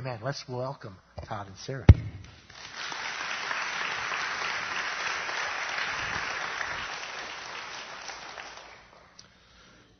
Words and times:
Amen. 0.00 0.20
Let's 0.22 0.42
welcome 0.48 0.96
Todd 1.28 1.48
and 1.48 1.56
Sarah. 1.58 1.84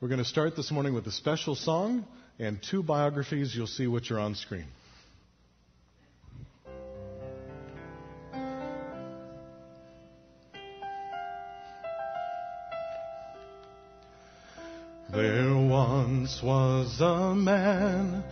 We're 0.00 0.08
going 0.08 0.21
to 0.21 0.24
start 0.24 0.56
this 0.56 0.71
morning 0.71 0.94
with 0.94 1.06
a 1.06 1.12
special 1.12 1.54
song 1.54 2.06
and 2.38 2.62
two 2.62 2.82
biographies. 2.82 3.54
You'll 3.54 3.66
see 3.66 3.86
which 3.86 4.10
are 4.10 4.18
on 4.18 4.36
screen. 4.36 4.64
Was 16.43 17.00
a 17.00 17.34
man 17.34 18.22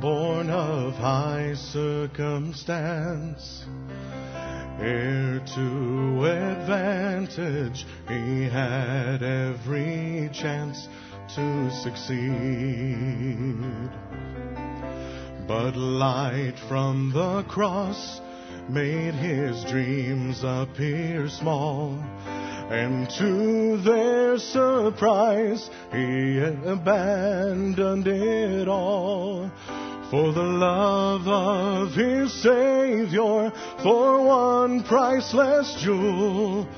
born 0.00 0.50
of 0.50 0.94
high 0.94 1.54
circumstance, 1.54 3.64
heir 4.80 5.40
to 5.54 6.24
advantage, 6.24 7.86
he 8.08 8.44
had 8.44 9.22
every 9.22 10.30
chance 10.32 10.88
to 11.34 11.70
succeed. 11.82 12.30
But 15.46 15.76
light 15.76 16.58
from 16.68 17.12
the 17.12 17.42
cross 17.48 18.20
made 18.68 19.14
his 19.14 19.64
dreams 19.64 20.42
appear 20.44 21.28
small. 21.28 21.98
And 22.70 23.08
to 23.18 23.78
their 23.78 24.36
surprise, 24.38 25.70
he 25.90 26.38
abandoned 26.38 28.06
it 28.06 28.68
all 28.68 29.50
for 30.10 30.32
the 30.32 30.42
love 30.42 31.26
of 31.26 31.94
his 31.94 32.30
Savior, 32.42 33.52
for 33.82 34.22
one 34.22 34.82
priceless 34.82 35.74
jewel. 35.82 36.68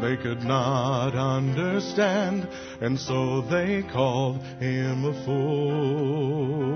They 0.00 0.16
could 0.16 0.42
not 0.42 1.14
understand, 1.14 2.48
and 2.80 2.98
so 2.98 3.42
they 3.42 3.84
called 3.92 4.42
him 4.60 5.04
a 5.04 5.14
fool. 5.24 6.66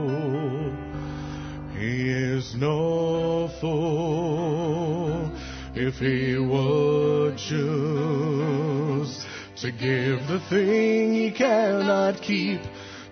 He 1.77 2.09
is 2.09 2.55
no 2.55 3.49
fool 3.61 5.30
if 5.75 5.95
he 5.97 6.37
would 6.37 7.39
choose 7.39 9.27
to 9.57 9.71
give 9.71 10.27
the 10.27 10.41
thing 10.49 11.13
he 11.15 11.31
cannot 11.31 12.21
keep 12.23 12.61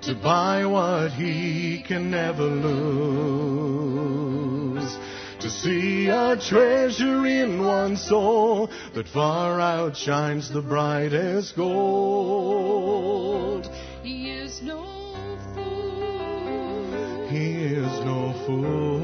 to 0.03 0.14
buy 0.14 0.64
what 0.64 1.12
he 1.12 1.83
can 1.86 2.11
never 2.11 2.42
lose. 2.45 3.79
To 5.41 5.51
see 5.51 6.09
a 6.09 6.36
treasure 6.36 7.27
in 7.27 7.64
one 7.64 7.97
soul 7.97 8.70
that 8.95 9.06
far 9.09 9.61
outshines 9.61 10.51
the 10.51 10.62
brightest 10.62 11.55
gold. 11.56 12.59
He 14.03 14.31
is 14.31 14.61
no 14.62 14.84
fool. 15.55 17.29
He 17.29 17.53
is 17.53 18.01
no 18.05 18.33
fool. 18.47 18.98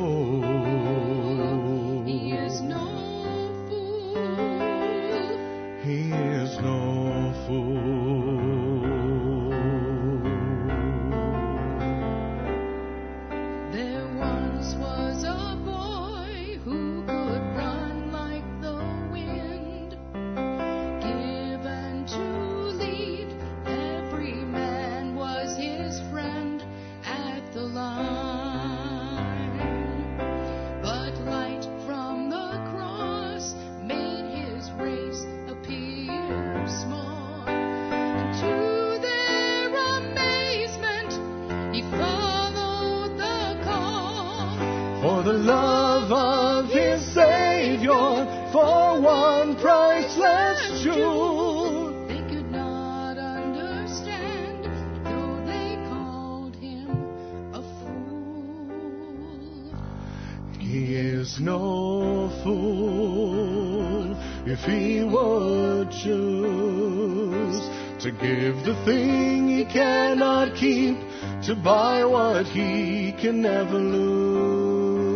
He 60.74 60.96
is 60.96 61.38
no 61.38 62.30
fool 62.42 64.16
if 64.44 64.58
he 64.64 65.04
would 65.04 65.92
choose 65.92 67.60
to 68.02 68.10
give 68.10 68.64
the 68.64 68.74
thing 68.84 69.48
he 69.50 69.64
cannot 69.66 70.56
keep 70.56 70.98
to 71.44 71.54
buy 71.54 72.04
what 72.04 72.46
he 72.46 73.12
can 73.12 73.40
never 73.40 73.78
lose. 73.78 75.14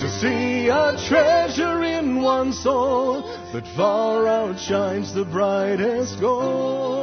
To 0.00 0.08
see 0.20 0.68
a 0.68 0.96
treasure 1.08 1.82
in 1.82 2.22
one's 2.22 2.62
soul 2.62 3.22
that 3.52 3.66
far 3.74 4.28
outshines 4.28 5.12
the 5.12 5.24
brightest 5.24 6.20
gold. 6.20 6.97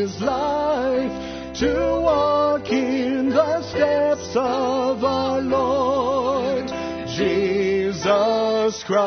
His 0.00 0.20
life 0.22 1.12
to 1.52 2.00
walk 2.00 2.66
in 2.70 3.28
the 3.28 3.62
steps 3.70 4.30
of 4.34 5.04
our 5.04 5.42
Lord 5.42 6.68
Jesus 7.06 8.82
Christ. 8.84 9.04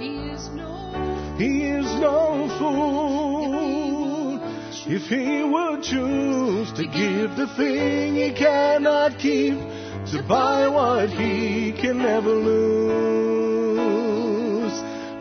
He 0.00 0.16
is 0.32 0.48
no 0.48 1.36
He 1.36 1.64
is 1.64 1.84
no 2.00 2.48
fool 2.58 4.40
if 4.86 5.02
he 5.10 5.42
would 5.42 5.82
choose 5.82 6.72
to 6.72 6.84
give 6.84 7.36
the 7.36 7.46
thing 7.58 8.14
he 8.14 8.32
cannot 8.32 9.18
keep 9.18 9.58
to 10.12 10.22
buy 10.26 10.68
what 10.68 11.10
he 11.10 11.72
can 11.72 11.98
never 11.98 12.30
lose. 12.30 12.94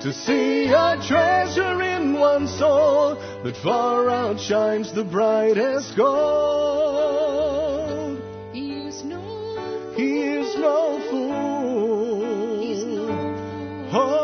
To 0.04 0.12
see 0.14 0.68
a 0.68 0.98
treasure 1.08 1.82
in 1.82 2.20
one's 2.20 2.58
soul 2.60 3.16
that 3.44 3.58
far 3.58 4.10
outshines 4.10 4.94
the 4.94 5.04
brightest 5.04 5.98
gold. 5.98 7.04
He 8.54 8.88
is 8.88 9.04
no 9.04 9.94
He 9.98 10.22
is 10.22 10.56
fool. 10.56 10.64
No 10.64 11.00
fool. 11.10 11.44
Oh 13.96 14.23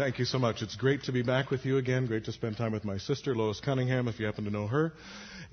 Thank 0.00 0.18
you 0.18 0.24
so 0.24 0.38
much. 0.38 0.62
It's 0.62 0.76
great 0.76 1.02
to 1.02 1.12
be 1.12 1.20
back 1.20 1.50
with 1.50 1.66
you 1.66 1.76
again. 1.76 2.06
Great 2.06 2.24
to 2.24 2.32
spend 2.32 2.56
time 2.56 2.72
with 2.72 2.86
my 2.86 2.96
sister, 2.96 3.34
Lois 3.34 3.60
Cunningham, 3.60 4.08
if 4.08 4.18
you 4.18 4.24
happen 4.24 4.44
to 4.44 4.50
know 4.50 4.66
her. 4.66 4.94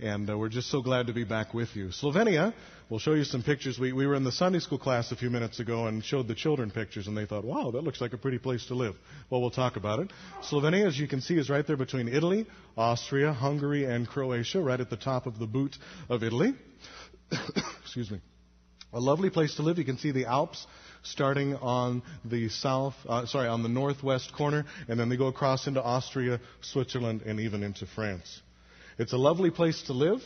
And 0.01 0.29
uh, 0.29 0.37
we're 0.37 0.47
just 0.47 0.71
so 0.71 0.81
glad 0.81 1.07
to 1.07 1.13
be 1.13 1.25
back 1.25 1.53
with 1.53 1.75
you. 1.75 1.89
Slovenia, 1.89 2.53
we'll 2.89 3.01
show 3.01 3.11
you 3.11 3.25
some 3.25 3.43
pictures. 3.43 3.77
We, 3.77 3.91
we 3.91 4.07
were 4.07 4.15
in 4.15 4.23
the 4.23 4.31
Sunday 4.31 4.59
school 4.59 4.79
class 4.79 5.11
a 5.11 5.17
few 5.17 5.29
minutes 5.29 5.59
ago 5.59 5.87
and 5.87 6.01
showed 6.01 6.29
the 6.29 6.33
children 6.33 6.71
pictures, 6.71 7.07
and 7.07 7.17
they 7.17 7.25
thought, 7.25 7.43
wow, 7.43 7.71
that 7.71 7.83
looks 7.83 7.99
like 7.99 8.13
a 8.13 8.17
pretty 8.17 8.37
place 8.37 8.65
to 8.67 8.73
live. 8.73 8.95
Well, 9.29 9.41
we'll 9.41 9.51
talk 9.51 9.75
about 9.75 9.99
it. 9.99 10.13
Slovenia, 10.49 10.87
as 10.87 10.97
you 10.97 11.09
can 11.09 11.19
see, 11.19 11.37
is 11.37 11.49
right 11.49 11.67
there 11.67 11.75
between 11.75 12.07
Italy, 12.07 12.47
Austria, 12.77 13.33
Hungary, 13.33 13.83
and 13.83 14.07
Croatia, 14.07 14.61
right 14.61 14.79
at 14.79 14.89
the 14.89 14.95
top 14.95 15.25
of 15.25 15.39
the 15.39 15.45
boot 15.45 15.75
of 16.07 16.23
Italy. 16.23 16.53
Excuse 17.83 18.09
me. 18.09 18.21
A 18.93 18.99
lovely 18.99 19.29
place 19.29 19.55
to 19.55 19.63
live. 19.63 19.77
You 19.77 19.85
can 19.85 19.97
see 19.97 20.11
the 20.11 20.25
Alps 20.25 20.65
starting 21.03 21.55
on 21.55 22.03
the 22.23 22.49
south, 22.49 22.95
uh, 23.07 23.25
sorry, 23.25 23.47
on 23.47 23.63
the 23.63 23.69
northwest 23.69 24.33
corner, 24.33 24.65
and 24.87 24.99
then 24.99 25.09
they 25.09 25.17
go 25.17 25.27
across 25.27 25.67
into 25.67 25.81
Austria, 25.81 26.39
Switzerland, 26.61 27.21
and 27.25 27.39
even 27.39 27.63
into 27.63 27.85
France. 27.85 28.41
It's 28.97 29.13
a 29.13 29.17
lovely 29.17 29.51
place 29.51 29.81
to 29.83 29.93
live. 29.93 30.21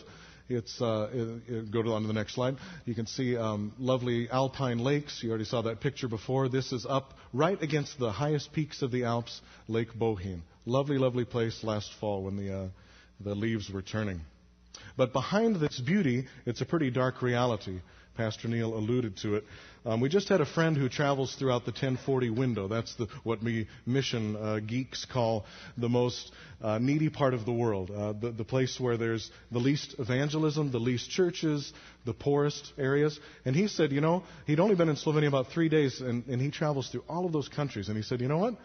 It's 0.48 0.82
uh, 0.82 1.10
it, 1.14 1.54
it, 1.54 1.72
go 1.72 1.82
to, 1.82 1.92
on 1.92 2.02
to 2.02 2.08
the 2.08 2.14
next 2.14 2.36
slide. 2.36 2.58
You 2.86 2.94
can 2.94 3.08
see 3.08 3.38
um, 3.38 3.74
lovely 3.80 4.30
alpine 4.30 4.80
lakes. 4.80 5.22
You 5.24 5.30
already 5.30 5.46
saw 5.46 5.62
that 5.64 5.80
picture 5.80 6.08
before. 6.08 6.50
This 6.50 6.72
is 6.72 6.86
up 6.86 7.14
right 7.34 7.62
against 7.62 8.00
the 8.00 8.12
highest 8.12 8.52
peaks 8.52 8.82
of 8.82 8.92
the 8.92 9.06
Alps, 9.06 9.42
Lake 9.68 9.94
Bohinj. 9.94 10.42
Lovely, 10.66 10.98
lovely 10.98 11.26
place 11.26 11.64
last 11.64 11.92
fall 12.00 12.24
when 12.24 12.38
the 12.38 12.54
uh, 12.54 12.68
the 13.22 13.34
leaves 13.34 13.70
were 13.70 13.82
turning. 13.82 14.22
But 14.98 15.14
behind 15.14 15.58
this 15.58 15.80
beauty, 15.80 16.28
it's 16.46 16.62
a 16.62 16.66
pretty 16.66 16.92
dark 16.92 17.22
reality. 17.22 17.80
Pastor 18.18 18.48
Neil 18.50 18.76
alluded 18.76 19.18
to 19.18 19.36
it. 19.36 19.46
Um, 19.86 20.02
we 20.02 20.10
just 20.10 20.30
had 20.30 20.42
a 20.42 20.46
friend 20.46 20.76
who 20.78 20.90
travels 20.90 21.34
throughout 21.36 21.66
the 21.66 21.72
1040 21.72 22.30
window. 22.30 22.68
That's 22.68 22.94
the, 22.96 23.08
what 23.24 23.42
we 23.42 23.68
mission 23.86 24.36
uh, 24.36 24.60
geeks 24.60 25.06
call 25.06 25.46
the 25.78 25.90
most 25.90 26.32
uh, 26.62 26.78
needy 26.78 27.10
part 27.10 27.34
of 27.34 27.46
the 27.46 27.54
world, 27.54 27.90
uh, 27.90 28.14
the, 28.14 28.32
the 28.32 28.44
place 28.44 28.80
where 28.80 28.98
there's 28.98 29.32
the 29.52 29.60
least 29.60 29.96
evangelism, 29.98 30.72
the 30.72 30.80
least 30.80 31.10
churches, 31.10 31.74
the 32.06 32.14
poorest 32.14 32.74
areas. 32.78 33.20
And 33.46 33.56
he 33.56 33.68
said, 33.68 33.92
you 33.92 34.02
know, 34.02 34.24
he'd 34.46 34.60
only 34.60 34.76
been 34.76 34.90
in 34.90 34.98
Slovenia 34.98 35.28
about 35.28 35.48
three 35.48 35.70
days, 35.70 36.02
and, 36.02 36.26
and 36.28 36.42
he 36.42 36.52
travels 36.52 36.90
through 36.90 37.06
all 37.10 37.26
of 37.26 37.32
those 37.32 37.48
countries. 37.48 37.88
And 37.88 37.98
he 37.98 38.04
said, 38.04 38.22
you 38.22 38.28
know 38.28 38.38
what? 38.38 38.56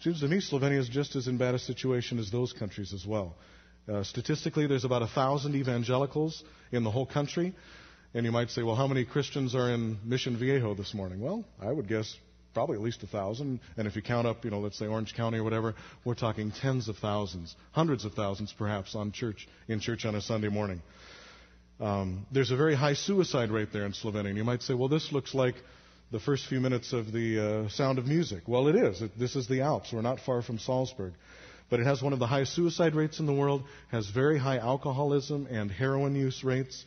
Seems 0.00 0.20
to 0.20 0.28
me 0.28 0.40
Slovenia 0.40 0.78
is 0.78 0.88
just 0.88 1.14
as 1.14 1.28
in 1.28 1.38
bad 1.38 1.54
a 1.54 1.58
situation 1.60 2.18
as 2.18 2.30
those 2.30 2.52
countries 2.52 2.92
as 2.92 3.06
well. 3.06 3.36
Uh, 3.88 4.04
statistically, 4.04 4.66
there's 4.66 4.84
about 4.84 5.02
a 5.02 5.08
thousand 5.08 5.54
evangelicals 5.56 6.44
in 6.70 6.84
the 6.84 6.90
whole 6.90 7.06
country. 7.06 7.54
And 8.14 8.26
you 8.26 8.32
might 8.32 8.50
say, 8.50 8.62
well, 8.62 8.76
how 8.76 8.86
many 8.86 9.04
Christians 9.04 9.54
are 9.54 9.70
in 9.70 9.98
Mission 10.04 10.36
Viejo 10.36 10.74
this 10.74 10.94
morning? 10.94 11.20
Well, 11.20 11.44
I 11.60 11.72
would 11.72 11.88
guess 11.88 12.14
probably 12.54 12.76
at 12.76 12.82
least 12.82 13.02
a 13.02 13.06
thousand. 13.06 13.60
And 13.76 13.88
if 13.88 13.96
you 13.96 14.02
count 14.02 14.26
up, 14.26 14.44
you 14.44 14.50
know, 14.50 14.60
let's 14.60 14.78
say 14.78 14.86
Orange 14.86 15.14
County 15.14 15.38
or 15.38 15.44
whatever, 15.44 15.74
we're 16.04 16.14
talking 16.14 16.52
tens 16.52 16.88
of 16.88 16.96
thousands, 16.98 17.56
hundreds 17.72 18.04
of 18.04 18.12
thousands 18.12 18.54
perhaps 18.56 18.94
on 18.94 19.12
church 19.12 19.48
in 19.66 19.80
church 19.80 20.04
on 20.04 20.14
a 20.14 20.20
Sunday 20.20 20.48
morning. 20.48 20.82
Um, 21.80 22.26
there's 22.30 22.50
a 22.50 22.56
very 22.56 22.76
high 22.76 22.94
suicide 22.94 23.50
rate 23.50 23.72
there 23.72 23.86
in 23.86 23.92
Slovenia. 23.92 24.28
And 24.28 24.36
you 24.36 24.44
might 24.44 24.62
say, 24.62 24.74
well, 24.74 24.88
this 24.88 25.10
looks 25.10 25.34
like 25.34 25.54
the 26.12 26.20
first 26.20 26.46
few 26.46 26.60
minutes 26.60 26.92
of 26.92 27.10
the 27.10 27.64
uh, 27.64 27.68
Sound 27.70 27.98
of 27.98 28.06
Music. 28.06 28.42
Well, 28.46 28.68
it 28.68 28.76
is. 28.76 29.00
It, 29.00 29.18
this 29.18 29.34
is 29.34 29.48
the 29.48 29.62
Alps. 29.62 29.92
We're 29.92 30.02
not 30.02 30.20
far 30.20 30.42
from 30.42 30.58
Salzburg. 30.58 31.14
But 31.70 31.80
it 31.80 31.86
has 31.86 32.02
one 32.02 32.12
of 32.12 32.18
the 32.18 32.26
highest 32.26 32.54
suicide 32.54 32.94
rates 32.94 33.18
in 33.20 33.26
the 33.26 33.32
world, 33.32 33.64
has 33.90 34.08
very 34.08 34.38
high 34.38 34.58
alcoholism 34.58 35.46
and 35.50 35.70
heroin 35.70 36.14
use 36.14 36.44
rates. 36.44 36.84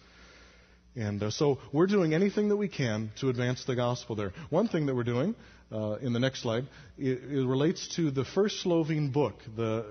And 0.95 1.21
uh, 1.23 1.31
so 1.31 1.59
we're 1.73 1.87
doing 1.87 2.13
anything 2.13 2.49
that 2.49 2.55
we 2.55 2.69
can 2.69 3.11
to 3.19 3.29
advance 3.29 3.65
the 3.65 3.75
gospel 3.75 4.15
there. 4.15 4.31
One 4.49 4.67
thing 4.67 4.85
that 4.85 4.95
we're 4.95 5.03
doing 5.03 5.35
uh, 5.71 5.95
in 5.95 6.13
the 6.13 6.19
next 6.19 6.41
slide 6.41 6.67
it, 6.97 7.21
it, 7.23 7.45
relates 7.45 7.87
to 7.95 8.11
the 8.11 8.23
first 8.23 8.61
Slovene 8.61 9.11
book, 9.11 9.35
the 9.57 9.85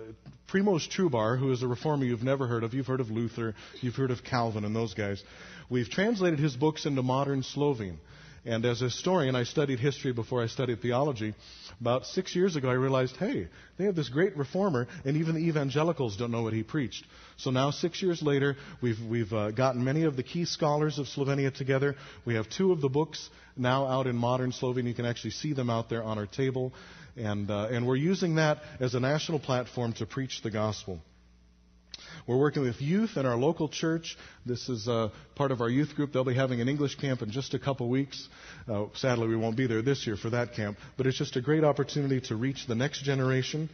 Primož 0.48 0.88
Trubar, 0.88 1.38
who 1.38 1.52
is 1.52 1.62
a 1.62 1.66
reformer 1.66 2.04
you've 2.04 2.22
never 2.22 2.46
heard 2.46 2.64
of. 2.64 2.72
You've 2.72 2.86
heard 2.86 3.00
of 3.00 3.10
Luther, 3.10 3.54
you've 3.80 3.96
heard 3.96 4.10
of 4.10 4.24
Calvin, 4.24 4.64
and 4.64 4.74
those 4.74 4.94
guys. 4.94 5.22
We've 5.68 5.90
translated 5.90 6.38
his 6.38 6.56
books 6.56 6.86
into 6.86 7.02
modern 7.02 7.42
Slovene. 7.42 7.98
And 8.46 8.66
as 8.66 8.82
a 8.82 8.86
historian, 8.86 9.34
I 9.34 9.44
studied 9.44 9.80
history 9.80 10.12
before 10.12 10.42
I 10.42 10.48
studied 10.48 10.82
theology. 10.82 11.34
About 11.80 12.04
six 12.04 12.36
years 12.36 12.56
ago, 12.56 12.68
I 12.68 12.74
realized, 12.74 13.16
hey, 13.16 13.48
they 13.78 13.84
have 13.84 13.96
this 13.96 14.10
great 14.10 14.36
reformer, 14.36 14.86
and 15.04 15.16
even 15.16 15.34
the 15.34 15.40
evangelicals 15.40 16.16
don't 16.18 16.30
know 16.30 16.42
what 16.42 16.52
he 16.52 16.62
preached. 16.62 17.06
So 17.38 17.50
now, 17.50 17.70
six 17.70 18.02
years 18.02 18.22
later, 18.22 18.56
we've, 18.82 19.00
we've 19.00 19.32
uh, 19.32 19.50
gotten 19.50 19.82
many 19.82 20.04
of 20.04 20.16
the 20.16 20.22
key 20.22 20.44
scholars 20.44 20.98
of 20.98 21.06
Slovenia 21.06 21.54
together. 21.54 21.96
We 22.26 22.34
have 22.34 22.50
two 22.50 22.70
of 22.72 22.82
the 22.82 22.90
books 22.90 23.30
now 23.56 23.86
out 23.86 24.06
in 24.06 24.16
modern 24.16 24.52
Slovene. 24.52 24.86
You 24.86 24.94
can 24.94 25.06
actually 25.06 25.30
see 25.30 25.54
them 25.54 25.70
out 25.70 25.88
there 25.88 26.02
on 26.02 26.18
our 26.18 26.26
table. 26.26 26.74
And, 27.16 27.50
uh, 27.50 27.68
and 27.70 27.86
we're 27.86 27.96
using 27.96 28.34
that 28.34 28.58
as 28.78 28.94
a 28.94 29.00
national 29.00 29.38
platform 29.38 29.94
to 29.94 30.06
preach 30.06 30.42
the 30.42 30.50
gospel. 30.50 31.00
We're 32.26 32.38
working 32.38 32.62
with 32.62 32.80
youth 32.80 33.18
in 33.18 33.26
our 33.26 33.36
local 33.36 33.68
church. 33.68 34.16
This 34.46 34.70
is 34.70 34.88
uh, 34.88 35.10
part 35.34 35.50
of 35.50 35.60
our 35.60 35.68
youth 35.68 35.94
group. 35.94 36.12
They'll 36.12 36.24
be 36.24 36.34
having 36.34 36.62
an 36.62 36.70
English 36.70 36.94
camp 36.94 37.20
in 37.20 37.30
just 37.30 37.52
a 37.52 37.58
couple 37.58 37.90
weeks. 37.90 38.28
Uh, 38.66 38.86
sadly, 38.94 39.28
we 39.28 39.36
won't 39.36 39.56
be 39.56 39.66
there 39.66 39.82
this 39.82 40.06
year 40.06 40.16
for 40.16 40.30
that 40.30 40.54
camp, 40.54 40.78
but 40.96 41.06
it's 41.06 41.18
just 41.18 41.36
a 41.36 41.42
great 41.42 41.64
opportunity 41.64 42.22
to 42.22 42.36
reach 42.36 42.66
the 42.66 42.74
next 42.74 43.02
generation. 43.02 43.68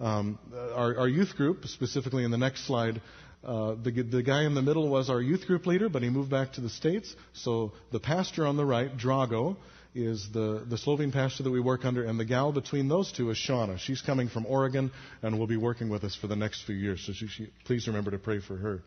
Um, 0.00 0.40
our, 0.74 0.98
our, 0.98 1.08
youth 1.08 1.36
group, 1.36 1.66
specifically 1.66 2.24
in 2.24 2.32
the 2.32 2.38
next 2.38 2.66
slide, 2.66 3.00
uh, 3.44 3.76
the, 3.80 3.90
the, 3.90 4.22
guy 4.24 4.44
in 4.44 4.54
the 4.54 4.62
middle 4.62 4.88
was 4.88 5.08
our 5.08 5.20
youth 5.20 5.46
group 5.46 5.64
leader, 5.66 5.88
but 5.88 6.02
he 6.02 6.10
moved 6.10 6.30
back 6.30 6.54
to 6.54 6.60
the 6.60 6.68
States. 6.68 7.14
So 7.32 7.72
the 7.92 8.00
pastor 8.00 8.46
on 8.46 8.56
the 8.56 8.64
right, 8.64 8.96
Drago, 8.96 9.56
is 9.98 10.28
the, 10.32 10.64
the 10.68 10.78
Slovene 10.78 11.12
pastor 11.12 11.42
that 11.42 11.50
we 11.50 11.60
work 11.60 11.84
under, 11.84 12.04
and 12.04 12.18
the 12.18 12.24
gal 12.24 12.52
between 12.52 12.88
those 12.88 13.12
two 13.12 13.30
is 13.30 13.36
Shauna. 13.36 13.78
She's 13.78 14.00
coming 14.00 14.28
from 14.28 14.46
Oregon 14.46 14.90
and 15.22 15.38
will 15.38 15.46
be 15.46 15.56
working 15.56 15.88
with 15.88 16.04
us 16.04 16.14
for 16.14 16.26
the 16.26 16.36
next 16.36 16.62
few 16.62 16.76
years. 16.76 17.04
So 17.04 17.12
she, 17.12 17.26
she, 17.28 17.50
please 17.64 17.86
remember 17.86 18.10
to 18.12 18.18
pray 18.18 18.40
for 18.40 18.56
her. 18.56 18.82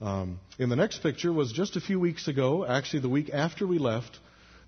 Um, 0.00 0.40
in 0.58 0.68
the 0.68 0.76
next 0.76 1.02
picture 1.02 1.32
was 1.32 1.52
just 1.52 1.76
a 1.76 1.80
few 1.80 2.00
weeks 2.00 2.28
ago, 2.28 2.64
actually 2.66 3.00
the 3.00 3.08
week 3.08 3.30
after 3.32 3.66
we 3.66 3.78
left, 3.78 4.18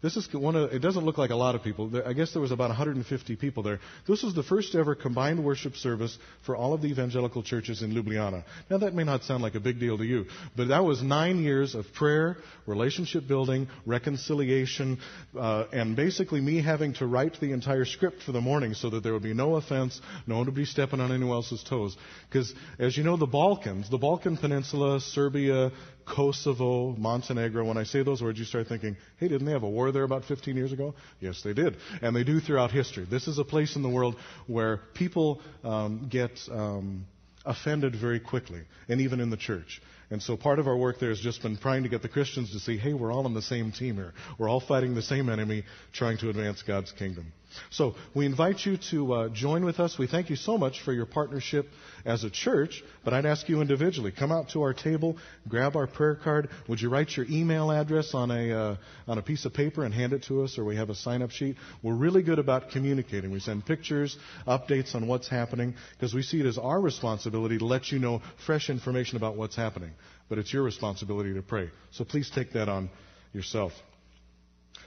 this 0.02 0.16
is 0.16 0.28
one 0.32 0.56
of, 0.56 0.72
it 0.72 0.80
doesn't 0.80 1.04
look 1.04 1.18
like 1.18 1.30
a 1.30 1.36
lot 1.36 1.54
of 1.54 1.62
people. 1.62 1.90
I 2.04 2.12
guess 2.12 2.32
there 2.32 2.42
was 2.42 2.52
about 2.52 2.68
150 2.68 3.36
people 3.36 3.62
there. 3.62 3.80
This 4.06 4.22
was 4.22 4.34
the 4.34 4.42
first 4.42 4.74
ever 4.74 4.94
combined 4.94 5.44
worship 5.44 5.76
service 5.76 6.18
for 6.44 6.56
all 6.56 6.74
of 6.74 6.82
the 6.82 6.88
evangelical 6.88 7.42
churches 7.42 7.82
in 7.82 7.92
Ljubljana. 7.92 8.44
Now 8.70 8.78
that 8.78 8.94
may 8.94 9.04
not 9.04 9.24
sound 9.24 9.42
like 9.42 9.54
a 9.54 9.60
big 9.60 9.80
deal 9.80 9.98
to 9.98 10.04
you, 10.04 10.26
but 10.56 10.68
that 10.68 10.84
was 10.84 11.02
nine 11.02 11.42
years 11.42 11.74
of 11.74 11.92
prayer, 11.94 12.36
relationship 12.66 13.26
building, 13.26 13.68
reconciliation, 13.84 14.98
uh, 15.38 15.64
and 15.72 15.96
basically 15.96 16.40
me 16.40 16.62
having 16.62 16.94
to 16.94 17.06
write 17.06 17.38
the 17.40 17.52
entire 17.52 17.84
script 17.84 18.22
for 18.22 18.32
the 18.32 18.40
morning 18.40 18.74
so 18.74 18.90
that 18.90 19.02
there 19.02 19.12
would 19.12 19.22
be 19.22 19.34
no 19.34 19.56
offense, 19.56 20.00
no 20.26 20.36
one 20.36 20.46
would 20.46 20.54
be 20.54 20.64
stepping 20.64 21.00
on 21.00 21.12
anyone 21.12 21.36
else's 21.36 21.62
toes. 21.62 21.96
Because 22.28 22.54
as 22.78 22.96
you 22.96 23.04
know, 23.04 23.16
the 23.16 23.26
Balkans, 23.26 23.88
the 23.90 23.98
Balkan 23.98 24.36
Peninsula, 24.36 25.00
Serbia, 25.00 25.72
Kosovo, 26.06 26.94
Montenegro, 26.96 27.64
when 27.64 27.76
I 27.76 27.82
say 27.82 28.02
those 28.02 28.22
words, 28.22 28.38
you 28.38 28.44
start 28.44 28.68
thinking, 28.68 28.96
hey, 29.18 29.28
didn't 29.28 29.46
they 29.46 29.52
have 29.52 29.64
a 29.64 29.68
war 29.68 29.92
there 29.92 30.04
about 30.04 30.24
15 30.24 30.56
years 30.56 30.72
ago? 30.72 30.94
Yes, 31.20 31.42
they 31.42 31.52
did. 31.52 31.76
And 32.00 32.14
they 32.14 32.24
do 32.24 32.40
throughout 32.40 32.70
history. 32.70 33.06
This 33.10 33.26
is 33.26 33.38
a 33.38 33.44
place 33.44 33.76
in 33.76 33.82
the 33.82 33.88
world 33.88 34.16
where 34.46 34.78
people 34.94 35.40
um, 35.64 36.06
get 36.08 36.38
um, 36.50 37.06
offended 37.44 37.96
very 37.96 38.20
quickly, 38.20 38.62
and 38.88 39.00
even 39.00 39.20
in 39.20 39.30
the 39.30 39.36
church. 39.36 39.82
And 40.10 40.22
so 40.22 40.36
part 40.36 40.60
of 40.60 40.68
our 40.68 40.76
work 40.76 41.00
there 41.00 41.08
has 41.08 41.20
just 41.20 41.42
been 41.42 41.56
trying 41.56 41.82
to 41.82 41.88
get 41.88 42.02
the 42.02 42.08
Christians 42.08 42.52
to 42.52 42.60
see, 42.60 42.76
hey, 42.76 42.92
we're 42.92 43.12
all 43.12 43.24
on 43.24 43.34
the 43.34 43.42
same 43.42 43.72
team 43.72 43.96
here. 43.96 44.12
We're 44.38 44.48
all 44.48 44.60
fighting 44.60 44.94
the 44.94 45.02
same 45.02 45.28
enemy, 45.28 45.64
trying 45.92 46.18
to 46.18 46.28
advance 46.28 46.62
God's 46.62 46.92
kingdom. 46.92 47.32
So 47.70 47.94
we 48.14 48.26
invite 48.26 48.64
you 48.64 48.78
to 48.90 49.12
uh, 49.12 49.28
join 49.28 49.64
with 49.64 49.80
us. 49.80 49.98
We 49.98 50.06
thank 50.06 50.30
you 50.30 50.36
so 50.36 50.58
much 50.58 50.82
for 50.82 50.92
your 50.92 51.06
partnership 51.06 51.68
as 52.04 52.24
a 52.24 52.30
church, 52.30 52.82
but 53.04 53.14
I'd 53.14 53.26
ask 53.26 53.48
you 53.48 53.60
individually, 53.60 54.12
come 54.12 54.32
out 54.32 54.50
to 54.50 54.62
our 54.62 54.74
table, 54.74 55.16
grab 55.48 55.76
our 55.76 55.86
prayer 55.86 56.14
card. 56.14 56.48
Would 56.68 56.80
you 56.80 56.88
write 56.88 57.16
your 57.16 57.26
email 57.28 57.70
address 57.70 58.14
on 58.14 58.30
a, 58.30 58.52
uh, 58.52 58.76
on 59.08 59.18
a 59.18 59.22
piece 59.22 59.44
of 59.44 59.54
paper 59.54 59.84
and 59.84 59.92
hand 59.92 60.12
it 60.12 60.24
to 60.24 60.42
us, 60.42 60.58
or 60.58 60.64
we 60.64 60.76
have 60.76 60.90
a 60.90 60.94
sign 60.94 61.22
up 61.22 61.30
sheet? 61.30 61.56
We're 61.82 61.94
really 61.94 62.22
good 62.22 62.38
about 62.38 62.70
communicating. 62.70 63.30
We 63.30 63.40
send 63.40 63.66
pictures, 63.66 64.16
updates 64.46 64.94
on 64.94 65.06
what's 65.06 65.28
happening, 65.28 65.74
because 65.92 66.14
we 66.14 66.22
see 66.22 66.40
it 66.40 66.46
as 66.46 66.58
our 66.58 66.80
responsibility 66.80 67.58
to 67.58 67.64
let 67.64 67.90
you 67.90 67.98
know 67.98 68.22
fresh 68.46 68.70
information 68.70 69.16
about 69.16 69.36
what's 69.36 69.56
happening. 69.56 69.92
But 70.28 70.38
it's 70.38 70.52
your 70.52 70.62
responsibility 70.62 71.34
to 71.34 71.42
pray. 71.42 71.70
So 71.92 72.04
please 72.04 72.30
take 72.34 72.52
that 72.52 72.68
on 72.68 72.90
yourself. 73.32 73.72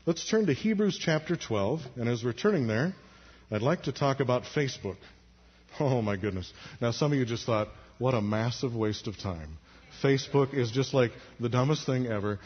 Let's 0.05 0.27
turn 0.29 0.45
to 0.47 0.53
Hebrews 0.53 0.97
chapter 0.97 1.35
12, 1.35 1.81
and 1.97 2.09
as 2.09 2.23
we're 2.23 2.33
turning 2.33 2.67
there, 2.67 2.93
I'd 3.51 3.61
like 3.61 3.83
to 3.83 3.91
talk 3.91 4.19
about 4.19 4.43
Facebook. 4.43 4.97
Oh 5.79 6.01
my 6.01 6.17
goodness. 6.17 6.51
Now 6.81 6.91
some 6.91 7.11
of 7.11 7.19
you 7.19 7.25
just 7.25 7.45
thought, 7.45 7.67
what 7.99 8.13
a 8.13 8.21
massive 8.21 8.75
waste 8.75 9.07
of 9.07 9.17
time. 9.17 9.57
Facebook 10.03 10.53
is 10.53 10.71
just 10.71 10.93
like 10.93 11.11
the 11.39 11.49
dumbest 11.49 11.85
thing 11.85 12.07
ever. 12.07 12.39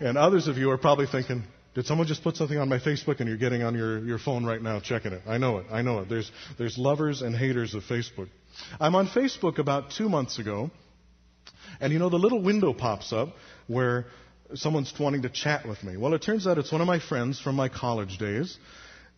And 0.00 0.16
others 0.16 0.48
of 0.48 0.58
you 0.58 0.70
are 0.70 0.78
probably 0.78 1.06
thinking, 1.06 1.44
did 1.74 1.86
someone 1.86 2.06
just 2.06 2.22
put 2.22 2.36
something 2.36 2.58
on 2.58 2.68
my 2.68 2.78
Facebook 2.78 3.20
and 3.20 3.28
you're 3.28 3.38
getting 3.38 3.62
on 3.62 3.74
your, 3.74 4.04
your 4.04 4.18
phone 4.18 4.44
right 4.44 4.60
now 4.60 4.80
checking 4.80 5.12
it? 5.12 5.22
I 5.26 5.38
know 5.38 5.58
it. 5.58 5.66
I 5.70 5.82
know 5.82 6.00
it. 6.00 6.08
There's, 6.08 6.30
there's 6.58 6.76
lovers 6.76 7.22
and 7.22 7.34
haters 7.34 7.74
of 7.74 7.82
Facebook. 7.84 8.28
I'm 8.78 8.94
on 8.94 9.08
Facebook 9.08 9.58
about 9.58 9.90
two 9.92 10.08
months 10.08 10.38
ago, 10.38 10.70
and 11.80 11.92
you 11.92 11.98
know, 11.98 12.10
the 12.10 12.18
little 12.18 12.42
window 12.42 12.74
pops 12.74 13.12
up 13.12 13.30
where 13.66 14.06
someone's 14.54 14.92
wanting 14.98 15.22
to 15.22 15.28
chat 15.28 15.66
with 15.66 15.82
me. 15.82 15.96
Well, 15.96 16.14
it 16.14 16.22
turns 16.22 16.46
out 16.46 16.58
it's 16.58 16.72
one 16.72 16.80
of 16.80 16.86
my 16.86 16.98
friends 16.98 17.40
from 17.40 17.56
my 17.56 17.68
college 17.68 18.18
days. 18.18 18.56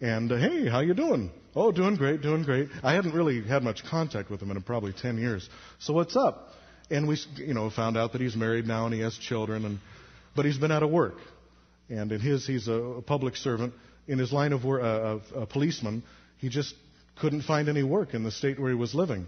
And 0.00 0.30
uh, 0.32 0.36
hey, 0.36 0.68
how 0.68 0.80
you 0.80 0.94
doing? 0.94 1.30
Oh, 1.54 1.70
doing 1.70 1.96
great, 1.96 2.20
doing 2.20 2.42
great. 2.42 2.68
I 2.82 2.94
hadn't 2.94 3.14
really 3.14 3.42
had 3.42 3.62
much 3.62 3.84
contact 3.84 4.30
with 4.30 4.40
him 4.40 4.50
in 4.50 4.60
probably 4.62 4.92
10 4.92 5.18
years. 5.18 5.48
So 5.78 5.92
what's 5.92 6.16
up? 6.16 6.48
And 6.90 7.08
we, 7.08 7.18
you 7.36 7.54
know, 7.54 7.70
found 7.70 7.96
out 7.96 8.12
that 8.12 8.20
he's 8.20 8.36
married 8.36 8.66
now 8.66 8.86
and 8.86 8.94
he 8.94 9.00
has 9.00 9.16
children, 9.16 9.64
and 9.64 9.78
but 10.36 10.44
he's 10.44 10.58
been 10.58 10.72
out 10.72 10.82
of 10.82 10.90
work. 10.90 11.14
And 11.88 12.12
in 12.12 12.20
his, 12.20 12.46
he's 12.46 12.68
a, 12.68 13.02
public 13.06 13.36
servant. 13.36 13.72
In 14.06 14.18
his 14.18 14.32
line 14.32 14.52
of 14.52 14.64
work, 14.64 14.82
uh, 14.82 15.40
a 15.40 15.46
policeman, 15.46 16.02
he 16.38 16.48
just 16.48 16.74
couldn't 17.16 17.42
find 17.42 17.68
any 17.68 17.82
work 17.82 18.12
in 18.12 18.22
the 18.22 18.30
state 18.30 18.58
where 18.58 18.70
he 18.70 18.76
was 18.76 18.94
living. 18.94 19.26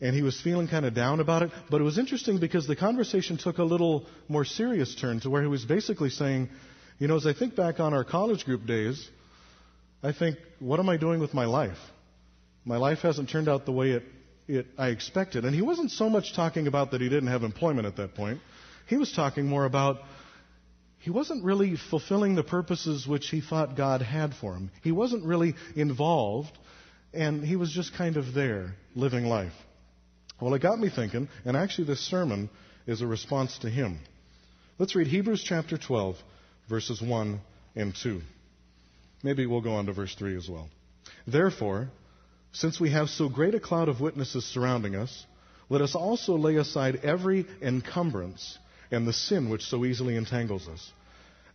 And 0.00 0.14
he 0.14 0.22
was 0.22 0.40
feeling 0.40 0.68
kind 0.68 0.84
of 0.84 0.94
down 0.94 1.20
about 1.20 1.42
it. 1.42 1.50
But 1.70 1.80
it 1.80 1.84
was 1.84 1.98
interesting 1.98 2.38
because 2.38 2.66
the 2.66 2.76
conversation 2.76 3.36
took 3.38 3.58
a 3.58 3.64
little 3.64 4.06
more 4.28 4.44
serious 4.44 4.94
turn 4.94 5.20
to 5.20 5.30
where 5.30 5.42
he 5.42 5.48
was 5.48 5.64
basically 5.64 6.10
saying, 6.10 6.50
you 6.98 7.08
know, 7.08 7.16
as 7.16 7.26
I 7.26 7.32
think 7.32 7.56
back 7.56 7.80
on 7.80 7.94
our 7.94 8.04
college 8.04 8.44
group 8.44 8.66
days, 8.66 9.08
I 10.02 10.12
think, 10.12 10.38
what 10.58 10.80
am 10.80 10.88
I 10.88 10.96
doing 10.96 11.20
with 11.20 11.34
my 11.34 11.46
life? 11.46 11.78
My 12.64 12.76
life 12.76 12.98
hasn't 12.98 13.30
turned 13.30 13.48
out 13.48 13.64
the 13.64 13.72
way 13.72 13.92
it, 13.92 14.02
it 14.48 14.66
I 14.76 14.88
expected. 14.88 15.44
And 15.44 15.54
he 15.54 15.62
wasn't 15.62 15.90
so 15.90 16.10
much 16.10 16.34
talking 16.34 16.66
about 16.66 16.90
that 16.90 17.00
he 17.00 17.08
didn't 17.08 17.28
have 17.28 17.42
employment 17.42 17.86
at 17.86 17.96
that 17.96 18.14
point. 18.14 18.40
He 18.86 18.96
was 18.96 19.12
talking 19.12 19.46
more 19.46 19.64
about 19.64 19.98
he 20.98 21.10
wasn't 21.10 21.44
really 21.44 21.76
fulfilling 21.76 22.34
the 22.34 22.42
purposes 22.42 23.06
which 23.06 23.28
he 23.28 23.40
thought 23.40 23.76
God 23.76 24.02
had 24.02 24.34
for 24.34 24.54
him. 24.54 24.70
He 24.82 24.90
wasn't 24.90 25.24
really 25.24 25.54
involved, 25.76 26.50
and 27.14 27.44
he 27.44 27.54
was 27.54 27.70
just 27.72 27.94
kind 27.94 28.16
of 28.16 28.34
there, 28.34 28.74
living 28.94 29.24
life. 29.24 29.52
Well, 30.40 30.52
it 30.52 30.60
got 30.60 30.78
me 30.78 30.90
thinking, 30.90 31.28
and 31.46 31.56
actually, 31.56 31.86
this 31.86 32.00
sermon 32.00 32.50
is 32.86 33.00
a 33.00 33.06
response 33.06 33.58
to 33.58 33.70
him. 33.70 34.00
Let's 34.78 34.94
read 34.94 35.06
Hebrews 35.06 35.42
chapter 35.42 35.78
12, 35.78 36.16
verses 36.68 37.00
1 37.00 37.40
and 37.74 37.94
2. 37.94 38.20
Maybe 39.22 39.46
we'll 39.46 39.62
go 39.62 39.76
on 39.76 39.86
to 39.86 39.94
verse 39.94 40.14
3 40.14 40.36
as 40.36 40.46
well. 40.46 40.68
Therefore, 41.26 41.88
since 42.52 42.78
we 42.78 42.90
have 42.90 43.08
so 43.08 43.30
great 43.30 43.54
a 43.54 43.60
cloud 43.60 43.88
of 43.88 44.02
witnesses 44.02 44.44
surrounding 44.44 44.94
us, 44.94 45.24
let 45.70 45.80
us 45.80 45.94
also 45.94 46.36
lay 46.36 46.56
aside 46.56 47.00
every 47.02 47.46
encumbrance 47.62 48.58
and 48.90 49.08
the 49.08 49.14
sin 49.14 49.48
which 49.48 49.62
so 49.62 49.86
easily 49.86 50.16
entangles 50.16 50.68
us. 50.68 50.92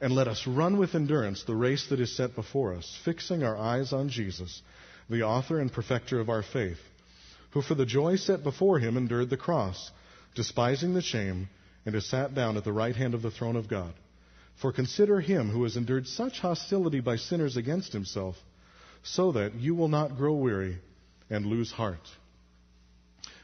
And 0.02 0.14
let 0.14 0.28
us 0.28 0.48
run 0.48 0.80
with 0.80 0.96
endurance 0.96 1.44
the 1.44 1.56
race 1.56 1.86
that 1.90 2.00
is 2.00 2.18
set 2.18 2.34
before 2.34 2.74
us, 2.74 3.00
fixing 3.06 3.44
our 3.44 3.56
eyes 3.56 3.94
on 3.94 4.10
Jesus, 4.10 4.64
the 5.08 5.22
author 5.22 5.60
and 5.60 5.72
perfecter 5.72 6.20
of 6.20 6.30
our 6.30 6.42
faith 6.42 6.80
who 7.52 7.62
for 7.62 7.76
the 7.76 7.86
joy 7.86 8.16
set 8.16 8.44
before 8.44 8.80
him 8.80 8.98
endured 8.98 9.30
the 9.30 9.38
cross, 9.38 9.92
despising 10.36 10.94
the 10.94 11.02
shame, 11.02 11.50
and 11.86 11.96
has 11.96 12.06
sat 12.06 12.34
down 12.34 12.58
at 12.58 12.64
the 12.64 12.74
right 12.74 12.96
hand 12.96 13.14
of 13.14 13.22
the 13.22 13.32
throne 13.32 13.56
of 13.56 13.68
God. 13.68 13.94
For 14.62 14.72
consider 14.72 15.20
him 15.20 15.50
who 15.50 15.64
has 15.64 15.78
endured 15.78 16.08
such 16.08 16.40
hostility 16.40 17.00
by 17.00 17.16
sinners 17.16 17.58
against 17.58 17.94
himself, 17.94 18.36
so 19.04 19.32
that 19.32 19.56
you 19.56 19.76
will 19.76 19.88
not 19.88 20.18
grow 20.18 20.34
weary 20.34 20.78
and 21.30 21.46
lose 21.46 21.72
heart. 21.72 22.08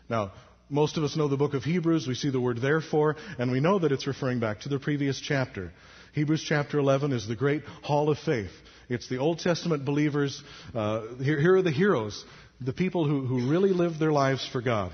Now, 0.10 0.32
most 0.70 0.98
of 0.98 1.04
us 1.04 1.16
know 1.16 1.28
the 1.28 1.38
book 1.38 1.54
of 1.54 1.64
Hebrews. 1.64 2.08
We 2.08 2.16
see 2.16 2.30
the 2.30 2.42
word 2.42 2.62
therefore, 2.62 3.16
and 3.40 3.52
we 3.52 3.60
know 3.60 3.80
that 3.80 3.92
it's 3.92 4.06
referring 4.06 4.40
back 4.40 4.62
to 4.62 4.70
the 4.70 4.80
previous 4.80 5.20
chapter. 5.20 5.72
Hebrews 6.14 6.44
chapter 6.48 6.78
11 6.78 7.14
is 7.14 7.28
the 7.28 7.36
great 7.36 7.64
hall 7.84 8.10
of 8.10 8.20
faith. 8.20 8.52
It's 8.90 9.10
the 9.10 9.18
Old 9.18 9.40
Testament 9.40 9.86
believers. 9.86 10.42
Uh, 10.74 11.16
here, 11.22 11.40
here, 11.40 11.56
are 11.56 11.62
the 11.62 11.72
heroes 11.72 12.24
the 12.60 12.74
people 12.74 13.06
who, 13.08 13.26
who 13.26 13.50
really 13.50 13.72
live 13.72 14.00
their 14.00 14.12
lives 14.12 14.48
for 14.52 14.62
God. 14.62 14.92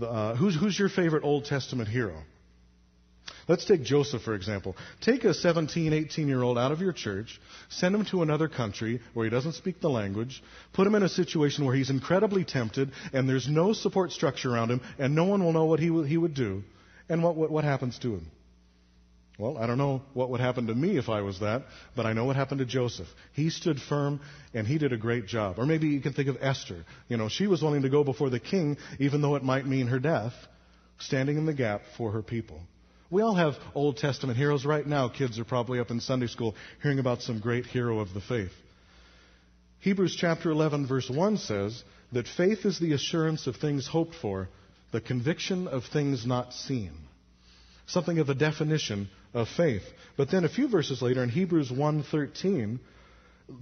Uh, 0.00 0.34
who's, 0.36 0.58
who's 0.58 0.78
your 0.78 0.88
favorite 0.88 1.24
Old 1.24 1.44
Testament 1.44 1.88
hero? 1.88 2.16
Let's 3.48 3.64
take 3.64 3.82
Joseph, 3.82 4.22
for 4.22 4.34
example. 4.34 4.76
Take 5.00 5.24
a 5.24 5.34
17, 5.34 5.92
18 5.92 6.28
year 6.28 6.42
old 6.42 6.58
out 6.58 6.72
of 6.72 6.80
your 6.80 6.92
church, 6.92 7.40
send 7.68 7.94
him 7.94 8.04
to 8.06 8.22
another 8.22 8.48
country 8.48 9.00
where 9.14 9.24
he 9.24 9.30
doesn't 9.30 9.54
speak 9.54 9.80
the 9.80 9.90
language, 9.90 10.42
put 10.72 10.86
him 10.86 10.94
in 10.94 11.02
a 11.02 11.08
situation 11.08 11.64
where 11.64 11.74
he's 11.74 11.90
incredibly 11.90 12.44
tempted 12.44 12.92
and 13.12 13.28
there's 13.28 13.48
no 13.48 13.72
support 13.72 14.12
structure 14.12 14.52
around 14.52 14.70
him 14.70 14.80
and 14.98 15.14
no 15.14 15.24
one 15.24 15.44
will 15.44 15.52
know 15.52 15.64
what 15.64 15.80
he, 15.80 15.88
w- 15.88 16.04
he 16.06 16.16
would 16.16 16.34
do. 16.34 16.62
And 17.08 17.22
what, 17.22 17.36
what, 17.36 17.50
what 17.50 17.64
happens 17.64 17.98
to 18.00 18.14
him? 18.14 18.30
Well, 19.42 19.58
I 19.58 19.66
don't 19.66 19.76
know 19.76 20.02
what 20.14 20.30
would 20.30 20.38
happen 20.38 20.68
to 20.68 20.74
me 20.74 20.96
if 20.98 21.08
I 21.08 21.22
was 21.22 21.40
that, 21.40 21.64
but 21.96 22.06
I 22.06 22.12
know 22.12 22.26
what 22.26 22.36
happened 22.36 22.60
to 22.60 22.64
Joseph. 22.64 23.08
He 23.32 23.50
stood 23.50 23.80
firm 23.80 24.20
and 24.54 24.68
he 24.68 24.78
did 24.78 24.92
a 24.92 24.96
great 24.96 25.26
job. 25.26 25.58
Or 25.58 25.66
maybe 25.66 25.88
you 25.88 26.00
can 26.00 26.12
think 26.12 26.28
of 26.28 26.36
Esther. 26.40 26.84
You 27.08 27.16
know, 27.16 27.28
she 27.28 27.48
was 27.48 27.60
willing 27.60 27.82
to 27.82 27.88
go 27.88 28.04
before 28.04 28.30
the 28.30 28.38
king, 28.38 28.76
even 29.00 29.20
though 29.20 29.34
it 29.34 29.42
might 29.42 29.66
mean 29.66 29.88
her 29.88 29.98
death, 29.98 30.32
standing 31.00 31.38
in 31.38 31.44
the 31.44 31.52
gap 31.52 31.82
for 31.96 32.12
her 32.12 32.22
people. 32.22 32.60
We 33.10 33.22
all 33.22 33.34
have 33.34 33.54
Old 33.74 33.96
Testament 33.96 34.38
heroes. 34.38 34.64
Right 34.64 34.86
now, 34.86 35.08
kids 35.08 35.40
are 35.40 35.44
probably 35.44 35.80
up 35.80 35.90
in 35.90 35.98
Sunday 35.98 36.28
school 36.28 36.54
hearing 36.80 37.00
about 37.00 37.22
some 37.22 37.40
great 37.40 37.66
hero 37.66 37.98
of 37.98 38.14
the 38.14 38.20
faith. 38.20 38.52
Hebrews 39.80 40.14
chapter 40.14 40.52
11, 40.52 40.86
verse 40.86 41.10
1 41.10 41.38
says 41.38 41.82
that 42.12 42.28
faith 42.28 42.64
is 42.64 42.78
the 42.78 42.92
assurance 42.92 43.48
of 43.48 43.56
things 43.56 43.88
hoped 43.88 44.14
for, 44.14 44.48
the 44.92 45.00
conviction 45.00 45.66
of 45.66 45.82
things 45.86 46.24
not 46.24 46.52
seen. 46.52 46.92
Something 47.88 48.20
of 48.20 48.28
a 48.28 48.34
definition 48.34 49.08
of 49.34 49.48
faith. 49.48 49.82
But 50.16 50.30
then 50.30 50.44
a 50.44 50.48
few 50.48 50.68
verses 50.68 51.02
later 51.02 51.22
in 51.22 51.28
Hebrews 51.28 51.70
1:13, 51.70 52.78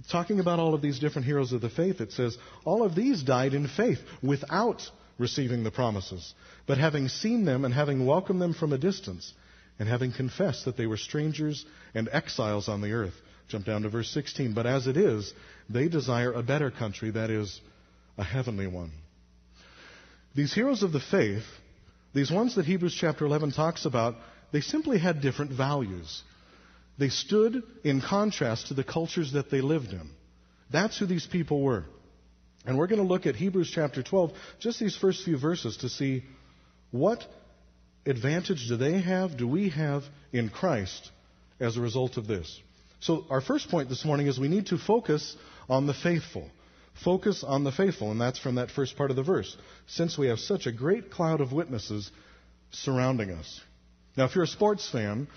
talking 0.09 0.39
about 0.39 0.59
all 0.59 0.73
of 0.73 0.81
these 0.81 0.99
different 0.99 1.25
heroes 1.25 1.51
of 1.53 1.61
the 1.61 1.69
faith, 1.69 2.01
it 2.01 2.11
says, 2.11 2.37
"All 2.63 2.83
of 2.83 2.95
these 2.95 3.23
died 3.23 3.53
in 3.53 3.67
faith 3.67 3.99
without 4.21 4.89
receiving 5.17 5.63
the 5.63 5.71
promises, 5.71 6.33
but 6.65 6.77
having 6.77 7.07
seen 7.07 7.45
them 7.45 7.65
and 7.65 7.73
having 7.73 8.05
welcomed 8.05 8.41
them 8.41 8.53
from 8.53 8.73
a 8.73 8.77
distance, 8.77 9.33
and 9.79 9.87
having 9.87 10.11
confessed 10.11 10.65
that 10.65 10.77
they 10.77 10.87
were 10.87 10.97
strangers 10.97 11.65
and 11.93 12.09
exiles 12.11 12.67
on 12.67 12.81
the 12.81 12.91
earth." 12.91 13.19
Jump 13.47 13.65
down 13.65 13.81
to 13.81 13.89
verse 13.89 14.09
16. 14.09 14.53
But 14.53 14.65
as 14.65 14.87
it 14.87 14.95
is, 14.95 15.33
they 15.69 15.89
desire 15.89 16.31
a 16.31 16.43
better 16.43 16.71
country, 16.71 17.11
that 17.11 17.29
is, 17.29 17.59
a 18.17 18.23
heavenly 18.23 18.67
one. 18.67 18.91
These 20.33 20.53
heroes 20.53 20.83
of 20.83 20.93
the 20.93 21.01
faith, 21.01 21.43
these 22.13 22.31
ones 22.31 22.55
that 22.55 22.65
Hebrews 22.65 22.95
chapter 22.95 23.25
11 23.25 23.51
talks 23.51 23.83
about, 23.83 24.15
they 24.51 24.61
simply 24.61 24.97
had 24.99 25.21
different 25.21 25.51
values. 25.51 26.23
They 26.97 27.09
stood 27.09 27.63
in 27.83 28.01
contrast 28.01 28.67
to 28.67 28.73
the 28.73 28.83
cultures 28.83 29.33
that 29.33 29.49
they 29.49 29.61
lived 29.61 29.91
in. 29.91 30.09
That's 30.71 30.97
who 30.97 31.05
these 31.05 31.25
people 31.25 31.61
were. 31.61 31.85
And 32.65 32.77
we're 32.77 32.87
going 32.87 33.01
to 33.01 33.07
look 33.07 33.25
at 33.25 33.35
Hebrews 33.35 33.71
chapter 33.73 34.03
12, 34.03 34.33
just 34.59 34.79
these 34.79 34.95
first 34.95 35.23
few 35.23 35.37
verses, 35.37 35.77
to 35.77 35.89
see 35.89 36.23
what 36.91 37.25
advantage 38.05 38.67
do 38.67 38.77
they 38.77 38.99
have, 39.01 39.37
do 39.37 39.47
we 39.47 39.69
have 39.69 40.03
in 40.31 40.49
Christ 40.49 41.09
as 41.59 41.77
a 41.77 41.81
result 41.81 42.17
of 42.17 42.27
this. 42.27 42.59
So, 42.99 43.25
our 43.29 43.41
first 43.41 43.69
point 43.69 43.89
this 43.89 44.05
morning 44.05 44.27
is 44.27 44.39
we 44.39 44.47
need 44.47 44.67
to 44.67 44.77
focus 44.77 45.35
on 45.67 45.87
the 45.87 45.93
faithful. 45.93 46.49
Focus 47.03 47.43
on 47.43 47.63
the 47.63 47.71
faithful, 47.71 48.11
and 48.11 48.21
that's 48.21 48.37
from 48.37 48.55
that 48.55 48.69
first 48.69 48.95
part 48.95 49.09
of 49.09 49.15
the 49.15 49.23
verse. 49.23 49.55
Since 49.87 50.17
we 50.17 50.27
have 50.27 50.39
such 50.39 50.67
a 50.67 50.71
great 50.71 51.09
cloud 51.09 51.41
of 51.41 51.51
witnesses 51.51 52.11
surrounding 52.71 53.31
us. 53.31 53.61
Now, 54.17 54.25
if 54.25 54.35
you're 54.35 54.43
a 54.43 54.47
sports 54.47 54.89
fan, 54.89 55.27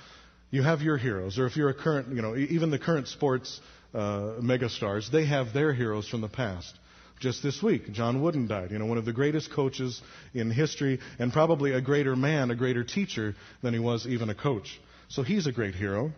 you 0.50 0.62
have 0.62 0.82
your 0.82 0.96
heroes, 0.96 1.38
or 1.38 1.46
if 1.46 1.56
you're 1.56 1.68
a 1.68 1.74
current, 1.74 2.14
you 2.14 2.22
know, 2.22 2.36
even 2.36 2.70
the 2.70 2.78
current 2.78 3.08
sports 3.08 3.60
uh, 3.92 4.38
megastars, 4.40 5.10
they 5.10 5.26
have 5.26 5.52
their 5.52 5.72
heroes 5.72 6.08
from 6.08 6.20
the 6.20 6.28
past. 6.28 6.78
Just 7.20 7.42
this 7.42 7.62
week, 7.62 7.92
John 7.92 8.22
Wooden 8.22 8.48
died, 8.48 8.70
you 8.70 8.78
know, 8.78 8.86
one 8.86 8.98
of 8.98 9.04
the 9.04 9.12
greatest 9.12 9.52
coaches 9.52 10.00
in 10.32 10.50
history, 10.50 10.98
and 11.18 11.32
probably 11.32 11.72
a 11.72 11.80
greater 11.80 12.16
man, 12.16 12.50
a 12.50 12.56
greater 12.56 12.84
teacher 12.84 13.34
than 13.62 13.72
he 13.72 13.80
was 13.80 14.06
even 14.06 14.30
a 14.30 14.34
coach. 14.34 14.80
So 15.08 15.22
he's 15.22 15.46
a 15.46 15.52
great 15.52 15.74
hero. 15.74 16.12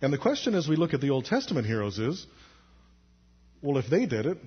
And 0.00 0.12
the 0.12 0.18
question 0.18 0.54
as 0.54 0.66
we 0.66 0.76
look 0.76 0.94
at 0.94 1.00
the 1.00 1.10
Old 1.10 1.26
Testament 1.26 1.66
heroes 1.66 1.98
is, 1.98 2.26
well, 3.62 3.78
if 3.78 3.88
they 3.88 4.06
did 4.06 4.26
it, 4.26 4.38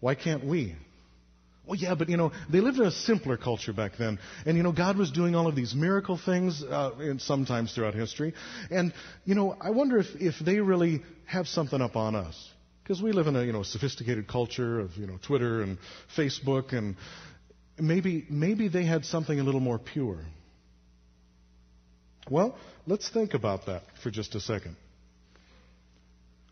why 0.00 0.14
can't 0.14 0.44
we? 0.44 0.74
Well, 1.66 1.78
yeah, 1.78 1.94
but 1.94 2.08
you 2.08 2.16
know, 2.16 2.32
they 2.50 2.60
lived 2.60 2.78
in 2.78 2.86
a 2.86 2.90
simpler 2.90 3.36
culture 3.36 3.72
back 3.72 3.92
then. 3.98 4.18
And 4.44 4.56
you 4.56 4.62
know, 4.62 4.72
God 4.72 4.96
was 4.96 5.10
doing 5.10 5.34
all 5.34 5.46
of 5.46 5.54
these 5.54 5.74
miracle 5.74 6.18
things 6.18 6.62
uh, 6.62 7.14
sometimes 7.18 7.72
throughout 7.72 7.94
history. 7.94 8.34
And 8.70 8.92
you 9.24 9.34
know, 9.34 9.56
I 9.60 9.70
wonder 9.70 9.98
if, 9.98 10.06
if 10.16 10.34
they 10.44 10.58
really 10.58 11.02
have 11.26 11.46
something 11.46 11.80
up 11.80 11.96
on 11.96 12.16
us. 12.16 12.50
Because 12.82 13.00
we 13.00 13.12
live 13.12 13.28
in 13.28 13.36
a 13.36 13.44
you 13.44 13.52
know 13.52 13.62
sophisticated 13.62 14.26
culture 14.26 14.80
of 14.80 14.96
you 14.96 15.06
know 15.06 15.18
Twitter 15.24 15.62
and 15.62 15.78
Facebook, 16.16 16.72
and 16.72 16.96
maybe 17.78 18.26
maybe 18.28 18.66
they 18.68 18.84
had 18.84 19.04
something 19.04 19.38
a 19.38 19.44
little 19.44 19.60
more 19.60 19.78
pure. 19.78 20.18
Well, 22.28 22.56
let's 22.86 23.08
think 23.08 23.34
about 23.34 23.66
that 23.66 23.82
for 24.02 24.10
just 24.10 24.34
a 24.34 24.40
second. 24.40 24.76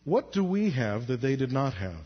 What 0.04 0.32
do 0.32 0.44
we 0.44 0.70
have 0.70 1.08
that 1.08 1.20
they 1.20 1.36
did 1.36 1.52
not 1.52 1.74
have? 1.74 2.04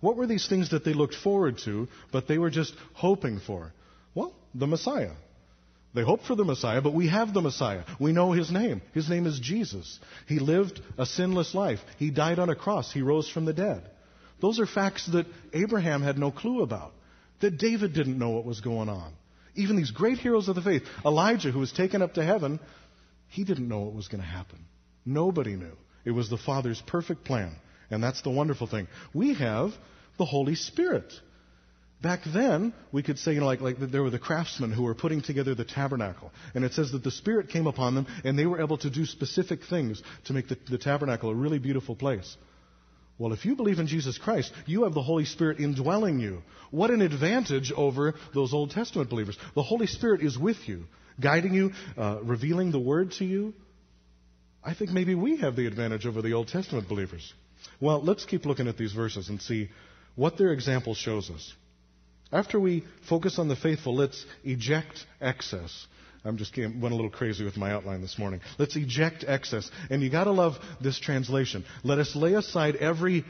What 0.00 0.16
were 0.16 0.26
these 0.26 0.48
things 0.48 0.70
that 0.70 0.84
they 0.84 0.94
looked 0.94 1.14
forward 1.14 1.58
to, 1.64 1.88
but 2.12 2.26
they 2.26 2.38
were 2.38 2.50
just 2.50 2.74
hoping 2.94 3.40
for? 3.40 3.72
Well, 4.14 4.34
the 4.54 4.66
Messiah. 4.66 5.12
They 5.92 6.02
hoped 6.02 6.24
for 6.24 6.36
the 6.36 6.44
Messiah, 6.44 6.80
but 6.80 6.94
we 6.94 7.08
have 7.08 7.34
the 7.34 7.40
Messiah. 7.40 7.84
We 7.98 8.12
know 8.12 8.32
his 8.32 8.50
name. 8.50 8.80
His 8.94 9.08
name 9.08 9.26
is 9.26 9.40
Jesus. 9.40 9.98
He 10.28 10.38
lived 10.38 10.80
a 10.96 11.04
sinless 11.04 11.54
life. 11.54 11.80
He 11.98 12.10
died 12.10 12.38
on 12.38 12.48
a 12.48 12.54
cross. 12.54 12.92
He 12.92 13.02
rose 13.02 13.28
from 13.28 13.44
the 13.44 13.52
dead. 13.52 13.82
Those 14.40 14.60
are 14.60 14.66
facts 14.66 15.06
that 15.08 15.26
Abraham 15.52 16.02
had 16.02 16.16
no 16.16 16.30
clue 16.30 16.62
about, 16.62 16.92
that 17.40 17.58
David 17.58 17.92
didn't 17.92 18.18
know 18.18 18.30
what 18.30 18.46
was 18.46 18.60
going 18.60 18.88
on. 18.88 19.12
Even 19.56 19.76
these 19.76 19.90
great 19.90 20.18
heroes 20.18 20.48
of 20.48 20.54
the 20.54 20.62
faith, 20.62 20.82
Elijah, 21.04 21.50
who 21.50 21.58
was 21.58 21.72
taken 21.72 22.02
up 22.02 22.14
to 22.14 22.24
heaven, 22.24 22.60
he 23.28 23.44
didn't 23.44 23.68
know 23.68 23.80
what 23.80 23.94
was 23.94 24.08
going 24.08 24.22
to 24.22 24.26
happen. 24.26 24.64
Nobody 25.04 25.56
knew. 25.56 25.76
It 26.04 26.12
was 26.12 26.30
the 26.30 26.38
Father's 26.38 26.80
perfect 26.86 27.24
plan. 27.24 27.54
And 27.90 28.02
that's 28.02 28.22
the 28.22 28.30
wonderful 28.30 28.66
thing. 28.66 28.88
We 29.12 29.34
have 29.34 29.72
the 30.18 30.24
Holy 30.24 30.54
Spirit. 30.54 31.12
Back 32.02 32.20
then, 32.32 32.72
we 32.92 33.02
could 33.02 33.18
say, 33.18 33.34
you 33.34 33.40
know, 33.40 33.46
like, 33.46 33.60
like 33.60 33.78
there 33.78 34.02
were 34.02 34.10
the 34.10 34.18
craftsmen 34.18 34.72
who 34.72 34.84
were 34.84 34.94
putting 34.94 35.20
together 35.20 35.54
the 35.54 35.64
tabernacle. 35.64 36.32
And 36.54 36.64
it 36.64 36.72
says 36.72 36.92
that 36.92 37.04
the 37.04 37.10
Spirit 37.10 37.50
came 37.50 37.66
upon 37.66 37.94
them 37.94 38.06
and 38.24 38.38
they 38.38 38.46
were 38.46 38.60
able 38.60 38.78
to 38.78 38.90
do 38.90 39.04
specific 39.04 39.60
things 39.68 40.02
to 40.24 40.32
make 40.32 40.48
the, 40.48 40.56
the 40.68 40.78
tabernacle 40.78 41.28
a 41.28 41.34
really 41.34 41.58
beautiful 41.58 41.94
place. 41.94 42.36
Well, 43.18 43.34
if 43.34 43.44
you 43.44 43.54
believe 43.54 43.78
in 43.78 43.86
Jesus 43.86 44.16
Christ, 44.16 44.50
you 44.64 44.84
have 44.84 44.94
the 44.94 45.02
Holy 45.02 45.26
Spirit 45.26 45.60
indwelling 45.60 46.20
you. 46.20 46.40
What 46.70 46.90
an 46.90 47.02
advantage 47.02 47.70
over 47.70 48.14
those 48.32 48.54
Old 48.54 48.70
Testament 48.70 49.10
believers. 49.10 49.36
The 49.54 49.62
Holy 49.62 49.86
Spirit 49.86 50.22
is 50.22 50.38
with 50.38 50.56
you, 50.66 50.84
guiding 51.20 51.52
you, 51.52 51.72
uh, 51.98 52.20
revealing 52.22 52.72
the 52.72 52.78
Word 52.78 53.12
to 53.18 53.26
you. 53.26 53.52
I 54.64 54.72
think 54.72 54.90
maybe 54.90 55.14
we 55.14 55.36
have 55.36 55.54
the 55.54 55.66
advantage 55.66 56.06
over 56.06 56.22
the 56.22 56.32
Old 56.32 56.48
Testament 56.48 56.88
believers. 56.88 57.34
Well, 57.80 58.02
let's 58.02 58.24
keep 58.24 58.46
looking 58.46 58.68
at 58.68 58.76
these 58.76 58.92
verses 58.92 59.28
and 59.28 59.40
see 59.40 59.70
what 60.16 60.36
their 60.36 60.52
example 60.52 60.94
shows 60.94 61.30
us. 61.30 61.54
After 62.32 62.60
we 62.60 62.84
focus 63.08 63.38
on 63.38 63.48
the 63.48 63.56
faithful, 63.56 63.94
let's 63.94 64.24
eject 64.44 65.04
excess. 65.20 65.86
I'm 66.24 66.36
just 66.36 66.56
went 66.56 66.82
a 66.82 66.94
little 66.94 67.10
crazy 67.10 67.44
with 67.44 67.56
my 67.56 67.72
outline 67.72 68.02
this 68.02 68.18
morning. 68.18 68.40
Let's 68.58 68.76
eject 68.76 69.24
excess. 69.26 69.70
And 69.88 70.02
you 70.02 70.10
gotta 70.10 70.30
love 70.30 70.56
this 70.80 70.98
translation. 70.98 71.64
Let 71.82 71.98
us 71.98 72.14
lay 72.14 72.34
aside 72.34 72.76
every 72.76 73.24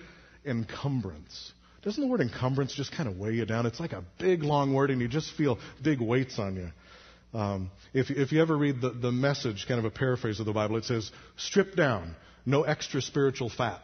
encumbrance. 0.44 1.52
Doesn't 1.82 2.02
the 2.02 2.08
word 2.08 2.20
encumbrance 2.20 2.74
just 2.74 2.92
kind 2.92 3.08
of 3.08 3.18
weigh 3.18 3.34
you 3.34 3.46
down? 3.46 3.64
It's 3.64 3.80
like 3.80 3.92
a 3.92 4.04
big 4.18 4.42
long 4.42 4.74
word 4.74 4.90
and 4.90 5.00
you 5.00 5.08
just 5.08 5.32
feel 5.34 5.58
big 5.82 6.00
weights 6.00 6.38
on 6.38 6.56
you. 6.56 6.70
Um, 7.32 7.70
if, 7.94 8.10
if 8.10 8.32
you 8.32 8.42
ever 8.42 8.56
read 8.56 8.80
the, 8.80 8.90
the 8.90 9.12
message, 9.12 9.66
kind 9.68 9.78
of 9.78 9.84
a 9.84 9.90
paraphrase 9.90 10.40
of 10.40 10.46
the 10.46 10.52
Bible, 10.52 10.76
it 10.76 10.84
says, 10.84 11.10
strip 11.36 11.76
down, 11.76 12.16
no 12.44 12.64
extra 12.64 13.00
spiritual 13.00 13.48
fat. 13.48 13.80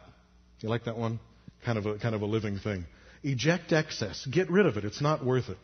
You 0.61 0.69
like 0.69 0.85
that 0.85 0.97
one? 0.97 1.19
Kind 1.65 1.77
of 1.77 1.85
a, 1.85 1.97
kind 1.97 2.15
of 2.15 2.21
a 2.21 2.25
living 2.25 2.59
thing. 2.59 2.85
Eject 3.23 3.73
excess. 3.73 4.25
Get 4.29 4.49
rid 4.49 4.65
of 4.65 4.77
it. 4.77 4.85
It's 4.85 5.01
not 5.01 5.25
worth 5.25 5.49
it. 5.49 5.57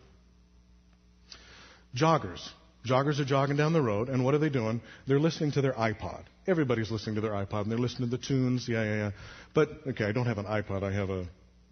Joggers. 1.95 2.47
Joggers 2.85 3.19
are 3.19 3.25
jogging 3.25 3.55
down 3.55 3.71
the 3.71 3.81
road, 3.81 4.09
and 4.09 4.25
what 4.25 4.33
are 4.33 4.39
they 4.39 4.49
doing? 4.49 4.81
They're 5.07 5.19
listening 5.19 5.51
to 5.53 5.61
their 5.61 5.73
iPod. 5.73 6.23
Everybody's 6.47 6.91
listening 6.91 7.15
to 7.15 7.21
their 7.21 7.31
iPod, 7.31 7.61
and 7.61 7.71
they're 7.71 7.77
listening 7.77 8.09
to 8.09 8.17
the 8.17 8.23
tunes. 8.23 8.67
Yeah, 8.67 8.83
yeah, 8.83 8.95
yeah. 8.95 9.11
But, 9.53 9.69
okay, 9.87 10.05
I 10.05 10.11
don't 10.11 10.25
have 10.25 10.37
an 10.37 10.45
iPod. 10.45 10.83
I 10.83 10.91
have 10.91 11.09
a 11.09 11.25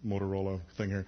Motorola 0.06 0.60
thing 0.78 0.88
here. 0.88 1.04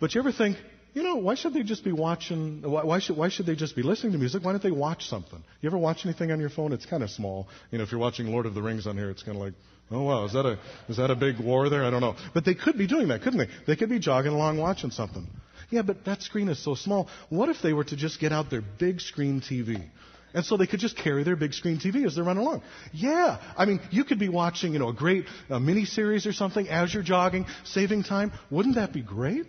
But 0.00 0.14
you 0.14 0.20
ever 0.20 0.30
think, 0.30 0.56
you 0.94 1.02
know, 1.02 1.16
why 1.16 1.34
should 1.34 1.52
they 1.52 1.64
just 1.64 1.82
be 1.82 1.90
watching? 1.90 2.62
Why, 2.62 3.00
should 3.00 3.16
why 3.16 3.28
should 3.28 3.46
they 3.46 3.56
just 3.56 3.74
be 3.74 3.82
listening 3.82 4.12
to 4.12 4.18
music? 4.18 4.44
Why 4.44 4.52
don't 4.52 4.62
they 4.62 4.70
watch 4.70 5.08
something? 5.08 5.42
You 5.60 5.68
ever 5.68 5.76
watch 5.76 6.06
anything 6.06 6.30
on 6.30 6.38
your 6.38 6.50
phone? 6.50 6.72
It's 6.72 6.86
kind 6.86 7.02
of 7.02 7.10
small. 7.10 7.48
You 7.72 7.78
know, 7.78 7.84
if 7.84 7.90
you're 7.90 8.00
watching 8.00 8.28
Lord 8.28 8.46
of 8.46 8.54
the 8.54 8.62
Rings 8.62 8.86
on 8.86 8.96
here, 8.96 9.10
it's 9.10 9.24
kind 9.24 9.36
of 9.36 9.42
like, 9.42 9.54
oh 9.90 10.02
wow, 10.02 10.24
is 10.24 10.32
that 10.34 10.46
a 10.46 10.58
is 10.88 10.98
that 10.98 11.10
a 11.10 11.16
big 11.16 11.40
war 11.40 11.68
there? 11.68 11.84
I 11.84 11.90
don't 11.90 12.00
know. 12.00 12.14
But 12.32 12.44
they 12.44 12.54
could 12.54 12.78
be 12.78 12.86
doing 12.86 13.08
that, 13.08 13.22
couldn't 13.22 13.40
they? 13.40 13.48
They 13.66 13.74
could 13.74 13.90
be 13.90 13.98
jogging 13.98 14.32
along 14.32 14.58
watching 14.58 14.92
something. 14.92 15.26
Yeah, 15.70 15.82
but 15.82 16.04
that 16.04 16.22
screen 16.22 16.48
is 16.48 16.62
so 16.62 16.76
small. 16.76 17.08
What 17.28 17.48
if 17.48 17.60
they 17.60 17.72
were 17.72 17.84
to 17.84 17.96
just 17.96 18.20
get 18.20 18.32
out 18.32 18.48
their 18.50 18.62
big 18.62 19.00
screen 19.00 19.40
TV? 19.40 19.84
And 20.32 20.44
so 20.44 20.56
they 20.56 20.66
could 20.66 20.80
just 20.80 20.96
carry 20.96 21.24
their 21.24 21.36
big 21.36 21.54
screen 21.54 21.78
TV 21.78 22.06
as 22.06 22.14
they're 22.16 22.24
running 22.24 22.44
along. 22.44 22.62
Yeah. 22.92 23.40
I 23.56 23.66
mean, 23.66 23.80
you 23.90 24.04
could 24.04 24.18
be 24.18 24.28
watching, 24.28 24.72
you 24.72 24.80
know, 24.80 24.88
a 24.88 24.92
great 24.92 25.26
uh, 25.48 25.60
mini 25.60 25.84
series 25.84 26.26
or 26.26 26.32
something 26.32 26.68
as 26.68 26.92
you're 26.92 27.04
jogging, 27.04 27.46
saving 27.64 28.02
time. 28.02 28.32
Wouldn't 28.50 28.74
that 28.74 28.92
be 28.92 29.00
great? 29.00 29.46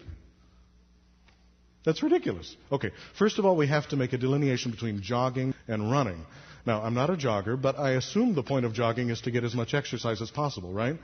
That's 1.85 2.01
ridiculous. 2.01 2.55
Okay, 2.71 2.91
first 3.17 3.37
of 3.37 3.45
all, 3.45 3.55
we 3.55 3.67
have 3.67 3.87
to 3.89 3.95
make 3.95 4.11
a 4.13 4.17
delineation 4.17 4.71
between 4.71 5.01
jogging 5.01 5.53
and 5.67 5.91
running. 5.91 6.25
Now, 6.65 6.81
I'm 6.81 6.95
not 6.95 7.11
a 7.11 7.15
jogger, 7.15 7.61
but 7.61 7.77
I 7.77 7.91
assume 7.91 8.33
the 8.33 8.41
point 8.41 8.65
of 8.65 8.73
jogging 8.73 9.11
is 9.11 9.21
to 9.21 9.31
get 9.31 9.43
as 9.43 9.53
much 9.53 9.75
exercise 9.75 10.19
as 10.21 10.31
possible, 10.31 10.73
right? 10.73 10.97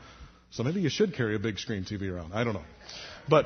So 0.49 0.63
maybe 0.63 0.81
you 0.81 0.89
should 0.89 1.15
carry 1.15 1.35
a 1.35 1.39
big 1.39 1.59
screen 1.59 1.85
TV 1.85 2.11
around. 2.11 2.33
I 2.33 2.43
don't 2.43 2.53
know. 2.53 2.65
But 3.29 3.45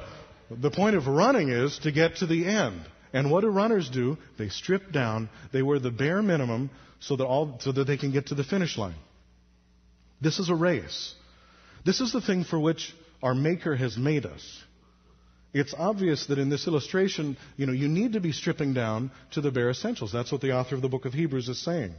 the 0.50 0.72
point 0.72 0.96
of 0.96 1.08
running 1.08 1.50
is 1.50 1.78
to 1.80 1.92
get 1.92 2.18
to 2.18 2.26
the 2.26 2.46
end. 2.46 2.82
And 3.12 3.30
what 3.30 3.42
do 3.42 3.48
runners 3.48 3.90
do? 3.90 4.18
They 4.38 4.50
strip 4.50 4.92
down, 4.92 5.30
they 5.52 5.62
wear 5.62 5.80
the 5.80 5.92
bare 5.92 6.22
minimum 6.22 6.70
so 7.00 7.18
that, 7.18 7.26
all, 7.26 7.58
so 7.60 7.74
that 7.74 7.86
they 7.86 7.98
can 7.98 8.12
get 8.12 8.28
to 8.28 8.36
the 8.36 8.44
finish 8.46 8.78
line. 8.78 8.96
This 10.22 10.40
is 10.40 10.50
a 10.50 10.56
race. 10.56 11.14
This 11.86 12.00
is 12.00 12.14
the 12.14 12.22
thing 12.22 12.46
for 12.46 12.60
which 12.60 12.96
our 13.22 13.36
Maker 13.36 13.76
has 13.76 13.98
made 13.98 14.26
us 14.26 14.64
it's 15.56 15.74
obvious 15.74 16.26
that 16.26 16.38
in 16.38 16.50
this 16.50 16.68
illustration, 16.68 17.38
you 17.56 17.66
know, 17.66 17.72
you 17.72 17.88
need 17.88 18.14
to 18.14 18.20
be 18.20 18.34
stripping 18.34 18.74
down 18.74 19.10
to 19.32 19.40
the 19.40 19.52
bare 19.52 19.70
essentials. 19.70 20.12
That's 20.12 20.30
what 20.30 20.42
the 20.42 20.52
author 20.52 20.76
of 20.76 20.82
the 20.82 20.90
book 20.90 21.06
of 21.06 21.14
Hebrews 21.14 21.48
is 21.48 21.64
saying. 21.64 21.94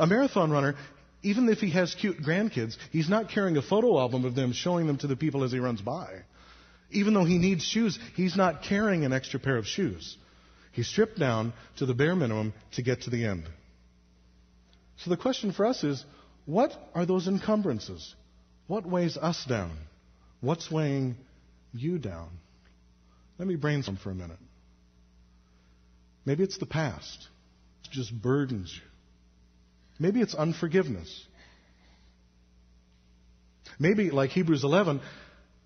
A 0.00 0.06
marathon 0.08 0.50
runner, 0.50 0.74
even 1.22 1.48
if 1.48 1.58
he 1.58 1.70
has 1.70 1.94
cute 1.94 2.20
grandkids, 2.20 2.76
he's 2.90 3.08
not 3.08 3.30
carrying 3.30 3.56
a 3.56 3.62
photo 3.62 4.00
album 4.00 4.24
of 4.24 4.34
them 4.34 4.52
showing 4.52 4.88
them 4.88 4.98
to 4.98 5.06
the 5.06 5.14
people 5.14 5.44
as 5.44 5.52
he 5.52 5.60
runs 5.60 5.80
by. 5.80 6.08
Even 6.90 7.14
though 7.14 7.24
he 7.24 7.38
needs 7.38 7.62
shoes, 7.62 8.00
he's 8.16 8.36
not 8.36 8.64
carrying 8.64 9.04
an 9.04 9.12
extra 9.12 9.38
pair 9.38 9.58
of 9.58 9.66
shoes. 9.66 10.16
He's 10.72 10.88
stripped 10.88 11.20
down 11.20 11.52
to 11.76 11.86
the 11.86 11.94
bare 11.94 12.16
minimum 12.16 12.52
to 12.72 12.82
get 12.82 13.02
to 13.02 13.10
the 13.10 13.26
end. 13.26 13.44
So 14.96 15.10
the 15.10 15.16
question 15.16 15.52
for 15.52 15.66
us 15.66 15.84
is, 15.84 16.04
what 16.46 16.72
are 16.96 17.06
those 17.06 17.28
encumbrances? 17.28 18.12
What 18.66 18.84
weighs 18.84 19.16
us 19.16 19.44
down? 19.44 19.76
What's 20.40 20.68
weighing 20.68 21.14
you 21.72 21.98
down? 21.98 22.30
Let 23.42 23.48
me 23.48 23.56
brainstorm 23.56 23.96
for 23.96 24.12
a 24.12 24.14
minute. 24.14 24.38
Maybe 26.24 26.44
it's 26.44 26.58
the 26.58 26.66
past. 26.66 27.26
It 27.84 27.90
just 27.90 28.14
burdens 28.14 28.72
you. 28.72 28.88
Maybe 29.98 30.20
it's 30.20 30.36
unforgiveness. 30.36 31.26
Maybe, 33.80 34.12
like 34.12 34.30
Hebrews 34.30 34.62
11, 34.62 35.00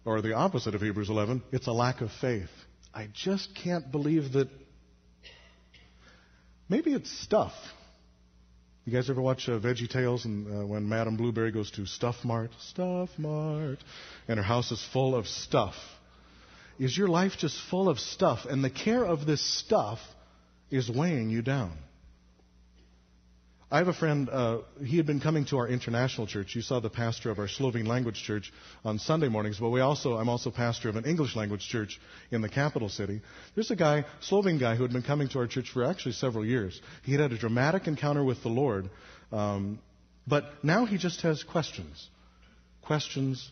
or 0.07 0.23
the 0.23 0.33
opposite 0.33 0.75
of 0.75 0.81
Hebrews 0.81 1.11
11, 1.11 1.43
it's 1.53 1.67
a 1.67 1.73
lack 1.73 2.01
of 2.01 2.11
faith. 2.19 2.49
I 2.95 3.11
just 3.13 3.51
can't 3.63 3.93
believe 3.93 4.33
that. 4.33 4.49
Maybe 6.71 6.95
it's 6.95 7.13
stuff. 7.25 7.53
You 8.87 8.93
guys 8.95 9.11
ever 9.11 9.21
watch 9.21 9.51
uh, 9.51 9.61
Veggie 9.61 9.91
Tales 9.91 10.25
and 10.25 10.63
uh, 10.63 10.67
when 10.67 10.89
Madame 10.89 11.19
Blueberry 11.19 11.53
goes 11.53 11.71
to 11.73 11.85
Stuff 11.85 12.17
Mart? 12.25 12.53
Stuff 12.71 13.11
Mart. 13.19 13.81
And 14.29 14.39
her 14.39 14.43
house 14.43 14.73
is 14.73 14.83
full 14.95 15.15
of 15.15 15.27
stuff. 15.27 15.75
Is 16.79 16.97
your 16.97 17.09
life 17.09 17.33
just 17.39 17.59
full 17.71 17.89
of 17.89 17.99
stuff, 17.99 18.41
and 18.49 18.63
the 18.63 18.71
care 18.71 19.05
of 19.05 19.27
this 19.27 19.41
stuff 19.41 19.99
is 20.71 20.91
weighing 20.91 21.31
you 21.31 21.43
down? 21.43 21.73
I 23.69 23.79
have 23.79 23.89
a 23.89 23.93
friend, 23.93 24.29
uh, 24.31 24.59
he 24.85 24.97
had 24.97 25.07
been 25.07 25.19
coming 25.19 25.45
to 25.47 25.57
our 25.57 25.67
international 25.67 26.29
church. 26.29 26.55
You 26.55 26.63
saw 26.63 26.79
the 26.79 26.89
pastor 26.89 27.31
of 27.31 27.41
our 27.41 27.49
Slovene 27.49 27.87
language 27.87 28.23
church 28.23 28.53
on 28.85 29.01
Sunday 29.01 29.29
mornings, 29.29 29.59
but 29.59 29.71
we 29.71 29.81
also, 29.81 30.17
I'm 30.17 30.29
also 30.29 30.53
pastor 30.53 30.89
of 30.89 30.95
an 30.95 31.05
English 31.05 31.35
language 31.35 31.67
church 31.69 32.01
in 32.31 32.43
the 32.43 32.49
capital 32.49 32.89
city. 32.89 33.23
There's 33.57 33.73
a 33.73 33.77
guy, 33.77 34.05
Slovene 34.21 34.59
guy, 34.59 34.77
who 34.77 34.85
had 34.85 34.93
been 34.93 35.03
coming 35.03 35.29
to 35.31 35.41
our 35.41 35.49
church 35.49 35.71
for 35.73 35.83
actually 35.83 36.13
several 36.13 36.45
years. 36.45 36.81
He 37.03 37.11
had 37.11 37.21
had 37.21 37.33
a 37.33 37.39
dramatic 37.39 37.89
encounter 37.89 38.23
with 38.23 38.41
the 38.45 38.51
Lord, 38.51 38.89
um, 39.33 39.81
but 40.29 40.45
now 40.63 40.87
he 40.87 40.97
just 40.97 41.23
has 41.23 41.43
questions. 41.43 42.09
Questions, 42.83 43.51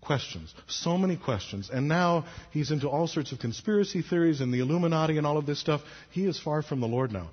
questions. 0.00 0.54
So 0.66 0.96
many 0.96 1.16
questions. 1.16 1.70
And 1.72 1.88
now 1.88 2.24
he's 2.50 2.70
into 2.70 2.88
all 2.88 3.06
sorts 3.06 3.32
of 3.32 3.38
conspiracy 3.38 4.02
theories 4.02 4.40
and 4.40 4.52
the 4.52 4.60
Illuminati 4.60 5.18
and 5.18 5.26
all 5.26 5.38
of 5.38 5.46
this 5.46 5.60
stuff. 5.60 5.82
He 6.10 6.24
is 6.24 6.38
far 6.38 6.62
from 6.62 6.80
the 6.80 6.86
Lord 6.86 7.12
now. 7.12 7.30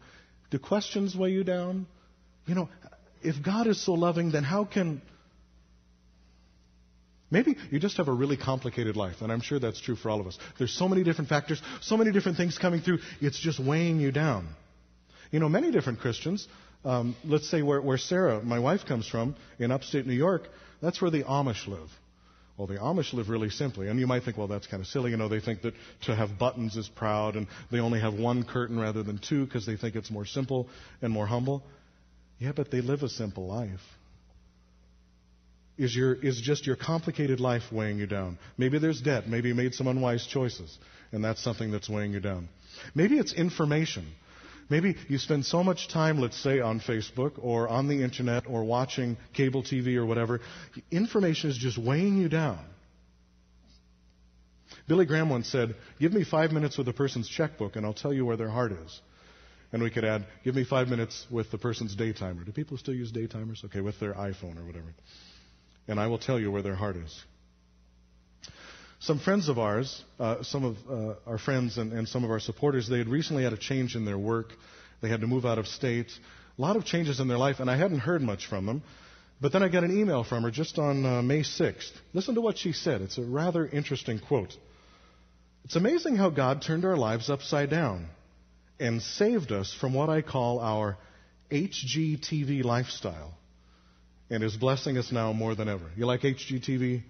Do 0.51 0.59
questions 0.59 1.15
weigh 1.15 1.31
you 1.31 1.43
down? 1.43 1.87
You 2.45 2.55
know, 2.55 2.69
if 3.21 3.41
God 3.43 3.67
is 3.67 3.81
so 3.81 3.93
loving, 3.93 4.31
then 4.31 4.43
how 4.43 4.65
can. 4.65 5.01
Maybe 7.31 7.57
you 7.71 7.79
just 7.79 7.97
have 7.97 8.07
a 8.07 8.13
really 8.13 8.37
complicated 8.37 8.95
life, 8.95 9.21
and 9.21 9.31
I'm 9.31 9.41
sure 9.41 9.57
that's 9.57 9.81
true 9.81 9.95
for 9.95 10.09
all 10.11 10.21
of 10.21 10.27
us. 10.27 10.37
There's 10.59 10.71
so 10.71 10.87
many 10.87 11.03
different 11.03 11.29
factors, 11.29 11.61
so 11.81 11.97
many 11.97 12.11
different 12.11 12.37
things 12.37 12.57
coming 12.57 12.81
through, 12.81 12.99
it's 13.19 13.39
just 13.39 13.59
weighing 13.59 13.99
you 13.99 14.11
down. 14.11 14.47
You 15.31 15.39
know, 15.39 15.49
many 15.49 15.71
different 15.71 15.99
Christians, 15.99 16.47
um, 16.85 17.15
let's 17.25 17.49
say 17.49 17.63
where, 17.63 17.81
where 17.81 17.97
Sarah, 17.97 18.41
my 18.43 18.59
wife, 18.59 18.85
comes 18.85 19.07
from, 19.07 19.35
in 19.57 19.71
upstate 19.71 20.05
New 20.05 20.13
York, 20.13 20.43
that's 20.81 21.01
where 21.01 21.09
the 21.09 21.23
Amish 21.23 21.67
live. 21.67 21.89
Well, 22.57 22.67
the 22.67 22.77
Amish 22.77 23.13
live 23.13 23.29
really 23.29 23.49
simply. 23.49 23.89
And 23.89 23.99
you 23.99 24.07
might 24.07 24.23
think, 24.23 24.37
well, 24.37 24.47
that's 24.47 24.67
kind 24.67 24.81
of 24.81 24.87
silly. 24.87 25.11
You 25.11 25.17
know, 25.17 25.27
they 25.27 25.41
think 25.41 25.61
that 25.63 25.73
to 26.03 26.15
have 26.15 26.39
buttons 26.39 26.77
is 26.77 26.87
proud, 26.87 27.35
and 27.35 27.47
they 27.69 27.79
only 27.79 27.99
have 27.99 28.13
one 28.13 28.43
curtain 28.43 28.79
rather 28.79 29.03
than 29.03 29.17
two 29.17 29.45
because 29.45 29.65
they 29.65 29.75
think 29.75 29.95
it's 29.95 30.09
more 30.09 30.25
simple 30.25 30.69
and 31.01 31.11
more 31.11 31.25
humble. 31.25 31.63
Yeah, 32.39 32.53
but 32.55 32.71
they 32.71 32.81
live 32.81 33.03
a 33.03 33.09
simple 33.09 33.47
life. 33.47 33.81
Is, 35.77 35.93
your, 35.93 36.13
is 36.13 36.39
just 36.39 36.65
your 36.65 36.77
complicated 36.77 37.41
life 37.41 37.63
weighing 37.71 37.97
you 37.97 38.07
down? 38.07 38.37
Maybe 38.57 38.79
there's 38.79 39.01
debt. 39.01 39.27
Maybe 39.27 39.49
you 39.49 39.55
made 39.55 39.73
some 39.73 39.87
unwise 39.87 40.25
choices, 40.25 40.77
and 41.11 41.21
that's 41.23 41.43
something 41.43 41.71
that's 41.71 41.89
weighing 41.89 42.13
you 42.13 42.21
down. 42.21 42.47
Maybe 42.93 43.17
it's 43.17 43.33
information. 43.33 44.05
Maybe 44.69 44.95
you 45.07 45.17
spend 45.19 45.45
so 45.45 45.63
much 45.63 45.87
time, 45.89 46.19
let's 46.19 46.41
say, 46.41 46.59
on 46.59 46.79
Facebook 46.79 47.33
or 47.37 47.67
on 47.67 47.87
the 47.87 48.03
internet 48.03 48.45
or 48.47 48.63
watching 48.63 49.17
cable 49.33 49.61
TV 49.61 49.95
or 49.95 50.05
whatever. 50.05 50.41
Information 50.91 51.51
is 51.51 51.57
just 51.57 51.77
weighing 51.77 52.17
you 52.17 52.29
down. 52.29 52.59
Billy 54.87 55.05
Graham 55.05 55.29
once 55.29 55.47
said, 55.47 55.75
Give 55.99 56.13
me 56.13 56.23
five 56.23 56.51
minutes 56.51 56.77
with 56.77 56.87
a 56.87 56.93
person's 56.93 57.27
checkbook 57.27 57.75
and 57.75 57.85
I'll 57.85 57.93
tell 57.93 58.13
you 58.13 58.25
where 58.25 58.37
their 58.37 58.49
heart 58.49 58.71
is. 58.71 59.01
And 59.71 59.83
we 59.83 59.89
could 59.89 60.05
add, 60.05 60.25
Give 60.43 60.55
me 60.55 60.63
five 60.63 60.87
minutes 60.87 61.27
with 61.29 61.51
the 61.51 61.57
person's 61.57 61.95
daytimer. 61.95 62.43
Do 62.43 62.51
people 62.51 62.77
still 62.77 62.93
use 62.93 63.11
daytimers? 63.11 63.63
Okay, 63.65 63.81
with 63.81 63.99
their 63.99 64.13
iPhone 64.13 64.59
or 64.59 64.65
whatever. 64.65 64.93
And 65.87 65.99
I 65.99 66.07
will 66.07 66.17
tell 66.17 66.39
you 66.39 66.51
where 66.51 66.63
their 66.63 66.75
heart 66.75 66.95
is. 66.95 67.23
Some 69.05 69.19
friends 69.19 69.49
of 69.49 69.59
ours, 69.59 70.03
uh, 70.19 70.41
some 70.41 70.65
of 70.65 70.77
uh, 70.89 71.13
our 71.27 71.37
friends 71.37 71.77
and, 71.77 71.93
and 71.93 72.09
some 72.09 72.23
of 72.23 72.31
our 72.31 72.39
supporters, 72.39 72.89
they 72.89 72.97
had 72.97 73.07
recently 73.07 73.43
had 73.43 73.53
a 73.53 73.57
change 73.57 73.95
in 73.95 74.03
their 74.03 74.17
work. 74.17 74.47
They 74.99 75.09
had 75.09 75.21
to 75.21 75.27
move 75.27 75.45
out 75.45 75.59
of 75.59 75.67
state. 75.67 76.11
A 76.57 76.61
lot 76.61 76.75
of 76.75 76.85
changes 76.85 77.19
in 77.19 77.27
their 77.27 77.37
life, 77.37 77.59
and 77.59 77.69
I 77.69 77.77
hadn't 77.77 77.99
heard 77.99 78.23
much 78.23 78.47
from 78.47 78.65
them. 78.65 78.81
But 79.39 79.51
then 79.51 79.61
I 79.61 79.67
got 79.67 79.83
an 79.83 79.95
email 79.95 80.23
from 80.23 80.41
her 80.41 80.49
just 80.49 80.79
on 80.79 81.05
uh, 81.05 81.21
May 81.21 81.41
6th. 81.41 81.91
Listen 82.13 82.33
to 82.33 82.41
what 82.41 82.57
she 82.57 82.71
said. 82.71 83.01
It's 83.01 83.19
a 83.19 83.21
rather 83.21 83.67
interesting 83.67 84.17
quote. 84.17 84.57
It's 85.65 85.75
amazing 85.75 86.15
how 86.15 86.31
God 86.31 86.63
turned 86.63 86.83
our 86.83 86.97
lives 86.97 87.29
upside 87.29 87.69
down 87.69 88.07
and 88.79 89.03
saved 89.03 89.51
us 89.51 89.71
from 89.79 89.93
what 89.93 90.09
I 90.09 90.23
call 90.23 90.59
our 90.61 90.97
HGTV 91.51 92.63
lifestyle 92.63 93.35
and 94.31 94.43
is 94.43 94.57
blessing 94.57 94.97
us 94.97 95.11
now 95.11 95.31
more 95.31 95.53
than 95.53 95.69
ever. 95.69 95.91
You 95.95 96.07
like 96.07 96.21
HGTV? 96.21 97.03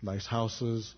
Nice 0.00 0.24
houses. 0.24 0.94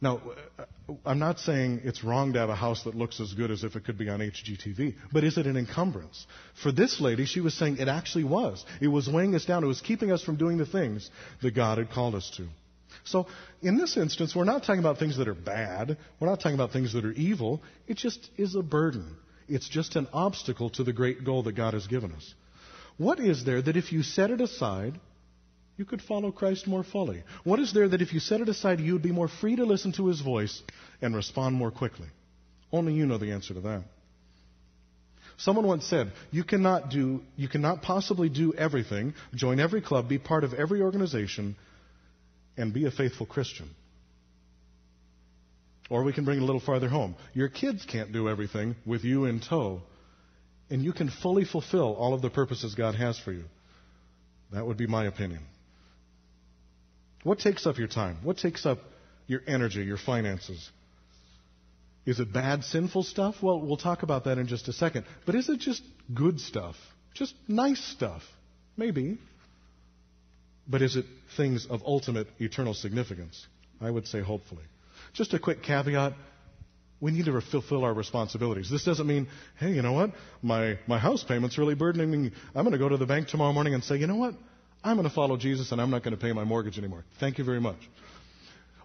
Now, 0.00 0.20
uh, 0.58 0.64
I'm 1.04 1.18
not 1.18 1.38
saying 1.38 1.82
it's 1.84 2.02
wrong 2.02 2.32
to 2.32 2.38
have 2.38 2.48
a 2.48 2.54
house 2.54 2.84
that 2.84 2.94
looks 2.94 3.20
as 3.20 3.34
good 3.34 3.50
as 3.50 3.64
if 3.64 3.76
it 3.76 3.84
could 3.84 3.98
be 3.98 4.08
on 4.08 4.20
HGTV, 4.20 4.94
but 5.12 5.24
is 5.24 5.36
it 5.36 5.46
an 5.46 5.56
encumbrance? 5.56 6.26
For 6.62 6.72
this 6.72 7.00
lady, 7.00 7.26
she 7.26 7.40
was 7.40 7.54
saying 7.54 7.76
it 7.78 7.88
actually 7.88 8.24
was. 8.24 8.64
It 8.80 8.88
was 8.88 9.08
weighing 9.08 9.34
us 9.34 9.44
down. 9.44 9.62
It 9.62 9.66
was 9.66 9.80
keeping 9.80 10.10
us 10.10 10.22
from 10.22 10.36
doing 10.36 10.56
the 10.56 10.66
things 10.66 11.10
that 11.42 11.54
God 11.54 11.78
had 11.78 11.90
called 11.90 12.14
us 12.14 12.30
to. 12.38 12.46
So, 13.04 13.26
in 13.62 13.76
this 13.76 13.96
instance, 13.96 14.34
we're 14.34 14.44
not 14.44 14.64
talking 14.64 14.80
about 14.80 14.98
things 14.98 15.18
that 15.18 15.28
are 15.28 15.34
bad. 15.34 15.96
We're 16.18 16.28
not 16.28 16.40
talking 16.40 16.54
about 16.54 16.72
things 16.72 16.92
that 16.94 17.04
are 17.04 17.12
evil. 17.12 17.62
It 17.86 17.96
just 17.96 18.30
is 18.36 18.54
a 18.54 18.62
burden. 18.62 19.16
It's 19.48 19.68
just 19.68 19.96
an 19.96 20.08
obstacle 20.12 20.70
to 20.70 20.84
the 20.84 20.92
great 20.92 21.24
goal 21.24 21.42
that 21.44 21.52
God 21.52 21.74
has 21.74 21.86
given 21.86 22.12
us. 22.12 22.34
What 22.96 23.20
is 23.20 23.44
there 23.44 23.62
that 23.62 23.76
if 23.76 23.92
you 23.92 24.02
set 24.02 24.30
it 24.30 24.40
aside, 24.40 24.98
you 25.80 25.86
could 25.86 26.02
follow 26.02 26.30
Christ 26.30 26.66
more 26.66 26.84
fully? 26.84 27.22
What 27.42 27.58
is 27.58 27.72
there 27.72 27.88
that 27.88 28.02
if 28.02 28.12
you 28.12 28.20
set 28.20 28.42
it 28.42 28.50
aside, 28.50 28.80
you 28.80 28.92
would 28.92 29.02
be 29.02 29.12
more 29.12 29.28
free 29.28 29.56
to 29.56 29.64
listen 29.64 29.92
to 29.92 30.08
his 30.08 30.20
voice 30.20 30.62
and 31.00 31.16
respond 31.16 31.56
more 31.56 31.70
quickly? 31.70 32.08
Only 32.70 32.92
you 32.92 33.06
know 33.06 33.16
the 33.16 33.32
answer 33.32 33.54
to 33.54 33.60
that. 33.60 33.84
Someone 35.38 35.66
once 35.66 35.86
said, 35.86 36.12
you 36.30 36.44
cannot 36.44 36.90
do, 36.90 37.22
you 37.34 37.48
cannot 37.48 37.80
possibly 37.80 38.28
do 38.28 38.52
everything, 38.52 39.14
join 39.34 39.58
every 39.58 39.80
club, 39.80 40.06
be 40.06 40.18
part 40.18 40.44
of 40.44 40.52
every 40.52 40.82
organization, 40.82 41.56
and 42.58 42.74
be 42.74 42.84
a 42.84 42.90
faithful 42.90 43.24
Christian. 43.24 43.70
Or 45.88 46.04
we 46.04 46.12
can 46.12 46.26
bring 46.26 46.40
it 46.40 46.42
a 46.42 46.44
little 46.44 46.60
farther 46.60 46.90
home. 46.90 47.16
Your 47.32 47.48
kids 47.48 47.86
can't 47.86 48.12
do 48.12 48.28
everything 48.28 48.76
with 48.84 49.02
you 49.02 49.24
in 49.24 49.40
tow, 49.40 49.80
and 50.68 50.84
you 50.84 50.92
can 50.92 51.08
fully 51.08 51.46
fulfill 51.46 51.94
all 51.94 52.12
of 52.12 52.20
the 52.20 52.28
purposes 52.28 52.74
God 52.74 52.96
has 52.96 53.18
for 53.18 53.32
you. 53.32 53.44
That 54.52 54.66
would 54.66 54.76
be 54.76 54.86
my 54.86 55.06
opinion. 55.06 55.40
What 57.22 57.38
takes 57.38 57.66
up 57.66 57.78
your 57.78 57.88
time? 57.88 58.18
What 58.22 58.38
takes 58.38 58.64
up 58.64 58.78
your 59.26 59.40
energy, 59.46 59.82
your 59.82 59.98
finances? 59.98 60.70
Is 62.06 62.18
it 62.18 62.32
bad, 62.32 62.64
sinful 62.64 63.02
stuff? 63.02 63.36
Well, 63.42 63.60
we'll 63.60 63.76
talk 63.76 64.02
about 64.02 64.24
that 64.24 64.38
in 64.38 64.46
just 64.46 64.68
a 64.68 64.72
second. 64.72 65.04
But 65.26 65.34
is 65.34 65.48
it 65.48 65.60
just 65.60 65.82
good 66.12 66.40
stuff? 66.40 66.76
Just 67.14 67.34
nice 67.46 67.82
stuff? 67.84 68.22
Maybe. 68.76 69.18
But 70.66 70.82
is 70.82 70.96
it 70.96 71.04
things 71.36 71.66
of 71.68 71.82
ultimate 71.84 72.28
eternal 72.38 72.74
significance? 72.74 73.46
I 73.80 73.90
would 73.90 74.06
say 74.06 74.20
hopefully. 74.20 74.64
Just 75.12 75.34
a 75.34 75.38
quick 75.38 75.62
caveat. 75.62 76.14
We 77.00 77.12
need 77.12 77.26
to 77.26 77.40
fulfill 77.40 77.84
our 77.84 77.94
responsibilities. 77.94 78.70
This 78.70 78.84
doesn't 78.84 79.06
mean, 79.06 79.28
hey, 79.58 79.72
you 79.72 79.82
know 79.82 79.92
what? 79.92 80.10
My, 80.42 80.78
my 80.86 80.98
house 80.98 81.24
payment's 81.24 81.58
really 81.58 81.74
burdening 81.74 82.10
me. 82.10 82.32
I'm 82.54 82.64
going 82.64 82.72
to 82.72 82.78
go 82.78 82.88
to 82.88 82.98
the 82.98 83.06
bank 83.06 83.28
tomorrow 83.28 83.52
morning 83.52 83.74
and 83.74 83.82
say, 83.82 83.96
you 83.96 84.06
know 84.06 84.16
what? 84.16 84.34
I'm 84.82 84.96
going 84.96 85.08
to 85.08 85.14
follow 85.14 85.36
Jesus 85.36 85.72
and 85.72 85.80
I'm 85.80 85.90
not 85.90 86.02
going 86.02 86.16
to 86.16 86.20
pay 86.20 86.32
my 86.32 86.44
mortgage 86.44 86.78
anymore. 86.78 87.04
Thank 87.18 87.38
you 87.38 87.44
very 87.44 87.60
much. 87.60 87.78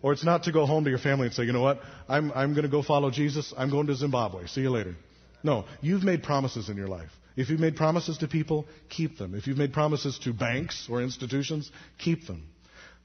Or 0.02 0.12
it's 0.14 0.24
not 0.24 0.44
to 0.44 0.52
go 0.52 0.66
home 0.66 0.84
to 0.84 0.90
your 0.90 1.00
family 1.00 1.28
and 1.28 1.36
say, 1.36 1.44
you 1.44 1.54
know 1.54 1.62
what, 1.62 1.80
I'm, 2.08 2.32
I'm 2.34 2.54
going 2.54 2.64
to 2.64 2.70
go 2.70 2.84
follow 2.84 3.10
Jesus. 3.10 3.54
I'm 3.58 3.72
going 3.72 3.88
to 3.88 3.96
Zimbabwe. 3.96 4.48
See 4.48 4.62
you 4.62 4.70
later. 4.70 4.96
No, 5.42 5.66
you've 5.82 6.04
made 6.04 6.24
promises 6.24 6.70
in 6.70 6.78
your 6.78 6.88
life. 6.88 7.10
If 7.36 7.50
you've 7.50 7.60
made 7.60 7.76
promises 7.76 8.18
to 8.20 8.28
people, 8.28 8.66
keep 8.90 9.18
them. 9.18 9.36
If 9.36 9.48
you've 9.48 9.58
made 9.58 9.74
promises 9.74 10.20
to 10.20 10.34
banks 10.34 10.88
or 10.90 11.02
institutions, 11.02 11.72
keep 11.98 12.28
them. 12.28 12.48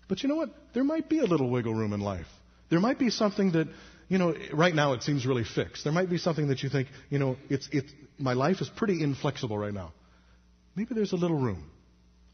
But 0.09 0.23
you 0.23 0.29
know 0.29 0.37
what? 0.37 0.51
There 0.75 0.85
might 0.85 1.09
be 1.09 1.21
a 1.21 1.25
little 1.25 1.51
wiggle 1.51 1.75
room 1.75 1.93
in 1.93 2.01
life. 2.01 2.27
There 2.69 2.81
might 2.81 2.99
be 2.99 3.11
something 3.11 3.53
that, 3.53 3.69
you 4.09 4.19
know, 4.19 4.35
right 4.53 4.75
now 4.75 4.93
it 4.93 5.03
seems 5.03 5.27
really 5.27 5.45
fixed. 5.45 5.85
There 5.85 5.93
might 5.93 6.11
be 6.11 6.19
something 6.19 6.49
that 6.49 6.63
you 6.63 6.69
think, 6.69 6.89
you 7.11 7.19
know, 7.19 7.37
it's, 7.49 7.69
it's, 7.73 7.93
my 8.19 8.33
life 8.33 8.61
is 8.61 8.69
pretty 8.69 9.03
inflexible 9.03 9.59
right 9.59 9.75
now. 9.75 9.93
Maybe 10.77 10.95
there's 10.95 11.13
a 11.13 11.17
little 11.17 11.39
room. 11.39 11.70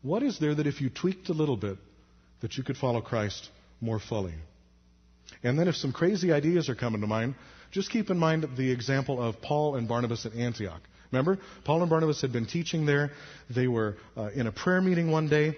What 0.07 0.23
is 0.23 0.39
there 0.39 0.55
that 0.55 0.69
if 0.69 0.81
you 0.81 0.89
tweaked 0.89 1.31
a 1.31 1.33
little 1.33 1.57
bit, 1.57 1.79
that 2.41 2.57
you 2.57 2.63
could 2.63 2.77
follow 2.77 3.01
Christ 3.01 3.49
more 3.81 3.99
fully? 3.99 4.35
And 5.43 5.59
then 5.59 5.67
if 5.67 5.75
some 5.75 5.93
crazy 5.93 6.31
ideas 6.31 6.69
are 6.69 6.77
coming 6.77 7.01
to 7.01 7.09
mind, 7.09 7.35
just 7.73 7.91
keep 7.91 8.09
in 8.09 8.17
mind 8.17 8.47
the 8.57 8.71
example 8.71 9.21
of 9.21 9.43
Paul 9.43 9.75
and 9.75 9.89
Barnabas 9.89 10.25
at 10.25 10.33
Antioch. 10.35 10.81
Remember, 11.11 11.41
Paul 11.65 11.81
and 11.81 11.91
Barnabas 11.91 12.21
had 12.21 12.33
been 12.33 12.47
teaching 12.47 12.87
there. 12.87 13.11
They 13.51 13.67
were 13.67 13.97
uh, 14.17 14.31
in 14.33 14.47
a 14.47 14.53
prayer 14.53 14.81
meeting 14.81 15.11
one 15.11 15.29
day, 15.29 15.57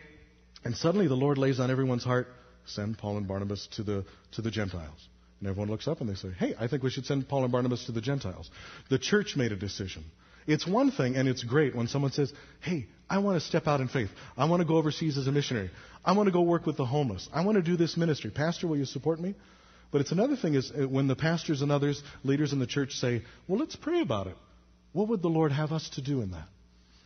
and 0.65 0.75
suddenly 0.75 1.09
the 1.09 1.15
Lord 1.15 1.37
lays 1.37 1.61
on 1.61 1.71
everyone's 1.71 2.05
heart, 2.05 2.29
send 2.65 2.97
Paul 2.97 3.19
and 3.19 3.29
Barnabas 3.29 3.69
to 3.73 3.83
the, 3.83 4.07
to 4.33 4.41
the 4.41 4.51
Gentiles. 4.51 5.09
And 5.41 5.51
everyone 5.51 5.69
looks 5.69 5.87
up 5.87 6.01
and 6.01 6.09
they 6.09 6.15
say, 6.15 6.31
hey, 6.39 6.55
I 6.59 6.69
think 6.69 6.83
we 6.83 6.89
should 6.89 7.05
send 7.05 7.29
Paul 7.29 7.43
and 7.43 7.53
Barnabas 7.53 7.85
to 7.85 7.93
the 7.93 8.01
Gentiles. 8.01 8.51
The 8.89 8.99
church 8.99 9.37
made 9.37 9.53
a 9.53 9.57
decision. 9.57 10.05
It's 10.49 10.67
one 10.67 10.91
thing, 10.91 11.17
and 11.17 11.29
it's 11.29 11.45
great 11.45 11.77
when 11.77 11.89
someone 11.89 12.11
says, 12.11 12.33
Hey, 12.61 12.87
I 13.09 13.19
want 13.19 13.39
to 13.39 13.47
step 13.47 13.67
out 13.67 13.83
in 13.83 13.89
faith. 13.89 14.09
I 14.35 14.47
want 14.47 14.63
to 14.63 14.67
go 14.67 14.77
overseas 14.77 15.19
as 15.19 15.27
a 15.27 15.33
missionary. 15.33 15.71
I 16.03 16.13
want 16.13 16.27
to 16.27 16.33
go 16.33 16.41
work 16.41 16.65
with 16.65 16.79
the 16.79 16.87
homeless. 16.87 17.29
I 17.35 17.45
want 17.45 17.57
to 17.57 17.63
do 17.63 17.77
this 17.77 17.99
ministry. 17.99 18.31
Pastor, 18.31 18.67
will 18.67 18.79
you 18.79 18.87
support 18.87 19.21
me? 19.21 19.35
But 19.91 20.01
it's 20.01 20.11
another 20.11 20.37
thing 20.37 20.55
is 20.55 20.73
uh, 20.73 20.89
when 20.89 21.07
the 21.07 21.15
pastors 21.15 21.61
and 21.61 21.71
others, 21.71 22.03
leaders 22.25 22.55
in 22.55 22.61
the 22.61 22.67
church 22.67 22.93
say, 22.95 23.25
Well, 23.47 23.61
let's 23.61 23.77
pray 23.77 24.01
about 24.01 24.27
it. 24.27 24.37
What 24.95 25.09
would 25.09 25.21
the 25.21 25.29
Lord 25.29 25.53
have 25.53 25.71
us 25.71 25.91
to 25.91 26.03
do 26.03 26.23
in 26.23 26.31
that? 26.31 26.49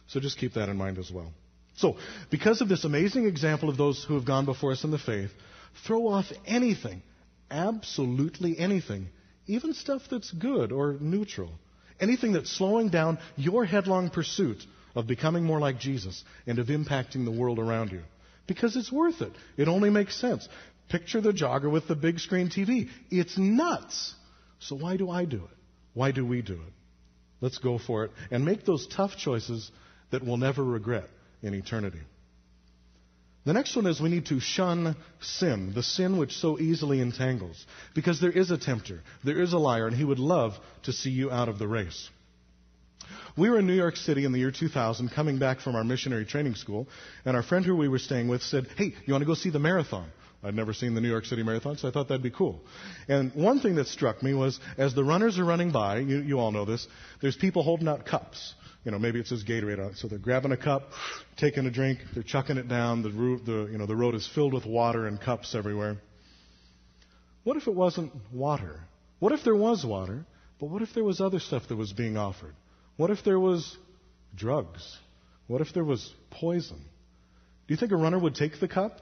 So 0.06 0.20
just 0.20 0.38
keep 0.38 0.54
that 0.54 0.68
in 0.68 0.76
mind 0.76 0.98
as 0.98 1.10
well. 1.10 1.32
So, 1.78 1.96
because 2.30 2.60
of 2.60 2.68
this 2.68 2.84
amazing 2.84 3.26
example 3.26 3.68
of 3.68 3.76
those 3.76 4.04
who 4.04 4.14
have 4.14 4.24
gone 4.24 4.44
before 4.44 4.70
us 4.70 4.84
in 4.84 4.92
the 4.92 4.98
faith, 4.98 5.30
throw 5.84 6.06
off 6.06 6.26
anything, 6.46 7.02
absolutely 7.50 8.56
anything, 8.56 9.08
even 9.48 9.74
stuff 9.74 10.02
that's 10.08 10.30
good 10.30 10.70
or 10.70 10.96
neutral 11.00 11.50
Anything 12.00 12.32
that's 12.32 12.50
slowing 12.50 12.88
down 12.88 13.18
your 13.36 13.64
headlong 13.64 14.10
pursuit 14.10 14.64
of 14.94 15.06
becoming 15.06 15.44
more 15.44 15.60
like 15.60 15.78
Jesus 15.78 16.22
and 16.46 16.58
of 16.58 16.66
impacting 16.68 17.24
the 17.24 17.30
world 17.30 17.58
around 17.58 17.92
you. 17.92 18.02
Because 18.46 18.76
it's 18.76 18.92
worth 18.92 19.22
it. 19.22 19.32
It 19.56 19.68
only 19.68 19.90
makes 19.90 20.20
sense. 20.20 20.48
Picture 20.88 21.20
the 21.20 21.32
jogger 21.32 21.70
with 21.70 21.88
the 21.88 21.94
big 21.94 22.18
screen 22.18 22.48
TV. 22.48 22.88
It's 23.10 23.38
nuts. 23.38 24.14
So 24.58 24.76
why 24.76 24.96
do 24.96 25.10
I 25.10 25.24
do 25.24 25.36
it? 25.36 25.56
Why 25.94 26.12
do 26.12 26.26
we 26.26 26.42
do 26.42 26.54
it? 26.54 26.72
Let's 27.40 27.58
go 27.58 27.78
for 27.78 28.04
it 28.04 28.10
and 28.30 28.44
make 28.44 28.64
those 28.64 28.86
tough 28.86 29.16
choices 29.16 29.70
that 30.10 30.24
we'll 30.24 30.36
never 30.36 30.62
regret 30.62 31.08
in 31.42 31.54
eternity. 31.54 32.00
The 33.44 33.52
next 33.52 33.74
one 33.74 33.86
is 33.86 34.00
we 34.00 34.08
need 34.08 34.26
to 34.26 34.38
shun 34.38 34.94
sin, 35.20 35.72
the 35.74 35.82
sin 35.82 36.16
which 36.16 36.36
so 36.36 36.60
easily 36.60 37.00
entangles. 37.00 37.66
Because 37.94 38.20
there 38.20 38.30
is 38.30 38.50
a 38.52 38.58
tempter, 38.58 39.02
there 39.24 39.40
is 39.40 39.52
a 39.52 39.58
liar, 39.58 39.88
and 39.88 39.96
he 39.96 40.04
would 40.04 40.20
love 40.20 40.56
to 40.84 40.92
see 40.92 41.10
you 41.10 41.30
out 41.30 41.48
of 41.48 41.58
the 41.58 41.66
race. 41.66 42.08
We 43.36 43.50
were 43.50 43.58
in 43.58 43.66
New 43.66 43.74
York 43.74 43.96
City 43.96 44.24
in 44.24 44.32
the 44.32 44.38
year 44.38 44.52
2000, 44.52 45.08
coming 45.08 45.38
back 45.38 45.60
from 45.60 45.74
our 45.74 45.82
missionary 45.82 46.24
training 46.24 46.54
school, 46.54 46.86
and 47.24 47.36
our 47.36 47.42
friend 47.42 47.64
who 47.64 47.74
we 47.74 47.88
were 47.88 47.98
staying 47.98 48.28
with 48.28 48.42
said, 48.42 48.68
Hey, 48.76 48.94
you 49.06 49.12
want 49.12 49.22
to 49.22 49.26
go 49.26 49.34
see 49.34 49.50
the 49.50 49.58
marathon? 49.58 50.08
I'd 50.44 50.54
never 50.54 50.72
seen 50.72 50.94
the 50.94 51.00
New 51.00 51.08
York 51.08 51.24
City 51.24 51.44
Marathon, 51.44 51.76
so 51.78 51.86
I 51.86 51.92
thought 51.92 52.08
that'd 52.08 52.22
be 52.22 52.30
cool. 52.30 52.60
And 53.06 53.32
one 53.32 53.60
thing 53.60 53.76
that 53.76 53.86
struck 53.86 54.24
me 54.24 54.34
was 54.34 54.58
as 54.76 54.92
the 54.92 55.04
runners 55.04 55.38
are 55.38 55.44
running 55.44 55.70
by, 55.70 56.00
you, 56.00 56.18
you 56.18 56.40
all 56.40 56.50
know 56.50 56.64
this, 56.64 56.88
there's 57.20 57.36
people 57.36 57.62
holding 57.62 57.86
out 57.86 58.06
cups 58.06 58.54
you 58.84 58.90
know, 58.90 58.98
maybe 58.98 59.20
it 59.20 59.26
says 59.26 59.44
Gatorade 59.44 59.78
it. 59.78 59.96
So 59.96 60.08
they're 60.08 60.18
grabbing 60.18 60.52
a 60.52 60.56
cup, 60.56 60.90
taking 61.36 61.66
a 61.66 61.70
drink, 61.70 62.00
they're 62.14 62.22
chucking 62.22 62.56
it 62.56 62.68
down. 62.68 63.02
The, 63.02 63.10
root, 63.10 63.46
the, 63.46 63.68
you 63.70 63.78
know, 63.78 63.86
the 63.86 63.96
road 63.96 64.14
is 64.14 64.28
filled 64.34 64.52
with 64.52 64.66
water 64.66 65.06
and 65.06 65.20
cups 65.20 65.54
everywhere. 65.54 65.98
What 67.44 67.56
if 67.56 67.66
it 67.66 67.74
wasn't 67.74 68.12
water? 68.32 68.80
What 69.18 69.32
if 69.32 69.44
there 69.44 69.54
was 69.54 69.84
water, 69.84 70.26
but 70.58 70.66
what 70.66 70.82
if 70.82 70.94
there 70.94 71.04
was 71.04 71.20
other 71.20 71.38
stuff 71.38 71.68
that 71.68 71.76
was 71.76 71.92
being 71.92 72.16
offered? 72.16 72.54
What 72.96 73.10
if 73.10 73.24
there 73.24 73.38
was 73.38 73.76
drugs? 74.34 74.98
What 75.46 75.60
if 75.60 75.72
there 75.72 75.84
was 75.84 76.12
poison? 76.30 76.78
Do 76.78 77.74
you 77.74 77.76
think 77.76 77.92
a 77.92 77.96
runner 77.96 78.18
would 78.18 78.34
take 78.34 78.58
the 78.60 78.68
cup? 78.68 79.00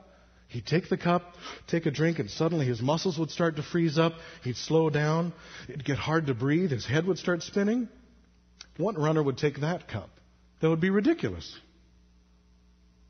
He'd 0.49 0.67
take 0.67 0.89
the 0.89 0.97
cup, 0.97 1.23
take 1.69 1.87
a 1.87 1.91
drink, 1.91 2.19
and 2.19 2.29
suddenly 2.29 2.67
his 2.67 2.83
muscles 2.83 3.19
would 3.19 3.31
start 3.31 3.57
to 3.57 3.63
freeze 3.63 3.99
up. 3.99 4.15
He'd 4.43 4.57
slow 4.57 4.91
down. 4.91 5.33
It'd 5.69 5.85
get 5.85 5.97
hard 5.97 6.27
to 6.27 6.35
breathe. 6.35 6.73
His 6.73 6.85
head 6.85 7.07
would 7.07 7.19
start 7.19 7.43
spinning. 7.43 7.89
What 8.77 8.99
runner 8.99 9.23
would 9.23 9.39
take 9.39 9.61
that 9.61 9.89
cup? 9.89 10.11
That 10.61 10.69
would 10.69 10.81
be 10.81 10.91
ridiculous. 10.91 11.59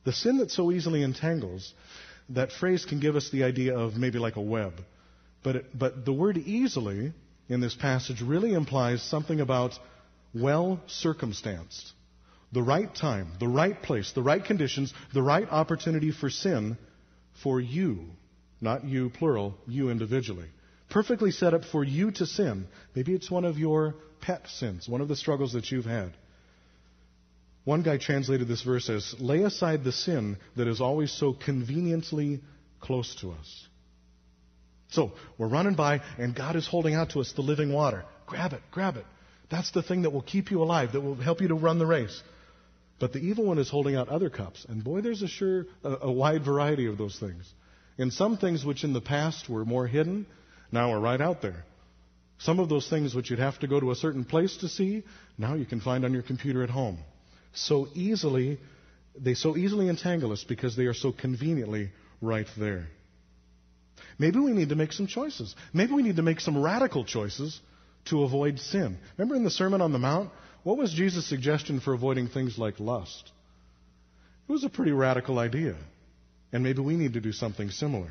The 0.05 0.13
sin 0.13 0.39
that 0.39 0.51
so 0.51 0.73
easily 0.73 1.03
entangles, 1.03 1.73
that 2.31 2.53
phrase 2.53 2.85
can 2.85 3.01
give 3.01 3.17
us 3.17 3.31
the 3.31 3.45
idea 3.45 3.77
of 3.77 3.97
maybe 3.97 4.19
like 4.19 4.37
a 4.37 4.41
web. 4.41 4.73
But, 5.43 5.57
it, 5.57 5.79
but 5.79 6.05
the 6.05 6.13
word 6.13 6.39
easily 6.39 7.13
in 7.49 7.61
this 7.61 7.75
passage 7.75 8.23
really 8.23 8.53
implies 8.55 9.03
something 9.03 9.41
about 9.41 9.79
well 10.35 10.81
circumstanced. 10.87 11.93
The 12.53 12.63
right 12.63 12.93
time, 12.95 13.33
the 13.39 13.49
right 13.49 13.81
place, 13.81 14.13
the 14.13 14.23
right 14.23 14.45
conditions, 14.45 14.93
the 15.15 15.23
right 15.23 15.49
opportunity 15.51 16.11
for 16.13 16.31
sin 16.31 16.79
for 17.43 17.61
you. 17.61 18.07
Not 18.61 18.85
you, 18.85 19.11
plural, 19.11 19.57
you 19.67 19.91
individually. 19.91 20.49
Perfectly 20.91 21.31
set 21.31 21.55
up 21.55 21.65
for 21.65 21.85
you 21.85 22.11
to 22.13 22.27
sin. 22.27 22.67
Maybe 22.95 23.15
it's 23.15 23.31
one 23.31 23.45
of 23.45 23.59
your 23.59 23.95
pet 24.21 24.49
sins, 24.49 24.89
one 24.89 25.01
of 25.01 25.09
the 25.09 25.17
struggles 25.17 25.53
that 25.55 25.71
you've 25.71 25.87
had. 25.87 26.13
One 27.65 27.83
guy 27.83 27.99
translated 27.99 28.49
this 28.49 28.63
verse 28.63 28.89
as 28.91 29.15
lay 29.21 29.43
aside 29.43 29.85
the 29.85 29.93
sin 29.93 30.39
that 30.57 30.67
is 30.67 30.81
always 30.81 31.13
so 31.13 31.33
conveniently 31.33 32.41
close 32.81 33.15
to 33.21 33.31
us. 33.31 33.67
So 34.89 35.13
we're 35.39 35.49
running 35.49 35.75
by, 35.75 36.01
and 36.19 36.35
God 36.35 36.57
is 36.57 36.67
holding 36.67 36.95
out 36.95 37.11
to 37.11 37.21
us 37.21 37.33
the 37.33 37.43
living 37.43 37.73
water. 37.73 38.05
Grab 38.27 38.53
it, 38.53 38.63
grab 38.73 38.97
it. 38.97 39.07
That's 39.51 39.71
the 39.71 39.83
thing 39.83 40.03
that 40.03 40.11
will 40.11 40.23
keep 40.23 40.51
you 40.51 40.63
alive, 40.63 40.93
that 40.93 41.01
will 41.01 41.15
help 41.15 41.41
you 41.41 41.49
to 41.49 41.55
run 41.55 41.79
the 41.79 41.87
race. 41.87 42.23
But 42.99 43.13
the 43.13 43.21
evil 43.21 43.45
one 43.45 43.59
is 43.59 43.71
holding 43.71 43.95
out 43.95 44.09
other 44.09 44.31
cups. 44.31 44.67
And 44.69 44.83
boy, 44.83 45.01
there's 45.01 45.23
a 45.23 45.29
sure 45.29 45.67
a, 45.85 45.97
a 46.03 46.13
wide 46.13 46.45
variety 46.45 46.87
of 46.87 46.99
those 46.99 47.19
things. 47.19 47.53
And 47.99 48.13
some 48.13 48.37
things 48.37 48.65
which 48.65 48.85
in 48.85 48.93
the 48.93 49.01
past 49.01 49.49
were 49.49 49.65
more 49.65 49.87
hidden, 49.87 50.27
now 50.73 50.93
are 50.93 51.01
right 51.01 51.21
out 51.21 51.43
there. 51.43 51.65
Some 52.39 52.59
of 52.59 52.69
those 52.69 52.89
things 52.89 53.15
which 53.15 53.31
you'd 53.31 53.39
have 53.39 53.59
to 53.61 53.67
go 53.67 53.81
to 53.81 53.91
a 53.91 53.95
certain 53.95 54.25
place 54.25 54.57
to 54.59 54.69
see, 54.69 55.05
now 55.37 55.55
you 55.55 55.67
can 55.67 55.81
find 55.81 56.05
on 56.05 56.13
your 56.13 56.23
computer 56.23 56.63
at 56.63 56.71
home. 56.71 56.99
So 57.53 57.89
easily, 57.95 58.59
they 59.19 59.35
so 59.35 59.57
easily 59.57 59.89
entangle 59.89 60.33
us 60.33 60.45
because 60.45 60.77
they 60.77 60.87
are 60.87 60.95
so 60.95 61.13
conveniently 61.13 61.91
right 62.21 62.47
there. 62.57 62.87
Maybe 64.19 64.39
we 64.39 64.53
need 64.53 64.71
to 64.71 64.77
make 64.77 64.93
some 64.93 65.07
choices. 65.07 65.55
Maybe 65.73 65.93
we 65.93 66.03
need 66.03 66.17
to 66.17 66.23
make 66.23 66.41
some 66.41 66.63
radical 66.63 67.05
choices 67.05 67.61
to 68.07 68.23
avoid 68.23 68.59
sin. 68.59 68.99
Remember 69.17 69.37
in 69.37 69.45
the 69.45 69.51
Sermon 69.51 69.83
on 69.83 69.93
the 69.93 69.99
Mount, 69.99 70.31
what 70.63 70.79
was 70.79 70.93
Jesus' 70.93 71.27
suggestion 71.27 71.81
for 71.81 71.95
avoiding 71.95 72.29
things 72.29 72.59
like 72.59 72.81
lust? 72.81 73.31
It 74.49 74.53
was 74.53 74.65
a 74.65 74.69
pretty 74.69 74.93
radical 74.93 75.39
idea. 75.39 75.77
And 76.53 76.63
maybe 76.63 76.81
we 76.81 76.97
need 76.97 77.15
to 77.15 77.21
do 77.21 77.33
something 77.33 77.71
similar. 77.71 78.11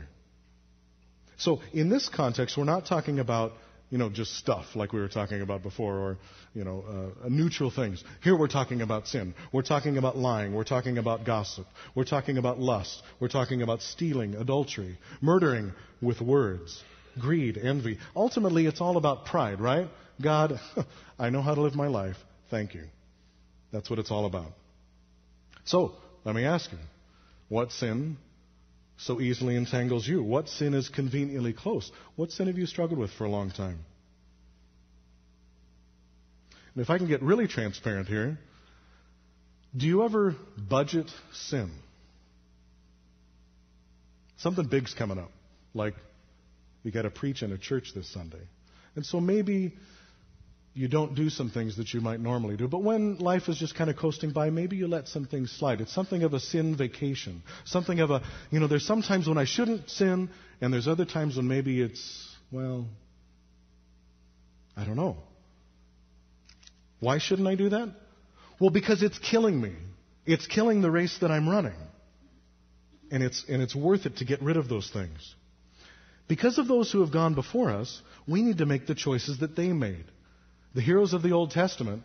So, 1.40 1.62
in 1.74 1.90
this 1.90 2.10
context, 2.10 2.58
we're 2.58 2.66
not 2.66 2.86
talking 2.86 3.20
about 3.20 3.54
you 3.90 3.98
know, 3.98 4.10
just 4.10 4.36
stuff 4.36 4.76
like 4.76 4.94
we 4.94 5.00
were 5.00 5.08
talking 5.08 5.42
about 5.42 5.64
before, 5.64 5.98
or, 5.98 6.18
you 6.54 6.64
know, 6.64 6.84
uh, 7.26 7.28
neutral 7.28 7.72
things. 7.72 8.04
Here 8.24 8.38
we're 8.38 8.48
talking 8.48 8.82
about 8.82 9.08
sin. 9.08 9.34
We're 9.52 9.64
talking 9.64 9.98
about 9.98 10.16
lying. 10.16 10.54
We're 10.54 10.64
talking 10.64 11.00
about 11.00 11.26
gossip. 11.26 11.66
We're 11.96 12.04
talking 12.04 12.38
about 12.38 12.60
lust. 12.60 13.02
We're 13.20 13.30
talking 13.30 13.64
about 13.64 13.82
stealing, 13.82 14.36
adultery, 14.36 15.00
murdering 15.22 15.74
with 16.02 16.22
words, 16.22 16.84
greed, 17.20 17.58
envy. 17.58 17.98
Ultimately, 18.16 18.68
it's 18.68 18.80
all 18.80 18.96
about 18.96 19.26
pride, 19.26 19.60
right? 19.60 19.88
God, 20.22 20.60
I 21.20 21.32
know 21.32 21.42
how 21.42 21.56
to 21.56 21.62
live 21.62 21.76
my 21.76 21.88
life. 21.88 22.18
Thank 22.52 22.76
you. 22.76 22.84
That's 23.72 23.90
what 23.90 23.98
it's 23.98 24.12
all 24.12 24.26
about. 24.26 24.52
So, 25.66 25.94
let 26.26 26.36
me 26.36 26.46
ask 26.46 26.72
you, 26.72 26.78
what 27.48 27.72
sin 27.72 28.18
so 29.00 29.22
easily 29.22 29.56
entangles 29.56 30.08
you? 30.08 30.22
What 30.22 30.50
sin 30.50 30.74
is 30.74 30.90
conveniently 30.90 31.54
close? 31.54 31.92
What 32.16 32.32
sin 32.32 32.48
have 32.48 32.58
you 32.58 32.66
struggled 32.66 33.00
with 33.00 33.12
for 33.12 33.24
a 33.24 33.30
long 33.30 33.52
time? 33.52 33.80
And 36.74 36.84
if 36.84 36.90
I 36.90 36.98
can 36.98 37.08
get 37.08 37.22
really 37.22 37.48
transparent 37.48 38.08
here, 38.08 38.38
do 39.76 39.86
you 39.86 40.04
ever 40.04 40.36
budget 40.58 41.10
sin? 41.34 41.72
Something 44.38 44.68
big's 44.68 44.94
coming 44.94 45.18
up, 45.18 45.32
like 45.74 45.96
we 46.84 46.92
got 46.92 47.04
to 47.04 47.10
preach 47.10 47.42
in 47.44 47.52
a 47.52 47.58
church 47.58 47.92
this 47.94 48.12
Sunday. 48.12 48.42
And 48.96 49.06
so 49.06 49.20
maybe 49.20 49.74
you 50.74 50.88
don't 50.88 51.16
do 51.16 51.30
some 51.30 51.50
things 51.50 51.78
that 51.78 51.94
you 51.94 52.02
might 52.02 52.20
normally 52.20 52.56
do. 52.56 52.68
But 52.68 52.84
when 52.84 53.18
life 53.18 53.50
is 53.50 53.58
just 53.58 53.76
kind 53.76 53.90
of 53.90 53.98
coasting 53.98 54.32
by, 54.32 54.50
maybe 54.50 54.76
you 54.78 54.88
let 54.88 55.08
some 55.08 55.26
things 55.26 55.52
slide. 55.52 55.82
It's 55.82 55.94
something 55.94 56.24
of 56.24 56.34
a 56.34 56.40
sin 56.40 56.76
vacation. 56.76 57.44
Something 57.66 58.00
of 58.00 58.12
a, 58.12 58.22
you 58.52 58.60
know, 58.60 58.68
there's 58.68 58.86
some 58.86 59.02
times 59.02 59.28
when 59.28 59.38
I 59.38 59.46
shouldn't 59.46 59.90
sin, 59.90 60.30
and 60.62 60.72
there's 60.72 60.88
other 60.88 61.06
times 61.06 61.38
when 61.38 61.48
maybe 61.48 61.82
it's, 61.82 62.36
well, 62.52 62.88
I 64.78 64.86
don't 64.86 64.96
know. 64.96 65.18
Why 67.00 67.18
shouldn't 67.18 67.48
I 67.48 67.56
do 67.56 67.70
that? 67.70 67.94
Well, 68.60 68.70
because 68.70 69.04
it's 69.04 69.18
killing 69.20 69.60
me. 69.60 69.74
It's 70.26 70.46
killing 70.46 70.82
the 70.82 70.92
race 70.92 71.18
that 71.22 71.32
I'm 71.32 71.50
running. 71.50 71.76
And 73.12 73.24
it's, 73.24 73.44
and 73.50 73.62
it's 73.62 73.76
worth 73.76 74.06
it 74.06 74.18
to 74.18 74.26
get 74.26 74.42
rid 74.42 74.58
of 74.58 74.70
those 74.70 74.90
things. 74.92 75.36
Because 76.28 76.60
of 76.60 76.68
those 76.68 76.92
who 76.92 77.02
have 77.02 77.12
gone 77.12 77.34
before 77.34 77.72
us, 77.72 78.02
we 78.28 78.44
need 78.44 78.60
to 78.60 78.68
make 78.68 78.86
the 78.86 78.94
choices 78.94 79.40
that 79.40 79.56
they 79.56 79.70
made. 79.70 80.06
The 80.76 80.82
heroes 80.82 81.14
of 81.14 81.24
the 81.24 81.32
Old 81.32 81.52
Testament, 81.52 82.04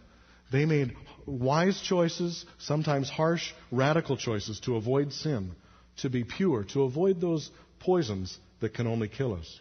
they 0.51 0.65
made 0.65 0.97
wise 1.27 1.81
choices, 1.81 2.45
sometimes 2.59 3.11
harsh, 3.11 3.53
radical 3.71 4.17
choices 4.17 4.61
to 4.61 4.77
avoid 4.77 5.13
sin, 5.13 5.53
to 5.99 6.11
be 6.11 6.25
pure, 6.25 6.65
to 6.73 6.83
avoid 6.83 7.21
those 7.21 7.51
poisons 7.81 8.39
that 8.61 8.75
can 8.75 8.87
only 8.87 9.09
kill 9.09 9.35
us. 9.35 9.61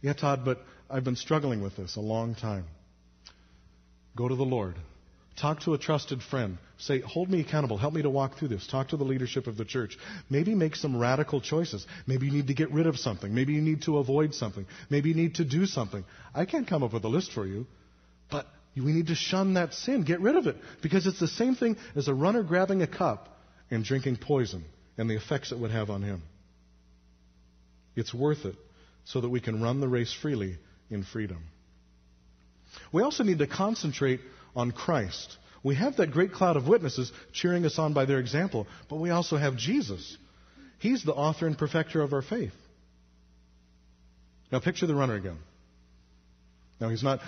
Yeah, 0.00 0.12
Todd, 0.12 0.44
but 0.44 0.60
I've 0.90 1.04
been 1.04 1.16
struggling 1.16 1.62
with 1.62 1.76
this 1.76 1.96
a 1.96 2.00
long 2.00 2.34
time. 2.34 2.66
Go 4.16 4.28
to 4.28 4.34
the 4.34 4.44
Lord. 4.44 4.76
Talk 5.40 5.60
to 5.62 5.74
a 5.74 5.78
trusted 5.78 6.22
friend. 6.22 6.58
Say, 6.78 7.00
hold 7.00 7.30
me 7.30 7.40
accountable. 7.40 7.78
Help 7.78 7.94
me 7.94 8.02
to 8.02 8.10
walk 8.10 8.36
through 8.36 8.48
this. 8.48 8.66
Talk 8.66 8.88
to 8.88 8.96
the 8.96 9.04
leadership 9.04 9.46
of 9.46 9.56
the 9.56 9.64
church. 9.64 9.96
Maybe 10.28 10.54
make 10.54 10.76
some 10.76 10.96
radical 10.96 11.40
choices. 11.40 11.86
Maybe 12.06 12.26
you 12.26 12.32
need 12.32 12.48
to 12.48 12.54
get 12.54 12.70
rid 12.70 12.86
of 12.86 12.98
something. 12.98 13.34
Maybe 13.34 13.54
you 13.54 13.62
need 13.62 13.82
to 13.82 13.98
avoid 13.98 14.34
something. 14.34 14.66
Maybe 14.90 15.08
you 15.08 15.14
need 15.14 15.36
to 15.36 15.44
do 15.44 15.64
something. 15.64 16.04
I 16.34 16.44
can't 16.44 16.66
come 16.66 16.82
up 16.82 16.92
with 16.92 17.04
a 17.04 17.08
list 17.08 17.32
for 17.32 17.46
you, 17.46 17.66
but 18.30 18.46
we 18.76 18.92
need 18.92 19.06
to 19.06 19.14
shun 19.14 19.54
that 19.54 19.72
sin. 19.72 20.04
Get 20.04 20.20
rid 20.20 20.36
of 20.36 20.46
it. 20.46 20.56
Because 20.82 21.06
it's 21.06 21.20
the 21.20 21.28
same 21.28 21.54
thing 21.54 21.76
as 21.96 22.08
a 22.08 22.14
runner 22.14 22.42
grabbing 22.42 22.82
a 22.82 22.86
cup 22.86 23.38
and 23.70 23.84
drinking 23.84 24.18
poison 24.18 24.64
and 24.98 25.08
the 25.08 25.16
effects 25.16 25.50
it 25.50 25.58
would 25.58 25.70
have 25.70 25.88
on 25.88 26.02
him. 26.02 26.22
It's 27.96 28.12
worth 28.12 28.44
it 28.44 28.56
so 29.04 29.20
that 29.20 29.28
we 29.28 29.40
can 29.40 29.62
run 29.62 29.80
the 29.80 29.88
race 29.88 30.12
freely 30.12 30.58
in 30.90 31.04
freedom. 31.04 31.44
We 32.92 33.02
also 33.02 33.24
need 33.24 33.38
to 33.38 33.46
concentrate 33.46 34.20
on 34.54 34.70
Christ. 34.70 35.36
We 35.62 35.76
have 35.76 35.96
that 35.96 36.10
great 36.10 36.32
cloud 36.32 36.56
of 36.56 36.66
witnesses 36.66 37.12
cheering 37.32 37.64
us 37.64 37.78
on 37.78 37.92
by 37.92 38.04
their 38.04 38.18
example, 38.18 38.66
but 38.88 38.96
we 38.96 39.10
also 39.10 39.36
have 39.36 39.56
Jesus. 39.56 40.16
He's 40.78 41.04
the 41.04 41.14
author 41.14 41.46
and 41.46 41.56
perfecter 41.56 42.02
of 42.02 42.12
our 42.12 42.22
faith. 42.22 42.52
Now 44.50 44.58
picture 44.58 44.86
the 44.86 44.94
runner 44.94 45.14
again. 45.14 45.38
Now 46.80 46.88
he's 46.88 47.02
not, 47.02 47.20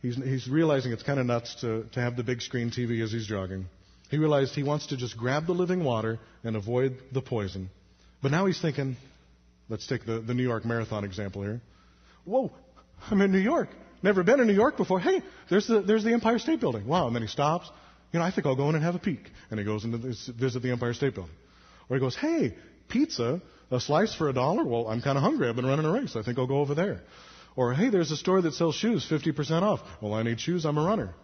he's, 0.00 0.16
he's 0.16 0.48
realizing 0.48 0.92
it's 0.92 1.02
kind 1.02 1.18
of 1.18 1.26
nuts 1.26 1.56
to, 1.62 1.84
to 1.92 2.00
have 2.00 2.16
the 2.16 2.22
big 2.22 2.40
screen 2.40 2.70
TV 2.70 3.02
as 3.02 3.10
he's 3.10 3.26
jogging. 3.26 3.66
He 4.08 4.18
realized 4.18 4.54
he 4.54 4.62
wants 4.62 4.86
to 4.88 4.96
just 4.96 5.16
grab 5.16 5.46
the 5.46 5.52
living 5.52 5.84
water 5.84 6.18
and 6.44 6.56
avoid 6.56 6.98
the 7.12 7.20
poison. 7.20 7.70
But 8.22 8.30
now 8.30 8.46
he's 8.46 8.60
thinking, 8.60 8.96
let's 9.68 9.86
take 9.86 10.06
the, 10.06 10.20
the 10.20 10.34
New 10.34 10.42
York 10.42 10.64
Marathon 10.64 11.04
example 11.04 11.42
here. 11.42 11.60
Whoa, 12.24 12.52
I'm 13.10 13.20
in 13.20 13.32
New 13.32 13.38
York. 13.38 13.68
Never 14.02 14.22
been 14.22 14.40
in 14.40 14.46
New 14.46 14.54
York 14.54 14.76
before. 14.76 15.00
Hey, 15.00 15.22
there's 15.48 15.66
the, 15.66 15.80
there's 15.80 16.04
the 16.04 16.12
Empire 16.12 16.38
State 16.38 16.60
Building. 16.60 16.86
Wow. 16.86 17.06
And 17.06 17.14
then 17.14 17.22
he 17.22 17.28
stops. 17.28 17.70
You 18.12 18.18
know, 18.18 18.24
I 18.24 18.30
think 18.30 18.46
I'll 18.46 18.56
go 18.56 18.68
in 18.68 18.74
and 18.74 18.84
have 18.84 18.94
a 18.94 18.98
peek. 18.98 19.30
And 19.50 19.58
he 19.58 19.64
goes 19.64 19.84
and 19.84 19.94
visit 20.38 20.62
the 20.62 20.70
Empire 20.70 20.94
State 20.94 21.14
Building. 21.14 21.34
Or 21.88 21.96
he 21.96 22.00
goes, 22.00 22.16
hey, 22.16 22.54
pizza, 22.88 23.40
a 23.70 23.80
slice 23.80 24.14
for 24.14 24.28
a 24.28 24.32
dollar? 24.32 24.64
Well, 24.64 24.88
I'm 24.88 25.02
kind 25.02 25.16
of 25.16 25.22
hungry. 25.22 25.48
I've 25.48 25.56
been 25.56 25.66
running 25.66 25.84
a 25.84 25.92
race. 25.92 26.16
I 26.16 26.22
think 26.22 26.38
I'll 26.38 26.46
go 26.46 26.60
over 26.60 26.74
there. 26.74 27.02
Or, 27.56 27.74
hey, 27.74 27.90
there's 27.90 28.10
a 28.10 28.16
store 28.16 28.40
that 28.42 28.54
sells 28.54 28.74
shoes, 28.74 29.06
50% 29.08 29.62
off. 29.62 29.80
Well, 30.00 30.14
I 30.14 30.22
need 30.22 30.40
shoes. 30.40 30.64
I'm 30.64 30.78
a 30.78 30.84
runner. 30.84 31.14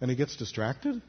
And 0.00 0.10
he 0.10 0.16
gets 0.16 0.36
distracted. 0.36 1.02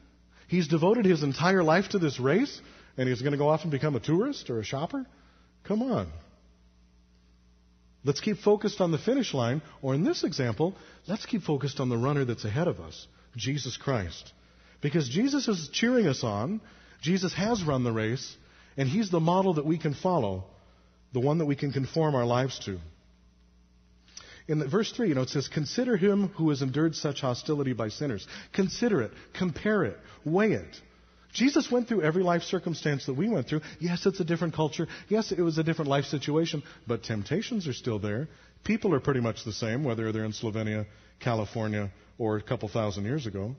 He's 0.48 0.68
devoted 0.68 1.04
his 1.04 1.22
entire 1.22 1.62
life 1.62 1.88
to 1.90 1.98
this 1.98 2.20
race, 2.20 2.60
and 2.96 3.08
he's 3.08 3.22
going 3.22 3.32
to 3.32 3.38
go 3.38 3.48
off 3.48 3.62
and 3.62 3.70
become 3.70 3.96
a 3.96 4.00
tourist 4.00 4.50
or 4.50 4.60
a 4.60 4.64
shopper? 4.64 5.06
Come 5.64 5.82
on. 5.82 6.12
Let's 8.04 8.20
keep 8.20 8.38
focused 8.38 8.80
on 8.80 8.90
the 8.90 8.98
finish 8.98 9.32
line, 9.32 9.62
or 9.80 9.94
in 9.94 10.04
this 10.04 10.24
example, 10.24 10.74
let's 11.06 11.24
keep 11.24 11.42
focused 11.42 11.80
on 11.80 11.88
the 11.88 11.96
runner 11.96 12.24
that's 12.24 12.44
ahead 12.44 12.68
of 12.68 12.78
us, 12.80 13.06
Jesus 13.36 13.76
Christ. 13.76 14.32
Because 14.82 15.08
Jesus 15.08 15.48
is 15.48 15.70
cheering 15.72 16.06
us 16.06 16.22
on, 16.22 16.60
Jesus 17.00 17.32
has 17.34 17.62
run 17.62 17.82
the 17.82 17.92
race, 17.92 18.36
and 18.76 18.88
He's 18.88 19.10
the 19.10 19.20
model 19.20 19.54
that 19.54 19.64
we 19.64 19.78
can 19.78 19.94
follow, 19.94 20.44
the 21.14 21.20
one 21.20 21.38
that 21.38 21.46
we 21.46 21.56
can 21.56 21.72
conform 21.72 22.14
our 22.14 22.26
lives 22.26 22.58
to. 22.66 22.78
In 24.46 24.58
the, 24.58 24.68
verse 24.68 24.92
3, 24.92 25.08
you 25.08 25.14
know, 25.14 25.22
it 25.22 25.30
says, 25.30 25.48
Consider 25.48 25.96
him 25.96 26.28
who 26.36 26.50
has 26.50 26.60
endured 26.60 26.94
such 26.94 27.22
hostility 27.22 27.72
by 27.72 27.88
sinners. 27.88 28.26
Consider 28.52 29.00
it, 29.00 29.12
compare 29.32 29.84
it, 29.84 29.98
weigh 30.24 30.52
it. 30.52 30.80
Jesus 31.34 31.70
went 31.70 31.88
through 31.88 32.02
every 32.02 32.22
life 32.22 32.42
circumstance 32.42 33.06
that 33.06 33.14
we 33.14 33.28
went 33.28 33.48
through. 33.48 33.60
Yes, 33.80 34.06
it's 34.06 34.20
a 34.20 34.24
different 34.24 34.54
culture. 34.54 34.86
Yes, 35.08 35.32
it 35.32 35.40
was 35.40 35.58
a 35.58 35.64
different 35.64 35.90
life 35.90 36.04
situation, 36.06 36.62
but 36.86 37.02
temptations 37.02 37.66
are 37.68 37.72
still 37.72 37.98
there. 37.98 38.28
People 38.62 38.94
are 38.94 39.00
pretty 39.00 39.20
much 39.20 39.44
the 39.44 39.52
same, 39.52 39.84
whether 39.84 40.10
they're 40.12 40.24
in 40.24 40.32
Slovenia, 40.32 40.86
California, 41.20 41.90
or 42.18 42.36
a 42.36 42.42
couple 42.42 42.68
thousand 42.68 43.04
years 43.04 43.26
ago. 43.26 43.56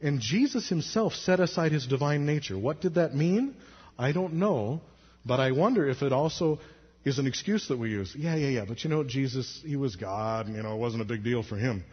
And 0.00 0.20
Jesus 0.20 0.68
himself 0.68 1.14
set 1.14 1.40
aside 1.40 1.72
his 1.72 1.86
divine 1.86 2.26
nature. 2.26 2.58
What 2.58 2.80
did 2.80 2.94
that 2.94 3.14
mean? 3.14 3.56
I 3.98 4.12
don't 4.12 4.34
know, 4.34 4.82
but 5.24 5.40
I 5.40 5.52
wonder 5.52 5.88
if 5.88 6.02
it 6.02 6.12
also 6.12 6.60
is 7.04 7.18
an 7.18 7.26
excuse 7.26 7.68
that 7.68 7.78
we 7.78 7.90
use. 7.90 8.14
Yeah, 8.16 8.34
yeah, 8.34 8.48
yeah, 8.48 8.64
but 8.66 8.84
you 8.84 8.90
know, 8.90 9.04
Jesus, 9.04 9.62
he 9.64 9.76
was 9.76 9.96
God, 9.96 10.46
and 10.46 10.56
you 10.56 10.62
know, 10.62 10.74
it 10.74 10.78
wasn't 10.78 11.02
a 11.02 11.06
big 11.06 11.24
deal 11.24 11.42
for 11.42 11.56
him. 11.56 11.84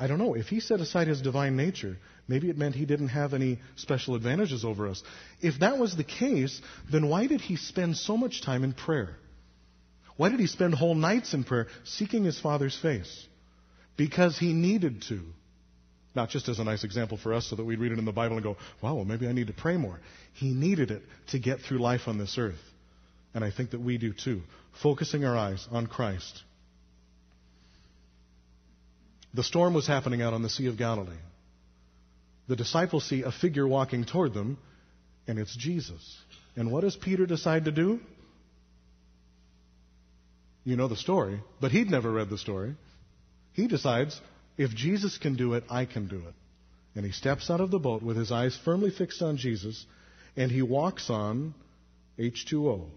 I 0.00 0.06
don't 0.06 0.18
know. 0.18 0.32
If 0.32 0.46
he 0.46 0.60
set 0.60 0.80
aside 0.80 1.08
his 1.08 1.20
divine 1.20 1.56
nature, 1.56 1.98
maybe 2.26 2.48
it 2.48 2.56
meant 2.56 2.74
he 2.74 2.86
didn't 2.86 3.08
have 3.08 3.34
any 3.34 3.58
special 3.76 4.14
advantages 4.14 4.64
over 4.64 4.88
us. 4.88 5.02
If 5.42 5.60
that 5.60 5.76
was 5.76 5.94
the 5.94 6.04
case, 6.04 6.62
then 6.90 7.10
why 7.10 7.26
did 7.26 7.42
he 7.42 7.56
spend 7.56 7.98
so 7.98 8.16
much 8.16 8.40
time 8.40 8.64
in 8.64 8.72
prayer? 8.72 9.16
Why 10.16 10.30
did 10.30 10.40
he 10.40 10.46
spend 10.46 10.74
whole 10.74 10.94
nights 10.94 11.34
in 11.34 11.44
prayer 11.44 11.66
seeking 11.84 12.24
his 12.24 12.40
Father's 12.40 12.78
face? 12.78 13.26
Because 13.98 14.38
he 14.38 14.54
needed 14.54 15.02
to. 15.10 15.20
Not 16.14 16.30
just 16.30 16.48
as 16.48 16.58
a 16.58 16.64
nice 16.64 16.82
example 16.82 17.18
for 17.18 17.34
us 17.34 17.50
so 17.50 17.56
that 17.56 17.64
we'd 17.64 17.78
read 17.78 17.92
it 17.92 17.98
in 17.98 18.06
the 18.06 18.10
Bible 18.10 18.36
and 18.36 18.42
go, 18.42 18.56
wow, 18.80 18.94
well, 18.94 19.04
maybe 19.04 19.28
I 19.28 19.32
need 19.32 19.48
to 19.48 19.52
pray 19.52 19.76
more. 19.76 20.00
He 20.32 20.54
needed 20.54 20.90
it 20.90 21.02
to 21.32 21.38
get 21.38 21.60
through 21.60 21.78
life 21.78 22.02
on 22.06 22.16
this 22.16 22.38
earth. 22.38 22.58
And 23.34 23.44
I 23.44 23.50
think 23.50 23.72
that 23.72 23.80
we 23.80 23.98
do 23.98 24.14
too. 24.14 24.40
Focusing 24.82 25.26
our 25.26 25.36
eyes 25.36 25.68
on 25.70 25.86
Christ. 25.86 26.42
The 29.32 29.44
storm 29.44 29.74
was 29.74 29.86
happening 29.86 30.22
out 30.22 30.34
on 30.34 30.42
the 30.42 30.48
Sea 30.48 30.66
of 30.66 30.76
Galilee. 30.76 31.12
The 32.48 32.56
disciples 32.56 33.04
see 33.04 33.22
a 33.22 33.30
figure 33.30 33.66
walking 33.66 34.04
toward 34.04 34.34
them, 34.34 34.58
and 35.28 35.38
it's 35.38 35.56
Jesus. 35.56 36.18
And 36.56 36.72
what 36.72 36.80
does 36.80 36.96
Peter 36.96 37.26
decide 37.26 37.66
to 37.66 37.70
do? 37.70 38.00
You 40.64 40.76
know 40.76 40.88
the 40.88 40.96
story, 40.96 41.40
but 41.60 41.70
he'd 41.70 41.90
never 41.90 42.10
read 42.10 42.28
the 42.28 42.38
story. 42.38 42.74
He 43.52 43.68
decides, 43.68 44.20
if 44.58 44.74
Jesus 44.74 45.16
can 45.16 45.36
do 45.36 45.54
it, 45.54 45.64
I 45.70 45.84
can 45.84 46.08
do 46.08 46.16
it. 46.16 46.34
And 46.96 47.06
he 47.06 47.12
steps 47.12 47.50
out 47.50 47.60
of 47.60 47.70
the 47.70 47.78
boat 47.78 48.02
with 48.02 48.16
his 48.16 48.32
eyes 48.32 48.58
firmly 48.64 48.90
fixed 48.90 49.22
on 49.22 49.36
Jesus, 49.36 49.86
and 50.36 50.50
he 50.50 50.62
walks 50.62 51.08
on 51.08 51.54
H2O, 52.18 52.88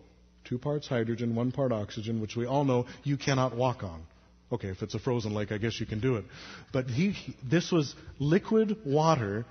two 0.46 0.58
parts 0.58 0.88
hydrogen, 0.88 1.36
one 1.36 1.52
part 1.52 1.72
oxygen, 1.72 2.22
which 2.22 2.36
we 2.36 2.48
all 2.48 2.66
know 2.66 2.88
you 3.04 3.18
cannot 3.18 3.56
walk 3.56 3.84
on. 3.84 4.04
Okay, 4.54 4.68
if 4.68 4.84
it's 4.84 4.94
a 4.94 5.00
frozen 5.00 5.34
lake, 5.34 5.52
I 5.52 5.58
guess 5.58 5.80
you 5.80 5.88
can 5.88 6.00
do 6.00 6.18
it. 6.18 6.26
But 6.72 6.88
he, 6.88 7.16
this 7.44 7.72
was 7.72 7.96
liquid 8.20 8.78
water, 8.86 9.46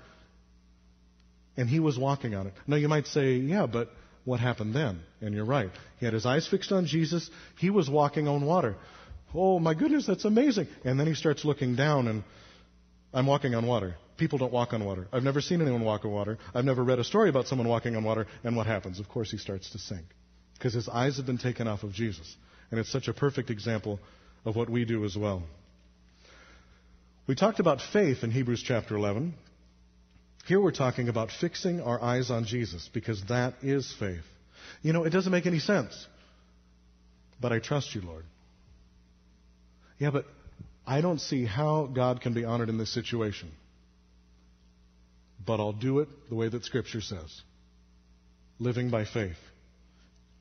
and 1.57 1.69
he 1.69 1.81
was 1.81 1.99
walking 1.99 2.33
on 2.35 2.47
it. 2.47 2.53
Now 2.65 2.77
you 2.77 2.87
might 2.87 3.07
say, 3.07 3.33
yeah, 3.33 3.65
but 3.65 3.89
what 4.23 4.39
happened 4.39 4.73
then? 4.73 5.01
And 5.19 5.35
you're 5.35 5.43
right. 5.43 5.69
He 5.99 6.05
had 6.05 6.13
his 6.13 6.25
eyes 6.25 6.47
fixed 6.47 6.71
on 6.71 6.85
Jesus. 6.85 7.29
He 7.59 7.69
was 7.69 7.89
walking 7.89 8.29
on 8.29 8.45
water. 8.45 8.77
Oh 9.35 9.59
my 9.59 9.73
goodness, 9.73 10.07
that's 10.07 10.23
amazing. 10.23 10.67
And 10.85 10.97
then 10.97 11.05
he 11.05 11.15
starts 11.15 11.43
looking 11.43 11.75
down, 11.75 12.07
and 12.07 12.23
I'm 13.13 13.27
walking 13.27 13.55
on 13.55 13.67
water. 13.67 13.95
People 14.15 14.37
don't 14.37 14.53
walk 14.53 14.71
on 14.71 14.85
water. 14.85 15.09
I've 15.11 15.23
never 15.23 15.41
seen 15.41 15.61
anyone 15.61 15.83
walk 15.83 16.05
on 16.05 16.11
water. 16.11 16.37
I've 16.53 16.63
never 16.63 16.81
read 16.81 16.99
a 16.99 17.03
story 17.03 17.29
about 17.29 17.47
someone 17.47 17.67
walking 17.67 17.97
on 17.97 18.05
water. 18.05 18.25
And 18.45 18.55
what 18.55 18.67
happens? 18.67 19.01
Of 19.01 19.09
course, 19.09 19.29
he 19.29 19.37
starts 19.37 19.69
to 19.71 19.79
sink 19.79 20.05
because 20.53 20.73
his 20.73 20.87
eyes 20.87 21.17
have 21.17 21.25
been 21.25 21.39
taken 21.39 21.67
off 21.67 21.83
of 21.83 21.91
Jesus. 21.91 22.37
And 22.71 22.79
it's 22.79 22.91
such 22.91 23.09
a 23.09 23.13
perfect 23.13 23.49
example 23.49 23.99
of 24.45 24.55
what 24.55 24.69
we 24.69 24.85
do 24.85 25.05
as 25.05 25.15
well. 25.15 25.43
We 27.27 27.35
talked 27.35 27.59
about 27.59 27.81
faith 27.81 28.23
in 28.23 28.31
Hebrews 28.31 28.63
chapter 28.65 28.95
11. 28.95 29.33
Here 30.45 30.59
we're 30.59 30.71
talking 30.71 31.07
about 31.07 31.31
fixing 31.31 31.79
our 31.79 32.01
eyes 32.01 32.29
on 32.29 32.45
Jesus 32.45 32.89
because 32.93 33.23
that 33.29 33.53
is 33.61 33.93
faith. 33.97 34.25
You 34.81 34.91
know, 34.91 35.05
it 35.05 35.11
doesn't 35.11 35.31
make 35.31 35.45
any 35.45 35.59
sense. 35.59 36.07
But 37.39 37.53
I 37.53 37.59
trust 37.59 37.95
you, 37.95 38.01
Lord. 38.01 38.25
Yeah, 39.99 40.11
but 40.11 40.25
I 40.85 40.99
don't 40.99 41.19
see 41.19 41.45
how 41.45 41.85
God 41.85 42.19
can 42.19 42.33
be 42.33 42.43
honored 42.43 42.67
in 42.67 42.77
this 42.77 42.93
situation. 42.93 43.51
But 45.45 45.59
I'll 45.59 45.73
do 45.73 45.99
it 45.99 46.09
the 46.29 46.35
way 46.35 46.49
that 46.49 46.65
Scripture 46.65 47.01
says 47.01 47.41
living 48.59 48.89
by 48.89 49.05
faith. 49.05 49.37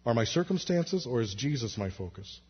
Are 0.04 0.14
my 0.14 0.24
circumstances 0.24 1.06
or 1.06 1.20
is 1.20 1.34
Jesus 1.34 1.78
my 1.78 1.90
focus? 1.90 2.40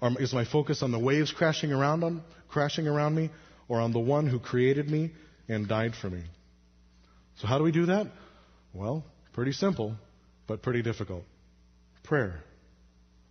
Or 0.00 0.10
is 0.20 0.32
my 0.32 0.44
focus 0.44 0.82
on 0.82 0.90
the 0.90 0.98
waves 0.98 1.32
crashing 1.32 1.72
around 1.72 2.04
on, 2.04 2.22
crashing 2.48 2.86
around 2.86 3.14
me, 3.14 3.30
or 3.68 3.80
on 3.80 3.92
the 3.92 3.98
one 3.98 4.26
who 4.26 4.38
created 4.38 4.90
me 4.90 5.12
and 5.48 5.68
died 5.68 5.94
for 5.94 6.10
me? 6.10 6.22
So 7.36 7.46
how 7.46 7.58
do 7.58 7.64
we 7.64 7.72
do 7.72 7.86
that? 7.86 8.06
Well, 8.72 9.04
pretty 9.32 9.52
simple, 9.52 9.96
but 10.46 10.62
pretty 10.62 10.82
difficult. 10.82 11.24
Prayer. 12.02 12.40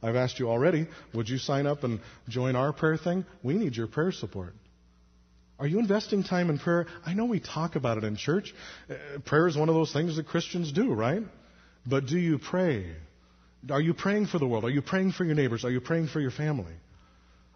I've 0.02 0.16
asked 0.16 0.40
you 0.40 0.50
already, 0.50 0.88
would 1.14 1.30
you 1.30 1.38
sign 1.38 1.66
up 1.66 1.84
and 1.84 2.02
join 2.28 2.56
our 2.56 2.74
prayer 2.74 2.98
thing? 2.98 3.26
We 3.42 3.54
need 3.54 3.76
your 3.76 3.88
prayer 3.88 4.12
support. 4.12 4.54
Are 5.60 5.68
you 5.68 5.80
investing 5.80 6.24
time 6.24 6.50
in 6.50 6.60
prayer? 6.60 6.88
I 7.06 7.14
know 7.14 7.26
we 7.26 7.40
talk 7.40 7.76
about 7.76 7.98
it 7.98 8.04
in 8.04 8.18
church. 8.18 8.54
Uh, 8.90 9.20
prayer 9.20 9.48
is 9.48 9.56
one 9.56 9.70
of 9.70 9.76
those 9.76 9.94
things 9.94 10.18
that 10.18 10.28
Christians 10.28 10.74
do, 10.74 10.92
right? 10.94 11.24
But 11.86 12.06
do 12.08 12.18
you 12.18 12.38
pray? 12.38 12.88
Are 13.70 13.82
you 13.82 13.94
praying 13.94 14.28
for 14.28 14.40
the 14.40 14.48
world? 14.48 14.66
Are 14.66 14.70
you 14.70 14.82
praying 14.82 15.14
for 15.14 15.24
your 15.24 15.36
neighbors? 15.36 15.64
Are 15.64 15.72
you 15.72 15.80
praying 15.80 16.08
for 16.08 16.20
your 16.20 16.32
family? 16.32 16.74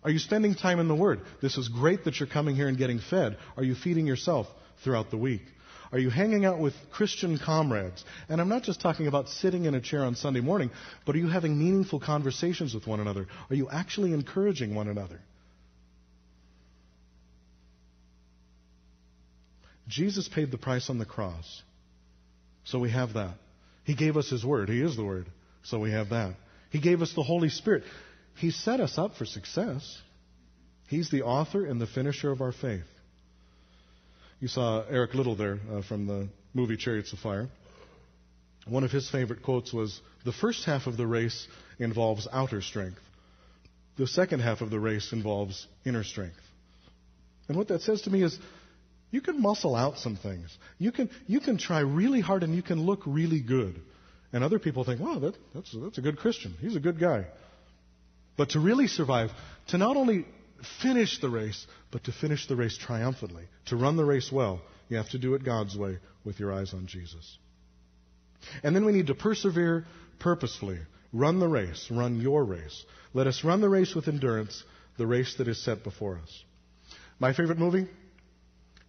Are 0.03 0.11
you 0.11 0.19
spending 0.19 0.55
time 0.55 0.79
in 0.79 0.87
the 0.87 0.95
Word? 0.95 1.21
This 1.41 1.57
is 1.57 1.67
great 1.67 2.05
that 2.05 2.19
you're 2.19 2.29
coming 2.29 2.55
here 2.55 2.67
and 2.67 2.77
getting 2.77 2.99
fed. 2.99 3.37
Are 3.57 3.63
you 3.63 3.75
feeding 3.75 4.07
yourself 4.07 4.47
throughout 4.83 5.11
the 5.11 5.17
week? 5.17 5.41
Are 5.91 5.99
you 5.99 6.09
hanging 6.09 6.45
out 6.45 6.59
with 6.59 6.73
Christian 6.91 7.37
comrades? 7.37 8.03
And 8.29 8.39
I'm 8.39 8.49
not 8.49 8.63
just 8.63 8.81
talking 8.81 9.07
about 9.07 9.29
sitting 9.29 9.65
in 9.65 9.75
a 9.75 9.81
chair 9.81 10.03
on 10.03 10.15
Sunday 10.15 10.41
morning, 10.41 10.69
but 11.05 11.15
are 11.15 11.19
you 11.19 11.29
having 11.29 11.57
meaningful 11.57 11.99
conversations 11.99 12.73
with 12.73 12.87
one 12.87 12.99
another? 12.99 13.27
Are 13.49 13.55
you 13.55 13.69
actually 13.69 14.13
encouraging 14.13 14.75
one 14.75 14.87
another? 14.87 15.19
Jesus 19.87 20.27
paid 20.27 20.51
the 20.51 20.57
price 20.57 20.89
on 20.89 20.99
the 20.99 21.05
cross. 21.05 21.61
So 22.65 22.79
we 22.79 22.91
have 22.91 23.13
that. 23.13 23.35
He 23.85 23.95
gave 23.95 24.17
us 24.17 24.29
His 24.29 24.45
Word. 24.45 24.67
He 24.67 24.81
is 24.81 24.97
the 24.97 25.05
Word. 25.05 25.27
So 25.69 25.79
we 25.79 25.91
have 25.91 26.09
that. 26.09 26.35
He 26.69 26.79
gave 26.79 27.01
us 27.01 27.13
the 27.13 27.23
Holy 27.23 27.49
Spirit. 27.49 27.83
He 28.35 28.51
set 28.51 28.79
us 28.79 28.97
up 28.97 29.15
for 29.15 29.25
success. 29.25 30.01
He's 30.87 31.09
the 31.09 31.23
author 31.23 31.65
and 31.65 31.81
the 31.81 31.87
finisher 31.87 32.31
of 32.31 32.41
our 32.41 32.53
faith. 32.53 32.85
You 34.39 34.47
saw 34.47 34.83
Eric 34.89 35.13
Liddell 35.13 35.35
there 35.35 35.59
uh, 35.71 35.81
from 35.81 36.07
the 36.07 36.29
movie 36.53 36.77
Chariots 36.77 37.11
of 37.11 37.19
Fire. 37.19 37.49
One 38.67 38.83
of 38.83 38.91
his 38.91 39.09
favorite 39.09 39.43
quotes 39.43 39.73
was 39.73 39.99
The 40.23 40.31
first 40.31 40.65
half 40.65 40.87
of 40.87 40.95
the 40.95 41.07
race 41.07 41.47
involves 41.79 42.27
outer 42.31 42.61
strength, 42.61 42.99
the 43.97 44.07
second 44.07 44.41
half 44.41 44.61
of 44.61 44.69
the 44.69 44.79
race 44.79 45.11
involves 45.11 45.67
inner 45.85 46.03
strength. 46.03 46.39
And 47.47 47.57
what 47.57 47.69
that 47.69 47.81
says 47.81 48.03
to 48.03 48.09
me 48.09 48.23
is 48.23 48.37
you 49.09 49.21
can 49.21 49.41
muscle 49.41 49.75
out 49.75 49.97
some 49.97 50.15
things. 50.15 50.55
You 50.77 50.91
can, 50.91 51.09
you 51.25 51.39
can 51.39 51.57
try 51.57 51.79
really 51.79 52.21
hard 52.21 52.43
and 52.43 52.53
you 52.53 52.61
can 52.61 52.85
look 52.85 53.01
really 53.05 53.41
good. 53.41 53.81
And 54.33 54.43
other 54.43 54.59
people 54.59 54.83
think, 54.83 54.99
wow, 54.99 55.19
that, 55.19 55.35
that's, 55.53 55.75
that's 55.75 55.97
a 55.97 56.01
good 56.01 56.17
Christian. 56.17 56.55
He's 56.59 56.75
a 56.75 56.79
good 56.79 56.99
guy. 56.99 57.27
But 58.37 58.49
to 58.51 58.59
really 58.59 58.87
survive, 58.87 59.31
to 59.69 59.77
not 59.77 59.97
only 59.97 60.25
finish 60.81 61.19
the 61.19 61.29
race, 61.29 61.65
but 61.91 62.03
to 62.05 62.11
finish 62.11 62.47
the 62.47 62.55
race 62.55 62.77
triumphantly, 62.77 63.45
to 63.67 63.77
run 63.77 63.95
the 63.95 64.05
race 64.05 64.31
well, 64.31 64.61
you 64.89 64.97
have 64.97 65.09
to 65.09 65.17
do 65.17 65.33
it 65.33 65.43
God's 65.43 65.77
way 65.77 65.99
with 66.23 66.39
your 66.39 66.53
eyes 66.53 66.73
on 66.73 66.87
Jesus. 66.87 67.37
And 68.63 68.75
then 68.75 68.85
we 68.85 68.91
need 68.91 69.07
to 69.07 69.15
persevere 69.15 69.85
purposefully. 70.19 70.79
Run 71.13 71.39
the 71.39 71.47
race. 71.47 71.87
Run 71.89 72.19
your 72.21 72.43
race. 72.43 72.85
Let 73.13 73.27
us 73.27 73.43
run 73.43 73.61
the 73.61 73.69
race 73.69 73.95
with 73.95 74.07
endurance, 74.07 74.63
the 74.97 75.07
race 75.07 75.35
that 75.37 75.47
is 75.47 75.63
set 75.63 75.83
before 75.83 76.19
us. 76.21 76.43
My 77.19 77.33
favorite 77.33 77.57
movie? 77.57 77.87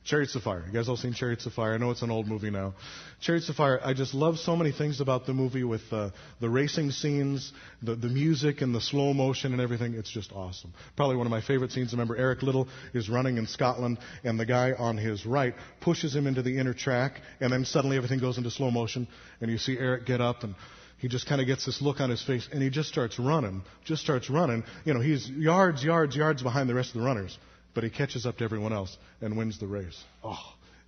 Chariots 0.08 0.34
of 0.36 0.42
Fire. 0.42 0.64
You 0.66 0.72
guys 0.72 0.88
all 0.88 0.96
seen 0.96 1.12
Chariots 1.12 1.44
of 1.44 1.52
Fire? 1.52 1.74
I 1.74 1.76
know 1.76 1.90
it's 1.90 2.00
an 2.00 2.10
old 2.10 2.26
movie 2.26 2.48
now. 2.48 2.72
Chariots 3.20 3.50
of 3.50 3.56
Fire, 3.56 3.78
I 3.84 3.92
just 3.92 4.14
love 4.14 4.38
so 4.38 4.56
many 4.56 4.72
things 4.72 5.02
about 5.02 5.26
the 5.26 5.34
movie 5.34 5.64
with 5.64 5.82
uh, 5.92 6.10
the 6.40 6.48
racing 6.48 6.92
scenes, 6.92 7.52
the, 7.82 7.94
the 7.94 8.08
music, 8.08 8.62
and 8.62 8.74
the 8.74 8.80
slow 8.80 9.12
motion 9.12 9.52
and 9.52 9.60
everything. 9.60 9.92
It's 9.92 10.10
just 10.10 10.32
awesome. 10.32 10.72
Probably 10.96 11.16
one 11.16 11.26
of 11.26 11.30
my 11.30 11.42
favorite 11.42 11.72
scenes. 11.72 11.92
Remember, 11.92 12.16
Eric 12.16 12.42
Liddell 12.42 12.68
is 12.94 13.10
running 13.10 13.36
in 13.36 13.46
Scotland, 13.46 13.98
and 14.24 14.40
the 14.40 14.46
guy 14.46 14.72
on 14.72 14.96
his 14.96 15.26
right 15.26 15.54
pushes 15.82 16.16
him 16.16 16.26
into 16.26 16.40
the 16.40 16.56
inner 16.56 16.72
track, 16.72 17.20
and 17.40 17.52
then 17.52 17.66
suddenly 17.66 17.98
everything 17.98 18.18
goes 18.18 18.38
into 18.38 18.50
slow 18.50 18.70
motion, 18.70 19.06
and 19.42 19.50
you 19.50 19.58
see 19.58 19.76
Eric 19.78 20.06
get 20.06 20.22
up 20.22 20.42
and 20.42 20.54
he 20.96 21.08
just 21.08 21.28
kind 21.28 21.40
of 21.40 21.46
gets 21.46 21.66
this 21.66 21.82
look 21.82 22.00
on 22.00 22.10
his 22.10 22.20
face 22.24 22.48
and 22.50 22.60
he 22.60 22.70
just 22.70 22.88
starts 22.88 23.20
running, 23.20 23.62
just 23.84 24.02
starts 24.02 24.28
running. 24.28 24.64
You 24.84 24.94
know, 24.94 25.00
he's 25.00 25.28
yards, 25.28 25.84
yards, 25.84 26.16
yards 26.16 26.42
behind 26.42 26.68
the 26.68 26.74
rest 26.74 26.88
of 26.88 27.02
the 27.02 27.06
runners 27.06 27.38
but 27.74 27.84
he 27.84 27.90
catches 27.90 28.26
up 28.26 28.38
to 28.38 28.44
everyone 28.44 28.72
else 28.72 28.96
and 29.20 29.36
wins 29.36 29.58
the 29.58 29.66
race. 29.66 30.02
Oh, 30.24 30.38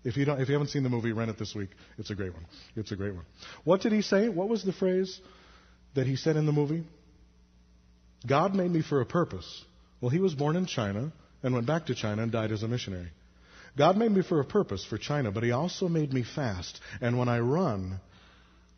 if 0.05 0.17
you 0.17 0.25
don't, 0.25 0.41
if 0.41 0.49
you 0.49 0.55
haven't 0.55 0.69
seen 0.69 0.83
the 0.83 0.89
movie, 0.89 1.13
rent 1.13 1.31
it 1.31 1.39
this 1.39 1.55
week. 1.55 1.71
It's 1.99 2.11
a 2.11 2.15
great 2.15 2.33
one. 2.33 2.47
It's 2.77 2.93
a 2.93 2.97
great 2.97 3.15
one. 3.15 3.25
What 3.65 3.83
did 3.83 3.93
he 3.93 4.03
say? 4.03 4.29
What 4.29 4.49
was 4.49 4.65
the 4.65 4.73
phrase 4.73 5.21
that 5.95 6.07
he 6.07 6.17
said 6.17 6.37
in 6.37 6.47
the 6.47 6.53
movie? 6.53 6.85
God 8.27 8.55
made 8.55 8.71
me 8.71 8.83
for 8.83 9.01
a 9.01 9.07
purpose. 9.07 9.65
Well, 10.01 10.11
he 10.11 10.19
was 10.19 10.35
born 10.35 10.57
in 10.57 10.67
China 10.67 11.13
and 11.43 11.55
went 11.55 11.67
back 11.67 11.87
to 11.87 11.95
China 11.95 12.23
and 12.23 12.33
died 12.33 12.53
as 12.53 12.63
a 12.63 12.69
missionary. 12.69 13.11
God 13.77 13.97
made 13.97 14.11
me 14.11 14.23
for 14.23 14.41
a 14.41 14.45
purpose 14.45 14.85
for 14.85 14.99
China, 14.99 15.31
but 15.31 15.43
he 15.43 15.53
also 15.53 15.89
made 15.89 16.13
me 16.13 16.25
fast. 16.25 16.81
And 17.01 17.19
when 17.19 17.29
I 17.29 17.39
run, 17.41 18.01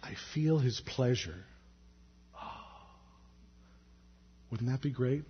I 0.03 0.15
feel 0.35 0.59
his 0.59 0.81
pleasure. 0.81 1.45
Oh. 2.35 2.38
Wouldn't 4.51 4.71
that 4.71 4.83
be 4.83 4.91
great? 4.91 5.25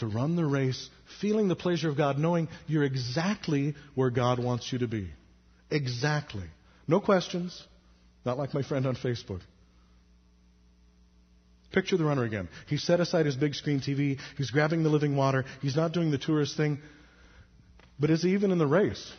To 0.00 0.06
run 0.06 0.36
the 0.36 0.44
race, 0.44 0.90
feeling 1.20 1.48
the 1.48 1.56
pleasure 1.56 1.88
of 1.88 1.96
God, 1.96 2.18
knowing 2.18 2.48
you're 2.66 2.84
exactly 2.84 3.74
where 3.94 4.10
God 4.10 4.38
wants 4.38 4.72
you 4.72 4.80
to 4.80 4.88
be. 4.88 5.08
Exactly. 5.70 6.44
No 6.86 7.00
questions. 7.00 7.62
Not 8.24 8.38
like 8.38 8.52
my 8.52 8.62
friend 8.62 8.86
on 8.86 8.96
Facebook. 8.96 9.40
Picture 11.72 11.96
the 11.96 12.04
runner 12.04 12.24
again. 12.24 12.48
He 12.68 12.76
set 12.76 13.00
aside 13.00 13.26
his 13.26 13.36
big 13.36 13.54
screen 13.54 13.80
TV. 13.80 14.18
He's 14.36 14.50
grabbing 14.50 14.82
the 14.82 14.88
living 14.88 15.16
water. 15.16 15.44
He's 15.62 15.76
not 15.76 15.92
doing 15.92 16.10
the 16.10 16.18
tourist 16.18 16.56
thing. 16.56 16.78
But 17.98 18.10
is 18.10 18.22
he 18.22 18.34
even 18.34 18.50
in 18.50 18.58
the 18.58 18.66
race? 18.66 19.12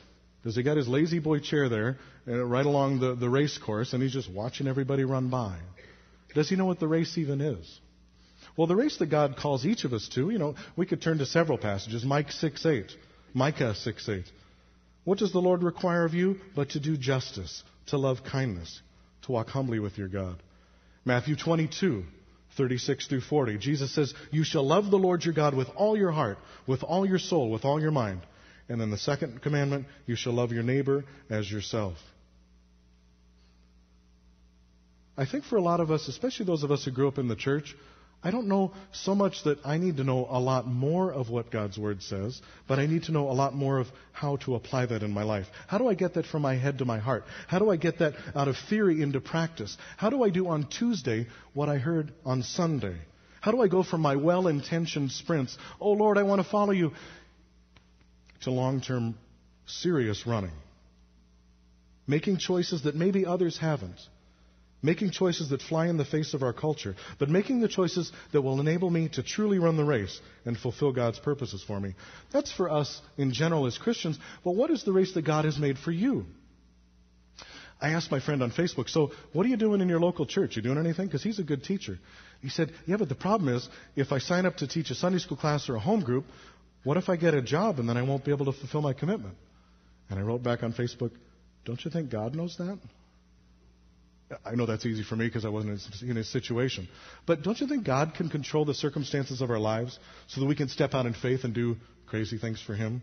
Does 0.44 0.56
he 0.56 0.64
got 0.64 0.78
his 0.78 0.88
La-Z-Boy 0.88 1.40
chair 1.40 1.68
there 1.70 1.98
uh, 2.28 2.44
right 2.46 2.66
along 2.66 3.00
the, 3.00 3.16
the 3.16 3.30
race 3.30 3.58
course 3.58 3.94
and 3.94 4.02
he's 4.02 4.14
just 4.14 4.32
watching 4.32 4.68
everybody 4.68 5.04
run 5.04 5.30
by? 5.30 5.58
Does 6.36 6.50
he 6.50 6.56
know 6.56 6.66
what 6.66 6.80
the 6.80 6.88
race 6.88 7.18
even 7.18 7.42
is? 7.42 7.80
Well, 8.58 8.68
the 8.68 8.76
race 8.76 8.98
that 8.98 9.12
God 9.12 9.38
calls 9.38 9.66
each 9.66 9.86
of 9.86 9.94
us 9.94 10.10
to, 10.16 10.32
you 10.32 10.40
know, 10.40 10.56
we 10.76 10.88
could 10.88 11.02
turn 11.02 11.20
to 11.20 11.28
several 11.28 11.60
passages. 11.60 12.04
Mike 12.04 12.32
6 12.32 12.66
8, 12.66 12.92
Micah 13.34 13.76
6 13.76 14.10
8. 14.10 14.26
What 15.04 15.20
does 15.20 15.32
the 15.32 15.40
Lord 15.40 15.64
require 15.64 16.04
of 16.04 16.16
you? 16.16 16.38
But 16.56 16.72
to 16.72 16.80
do 16.80 16.98
justice, 16.98 17.64
to 17.88 17.98
love 17.98 18.24
kindness, 18.30 18.82
to 19.24 19.32
walk 19.32 19.50
humbly 19.50 19.80
with 19.80 19.98
your 19.98 20.08
God. 20.08 20.42
Matthew 21.06 21.36
22, 21.36 22.04
36 22.58 23.08
through 23.08 23.22
40. 23.22 23.60
Jesus 23.60 23.94
says, 23.94 24.14
You 24.32 24.44
shall 24.44 24.68
love 24.68 24.90
the 24.90 24.98
Lord 24.98 25.24
your 25.24 25.36
God 25.36 25.56
with 25.56 25.70
all 25.76 25.96
your 25.96 26.12
heart, 26.12 26.40
with 26.66 26.84
all 26.84 27.06
your 27.06 27.20
soul, 27.20 27.52
with 27.52 27.64
all 27.64 27.80
your 27.80 27.92
mind. 27.92 28.22
And 28.68 28.82
then 28.82 28.90
the 28.90 28.98
second 28.98 29.42
commandment, 29.42 29.86
you 30.08 30.16
shall 30.16 30.34
love 30.34 30.52
your 30.52 30.64
neighbor 30.64 31.06
as 31.30 31.50
yourself. 31.50 31.96
I 35.16 35.26
think 35.26 35.46
for 35.46 35.56
a 35.56 35.62
lot 35.62 35.80
of 35.80 35.90
us, 35.90 36.08
especially 36.08 36.48
those 36.48 36.64
of 36.64 36.72
us 36.72 36.84
who 36.84 36.92
grew 36.92 37.08
up 37.08 37.18
in 37.18 37.28
the 37.28 37.36
church, 37.36 37.76
I 38.24 38.32
don't 38.32 38.48
know 38.48 38.74
so 38.92 39.14
much 39.14 39.44
that 39.44 39.60
I 39.64 39.78
need 39.78 39.98
to 39.98 40.04
know 40.04 40.28
a 40.30 40.40
lot 40.40 40.66
more 40.66 41.14
of 41.14 41.30
what 41.30 41.52
God's 41.52 41.78
Word 41.78 42.02
says, 42.02 42.42
but 42.68 42.80
I 42.80 42.88
need 42.88 43.04
to 43.04 43.12
know 43.12 43.30
a 43.30 43.34
lot 43.34 43.54
more 43.54 43.78
of 43.78 43.88
how 44.12 44.38
to 44.38 44.56
apply 44.56 44.88
that 44.88 45.04
in 45.04 45.12
my 45.12 45.24
life. 45.24 45.46
How 45.68 45.78
do 45.78 45.88
I 45.88 45.94
get 45.94 46.16
that 46.16 46.26
from 46.26 46.42
my 46.42 46.56
head 46.56 46.80
to 46.80 46.86
my 46.86 46.98
heart? 46.98 47.26
How 47.48 47.60
do 47.60 47.70
I 47.70 47.76
get 47.76 48.00
that 48.00 48.16
out 48.36 48.48
of 48.48 48.58
theory 48.70 49.04
into 49.04 49.22
practice? 49.22 49.78
How 49.98 50.10
do 50.10 50.24
I 50.24 50.30
do 50.30 50.48
on 50.48 50.68
Tuesday 50.68 51.28
what 51.54 51.70
I 51.70 51.78
heard 51.78 52.12
on 52.26 52.42
Sunday? 52.42 52.98
How 53.40 53.52
do 53.52 53.62
I 53.62 53.68
go 53.68 53.84
from 53.84 54.02
my 54.02 54.16
well 54.16 54.48
intentioned 54.48 55.12
sprints, 55.12 55.56
oh 55.80 55.92
Lord, 55.92 56.18
I 56.18 56.24
want 56.24 56.42
to 56.42 56.50
follow 56.50 56.72
you, 56.72 56.94
to 58.42 58.52
long 58.52 58.82
term 58.82 59.16
serious 59.68 60.26
running? 60.26 60.52
Making 62.08 62.38
choices 62.38 62.84
that 62.84 62.96
maybe 62.96 63.28
others 63.28 63.60
haven't 63.60 64.00
making 64.82 65.12
choices 65.12 65.50
that 65.50 65.62
fly 65.62 65.88
in 65.88 65.98
the 65.98 66.06
face 66.06 66.34
of 66.34 66.44
our 66.44 66.54
culture, 66.54 66.96
but 67.20 67.30
making 67.30 67.62
the 67.62 67.68
choices 67.68 68.12
that 68.32 68.42
will 68.42 68.60
enable 68.60 68.90
me 68.90 69.10
to 69.10 69.24
truly 69.24 69.60
run 69.60 69.78
the 69.78 69.84
race 69.84 70.20
and 70.46 70.58
fulfill 70.58 70.92
God's 70.92 71.20
purposes 71.20 71.64
for 71.66 71.80
me. 71.80 71.96
That's 72.32 72.52
for 72.52 72.70
us 72.70 73.02
in 73.18 73.34
general 73.34 73.66
as 73.66 73.78
Christians. 73.78 74.20
But 74.44 74.56
what 74.56 74.70
is 74.70 74.84
the 74.84 74.94
race 74.94 75.14
that 75.14 75.24
God 75.24 75.46
has 75.46 75.58
made 75.58 75.78
for 75.78 75.92
you? 75.92 76.26
I 77.80 77.90
asked 77.90 78.10
my 78.10 78.20
friend 78.20 78.42
on 78.42 78.52
Facebook, 78.52 78.90
so 78.90 79.12
what 79.34 79.46
are 79.46 79.50
you 79.50 79.58
doing 79.58 79.82
in 79.82 79.90
your 79.90 80.00
local 80.00 80.26
church? 80.26 80.56
You 80.56 80.64
doing 80.64 80.80
anything? 80.80 81.08
Because 81.08 81.22
he's 81.22 81.38
a 81.38 81.44
good 81.44 81.64
teacher. 81.64 82.00
He 82.42 82.50
said, 82.50 82.72
yeah, 82.88 82.98
but 82.98 83.10
the 83.10 83.16
problem 83.16 83.54
is, 83.56 83.68
if 83.96 84.12
I 84.12 84.18
sign 84.18 84.46
up 84.46 84.58
to 84.58 84.68
teach 84.68 84.90
a 84.90 84.96
Sunday 84.96 85.20
school 85.20 85.38
class 85.38 85.70
or 85.70 85.76
a 85.76 85.80
home 85.80 86.02
group, 86.02 86.26
what 86.84 86.98
if 86.98 87.10
I 87.10 87.18
get 87.18 87.36
a 87.36 87.42
job 87.42 87.80
and 87.80 87.88
then 87.88 87.98
I 87.98 88.02
won't 88.02 88.26
be 88.26 88.32
able 88.32 88.46
to 88.46 88.52
fulfill 88.52 88.82
my 88.82 88.94
commitment? 88.94 89.36
And 90.10 90.18
I 90.18 90.24
wrote 90.24 90.42
back 90.42 90.64
on 90.64 90.74
Facebook, 90.74 91.12
don't 91.66 91.84
you 91.84 91.92
think 91.92 92.10
God 92.10 92.36
knows 92.36 92.56
that? 92.58 92.80
I 94.46 94.56
know 94.56 94.66
that's 94.66 94.86
easy 94.86 95.04
for 95.04 95.16
me 95.16 95.26
because 95.26 95.46
I 95.46 95.50
wasn't 95.50 95.80
in 96.02 96.16
his 96.18 96.30
situation. 96.30 96.90
But 97.26 97.44
don't 97.44 97.60
you 97.60 97.68
think 97.68 97.86
God 97.86 98.14
can 98.14 98.30
control 98.30 98.66
the 98.66 98.74
circumstances 98.74 99.42
of 99.42 99.50
our 99.50 99.60
lives 99.60 99.98
so 100.28 100.42
that 100.42 100.48
we 100.48 100.56
can 100.56 100.68
step 100.68 100.94
out 100.94 101.06
in 101.06 101.14
faith 101.14 101.46
and 101.46 101.54
do 101.54 101.78
crazy 102.08 102.38
things 102.38 102.62
for 102.62 102.76
him? 102.76 103.02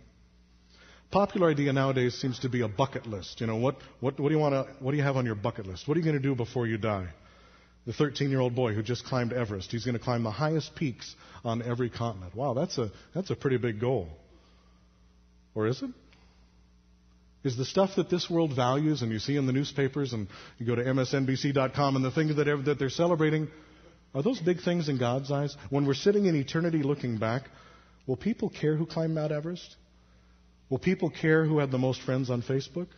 Popular 1.11 1.49
idea 1.51 1.73
nowadays 1.73 2.15
seems 2.15 2.41
to 2.41 2.49
be 2.49 2.61
a 2.61 2.69
bucket 2.69 3.07
list. 3.07 3.41
You 3.41 3.47
know, 3.47 3.57
what, 3.57 3.77
what, 4.01 4.19
what 4.21 4.29
do 4.29 4.35
you 4.35 4.41
want 4.41 4.55
to, 4.55 4.73
what 4.81 4.91
do 4.91 4.97
you 4.97 5.03
have 5.03 5.17
on 5.17 5.25
your 5.25 5.35
bucket 5.35 5.67
list? 5.67 5.89
What 5.89 5.97
are 5.97 6.01
you 6.01 6.05
going 6.05 6.21
to 6.21 6.23
do 6.23 6.35
before 6.35 6.67
you 6.67 6.77
die? 6.77 7.09
The 7.87 7.93
13 7.93 8.31
year 8.31 8.41
old 8.41 8.55
boy 8.55 8.75
who 8.75 8.83
just 8.83 9.05
climbed 9.05 9.33
Everest, 9.33 9.71
he's 9.71 9.85
going 9.85 9.97
to 9.97 10.03
climb 10.03 10.25
the 10.25 10.31
highest 10.31 10.75
peaks 10.75 11.15
on 11.45 11.63
every 11.63 11.89
continent. 11.89 12.35
Wow, 12.35 12.55
that's 12.55 12.77
a, 12.79 12.91
that's 13.15 13.31
a 13.31 13.37
pretty 13.37 13.59
big 13.59 13.81
goal. 13.81 14.09
Or 15.55 15.69
is 15.69 15.83
it? 15.83 15.91
Is 17.45 17.59
the 17.59 17.65
stuff 17.67 17.91
that 17.97 18.09
this 18.09 18.31
world 18.31 18.57
values 18.57 19.03
and 19.03 19.13
you 19.13 19.19
see 19.19 19.37
in 19.37 19.47
the 19.47 19.53
newspapers 19.53 20.15
and 20.15 20.29
you 20.59 20.65
go 20.65 20.75
to 20.75 20.83
MSNBC.com 20.83 21.95
and 21.95 22.05
the 22.05 22.11
things 22.11 22.35
that, 22.37 22.63
that 22.65 22.79
they're 22.79 22.89
celebrating, 22.89 23.49
are 24.15 24.23
those 24.23 24.41
big 24.41 24.63
things 24.63 24.89
in 24.89 24.97
God's 24.99 25.31
eyes? 25.31 25.55
When 25.69 25.87
we're 25.87 25.93
sitting 25.95 26.25
in 26.25 26.37
eternity 26.37 26.83
looking 26.83 27.19
back, 27.19 27.43
will 28.07 28.17
people 28.17 28.49
care 28.49 28.77
who 28.77 28.87
climbed 28.87 29.15
Mount 29.15 29.31
Everest? 29.31 29.77
Will 30.71 30.79
people 30.79 31.11
care 31.11 31.45
who 31.45 31.59
had 31.59 31.71
the 31.71 31.79
most 31.79 32.01
friends 32.01 32.31
on 32.31 32.41
Facebook? 32.41 32.89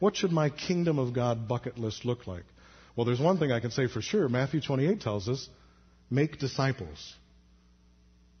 What 0.00 0.16
should 0.16 0.32
my 0.32 0.48
kingdom 0.48 0.98
of 0.98 1.12
God 1.12 1.46
bucket 1.46 1.78
list 1.78 2.04
look 2.04 2.26
like? 2.26 2.44
Well, 2.96 3.04
there's 3.04 3.20
one 3.20 3.38
thing 3.38 3.52
I 3.52 3.60
can 3.60 3.70
say 3.70 3.86
for 3.86 4.02
sure. 4.02 4.28
Matthew 4.28 4.60
28 4.60 5.00
tells 5.00 5.28
us 5.28 5.48
make 6.10 6.38
disciples. 6.38 7.14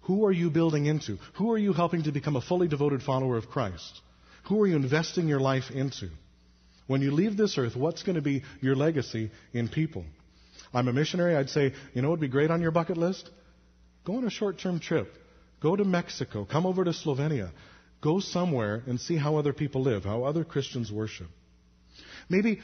Who 0.02 0.26
are 0.26 0.32
you 0.32 0.50
building 0.50 0.86
into? 0.86 1.18
Who 1.34 1.52
are 1.52 1.58
you 1.58 1.72
helping 1.72 2.04
to 2.04 2.12
become 2.12 2.36
a 2.36 2.40
fully 2.40 2.68
devoted 2.68 3.02
follower 3.02 3.36
of 3.36 3.48
Christ? 3.48 4.00
Who 4.48 4.60
are 4.62 4.66
you 4.66 4.76
investing 4.76 5.28
your 5.28 5.40
life 5.40 5.70
into? 5.70 6.10
When 6.86 7.02
you 7.02 7.12
leave 7.12 7.36
this 7.36 7.56
earth, 7.58 7.76
what's 7.76 8.02
going 8.02 8.16
to 8.16 8.22
be 8.22 8.42
your 8.60 8.74
legacy 8.74 9.30
in 9.52 9.68
people? 9.68 10.04
I'm 10.72 10.88
a 10.88 10.92
missionary. 10.92 11.36
I'd 11.36 11.50
say, 11.50 11.72
you 11.94 12.02
know 12.02 12.08
what 12.08 12.20
would 12.20 12.28
be 12.28 12.28
great 12.28 12.50
on 12.50 12.62
your 12.62 12.70
bucket 12.70 12.96
list? 12.96 13.30
Go 14.04 14.16
on 14.16 14.24
a 14.24 14.30
short 14.30 14.58
term 14.58 14.80
trip. 14.80 15.12
Go 15.60 15.76
to 15.76 15.84
Mexico. 15.84 16.44
Come 16.44 16.66
over 16.66 16.84
to 16.84 16.90
Slovenia. 16.90 17.50
Go 18.00 18.20
somewhere 18.20 18.82
and 18.86 18.98
see 18.98 19.16
how 19.16 19.36
other 19.36 19.52
people 19.52 19.82
live, 19.82 20.04
how 20.04 20.24
other 20.24 20.42
Christians 20.42 20.90
worship. 20.90 21.26
Maybe, 22.28 22.60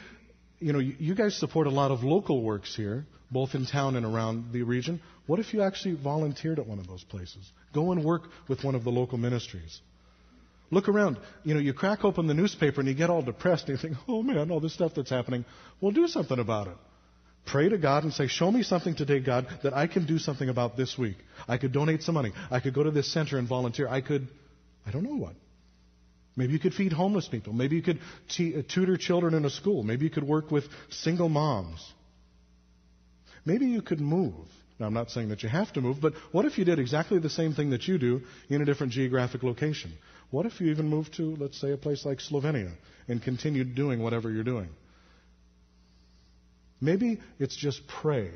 you 0.59 0.73
know, 0.73 0.79
you 0.79 1.15
guys 1.15 1.35
support 1.37 1.67
a 1.67 1.71
lot 1.71 1.91
of 1.91 2.03
local 2.03 2.41
works 2.41 2.75
here 2.75 3.05
both 3.29 3.55
in 3.55 3.65
town 3.65 3.95
and 3.95 4.05
around 4.05 4.51
the 4.51 4.63
region. 4.63 5.01
What 5.25 5.39
if 5.39 5.53
you 5.53 5.61
actually 5.61 5.95
volunteered 5.95 6.59
at 6.59 6.67
one 6.67 6.79
of 6.79 6.87
those 6.87 7.03
places? 7.03 7.51
Go 7.73 7.91
and 7.91 8.03
work 8.03 8.23
with 8.47 8.63
one 8.63 8.75
of 8.75 8.83
the 8.83 8.89
local 8.89 9.17
ministries. 9.17 9.81
Look 10.69 10.89
around. 10.89 11.17
You 11.43 11.53
know, 11.53 11.59
you 11.59 11.73
crack 11.73 12.03
open 12.03 12.27
the 12.27 12.33
newspaper 12.33 12.81
and 12.81 12.89
you 12.89 12.95
get 12.95 13.09
all 13.09 13.21
depressed 13.21 13.67
and 13.67 13.77
you 13.77 13.81
think, 13.81 13.97
oh 14.07 14.23
man, 14.23 14.51
all 14.51 14.59
this 14.59 14.73
stuff 14.73 14.93
that's 14.95 15.09
happening. 15.09 15.45
Well, 15.81 15.91
do 15.91 16.07
something 16.07 16.39
about 16.39 16.67
it. 16.67 16.77
Pray 17.45 17.69
to 17.69 17.77
God 17.77 18.03
and 18.03 18.11
say, 18.11 18.27
show 18.27 18.51
me 18.51 18.63
something 18.63 18.95
today, 18.95 19.21
God, 19.21 19.47
that 19.63 19.73
I 19.73 19.87
can 19.87 20.05
do 20.05 20.17
something 20.17 20.49
about 20.49 20.75
this 20.75 20.97
week. 20.97 21.15
I 21.47 21.57
could 21.57 21.71
donate 21.71 22.03
some 22.03 22.15
money. 22.15 22.33
I 22.51 22.59
could 22.59 22.73
go 22.73 22.83
to 22.83 22.91
this 22.91 23.11
center 23.13 23.37
and 23.37 23.47
volunteer. 23.47 23.87
I 23.87 24.01
could, 24.01 24.27
I 24.85 24.91
don't 24.91 25.03
know 25.03 25.15
what. 25.15 25.33
Maybe 26.37 26.53
you 26.53 26.59
could 26.59 26.75
feed 26.75 26.93
homeless 26.93 27.27
people. 27.27 27.51
Maybe 27.51 27.75
you 27.75 27.81
could 27.81 27.99
t- 28.29 28.61
tutor 28.61 28.95
children 28.95 29.33
in 29.33 29.43
a 29.43 29.49
school. 29.49 29.83
Maybe 29.83 30.05
you 30.05 30.11
could 30.11 30.23
work 30.23 30.51
with 30.51 30.65
single 30.89 31.27
moms. 31.27 31.85
Maybe 33.43 33.65
you 33.65 33.81
could 33.81 33.99
move. 33.99 34.45
Now, 34.79 34.85
I'm 34.85 34.93
not 34.93 35.09
saying 35.09 35.29
that 35.29 35.41
you 35.41 35.49
have 35.49 35.73
to 35.73 35.81
move, 35.81 35.99
but 35.99 36.13
what 36.31 36.45
if 36.45 36.59
you 36.59 36.63
did 36.63 36.77
exactly 36.77 37.17
the 37.17 37.31
same 37.31 37.53
thing 37.53 37.71
that 37.71 37.87
you 37.87 37.97
do 37.97 38.21
in 38.49 38.61
a 38.61 38.65
different 38.65 38.93
geographic 38.93 39.41
location? 39.41 39.91
What 40.29 40.45
if 40.45 40.61
you 40.61 40.69
even 40.69 40.87
moved 40.87 41.15
to, 41.15 41.35
let's 41.37 41.59
say, 41.59 41.71
a 41.71 41.77
place 41.77 42.05
like 42.05 42.19
Slovenia 42.19 42.73
and 43.07 43.21
continued 43.21 43.73
doing 43.73 43.99
whatever 44.03 44.29
you're 44.29 44.43
doing? 44.43 44.69
Maybe 46.79 47.19
it's 47.39 47.55
just 47.55 47.81
pray. 47.87 48.29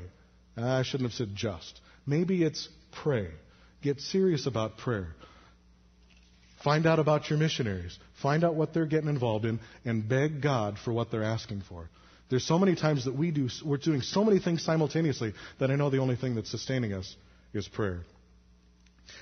Ah, 0.56 0.78
I 0.78 0.82
shouldn't 0.82 1.10
have 1.10 1.16
said 1.16 1.36
just. 1.36 1.80
Maybe 2.04 2.42
it's 2.42 2.68
pray. 2.90 3.28
Get 3.82 4.00
serious 4.00 4.46
about 4.46 4.78
prayer. 4.78 5.14
Find 6.64 6.86
out 6.86 6.98
about 6.98 7.28
your 7.28 7.38
missionaries. 7.38 7.98
Find 8.20 8.44
out 8.44 8.54
what 8.54 8.72
they're 8.72 8.86
getting 8.86 9.08
involved 9.08 9.44
in 9.44 9.60
and 9.84 10.08
beg 10.08 10.40
God 10.40 10.78
for 10.78 10.92
what 10.92 11.10
they're 11.10 11.24
asking 11.24 11.62
for. 11.68 11.88
There's 12.30 12.46
so 12.46 12.58
many 12.58 12.76
times 12.76 13.04
that 13.04 13.14
we 13.14 13.30
do, 13.30 13.48
we're 13.64 13.76
doing 13.76 14.00
so 14.00 14.24
many 14.24 14.38
things 14.38 14.64
simultaneously 14.64 15.34
that 15.58 15.70
I 15.70 15.76
know 15.76 15.90
the 15.90 15.98
only 15.98 16.16
thing 16.16 16.34
that's 16.34 16.50
sustaining 16.50 16.92
us 16.92 17.14
is 17.52 17.68
prayer. 17.68 18.04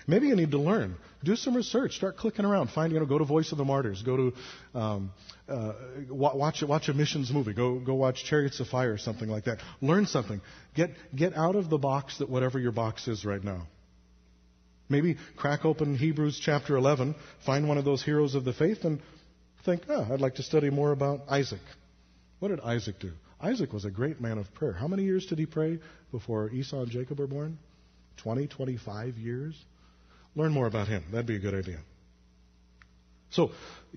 Maybe 0.06 0.28
you 0.28 0.36
need 0.36 0.52
to 0.52 0.58
learn. 0.58 0.96
Do 1.24 1.36
some 1.36 1.54
research. 1.56 1.96
Start 1.96 2.16
clicking 2.16 2.44
around. 2.44 2.70
Find, 2.70 2.92
you 2.92 3.00
know, 3.00 3.06
go 3.06 3.18
to 3.18 3.24
Voice 3.24 3.52
of 3.52 3.58
the 3.58 3.64
Martyrs. 3.64 4.02
Go 4.02 4.16
to, 4.16 4.78
um, 4.78 5.10
uh, 5.48 5.72
watch, 6.08 6.62
watch 6.62 6.88
a 6.88 6.94
missions 6.94 7.32
movie. 7.32 7.52
Go, 7.52 7.78
go 7.78 7.94
watch 7.94 8.24
Chariots 8.24 8.60
of 8.60 8.68
Fire 8.68 8.92
or 8.92 8.98
something 8.98 9.28
like 9.28 9.44
that. 9.44 9.58
Learn 9.80 10.06
something. 10.06 10.40
Get, 10.74 10.90
get 11.14 11.36
out 11.36 11.56
of 11.56 11.70
the 11.70 11.78
box 11.78 12.18
that 12.18 12.28
whatever 12.28 12.58
your 12.58 12.72
box 12.72 13.08
is 13.08 13.24
right 13.24 13.42
now. 13.42 13.66
Maybe 14.90 15.16
crack 15.36 15.64
open 15.64 15.96
Hebrews 15.96 16.38
chapter 16.42 16.76
11, 16.76 17.14
find 17.46 17.68
one 17.68 17.78
of 17.78 17.84
those 17.84 18.02
heroes 18.02 18.34
of 18.34 18.44
the 18.44 18.52
faith 18.52 18.84
and 18.84 19.00
think, 19.64 19.82
oh, 19.88 20.06
I'd 20.12 20.20
like 20.20 20.34
to 20.34 20.42
study 20.42 20.68
more 20.68 20.90
about 20.90 21.20
Isaac. 21.30 21.60
What 22.40 22.48
did 22.48 22.60
Isaac 22.60 22.98
do? 22.98 23.12
Isaac 23.40 23.72
was 23.72 23.84
a 23.84 23.90
great 23.90 24.20
man 24.20 24.36
of 24.36 24.52
prayer. 24.52 24.72
How 24.72 24.88
many 24.88 25.04
years 25.04 25.26
did 25.26 25.38
he 25.38 25.46
pray 25.46 25.78
before 26.10 26.50
Esau 26.50 26.82
and 26.82 26.90
Jacob 26.90 27.20
were 27.20 27.28
born? 27.28 27.58
20, 28.18 28.48
25 28.48 29.16
years? 29.16 29.54
Learn 30.34 30.52
more 30.52 30.66
about 30.66 30.88
him. 30.88 31.04
That'd 31.12 31.26
be 31.26 31.36
a 31.36 31.40
good 31.40 31.54
idea. 31.54 31.78
So, 33.30 33.52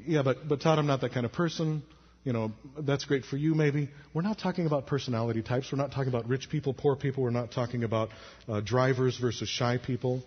yeah, 0.05 0.21
but, 0.21 0.47
but 0.47 0.61
Todd, 0.61 0.77
I'm 0.77 0.87
not 0.87 1.01
that 1.01 1.11
kind 1.11 1.25
of 1.25 1.33
person. 1.33 1.81
You 2.23 2.33
know, 2.33 2.51
that's 2.79 3.03
great 3.05 3.25
for 3.25 3.35
you 3.35 3.55
maybe. 3.55 3.89
We're 4.13 4.21
not 4.21 4.37
talking 4.37 4.65
about 4.67 4.85
personality 4.87 5.41
types. 5.41 5.71
We're 5.71 5.79
not 5.79 5.91
talking 5.91 6.07
about 6.07 6.29
rich 6.29 6.49
people, 6.49 6.73
poor 6.73 6.95
people. 6.95 7.23
We're 7.23 7.31
not 7.31 7.51
talking 7.51 7.83
about 7.83 8.09
uh, 8.47 8.61
drivers 8.61 9.17
versus 9.17 9.49
shy 9.49 9.77
people. 9.77 10.23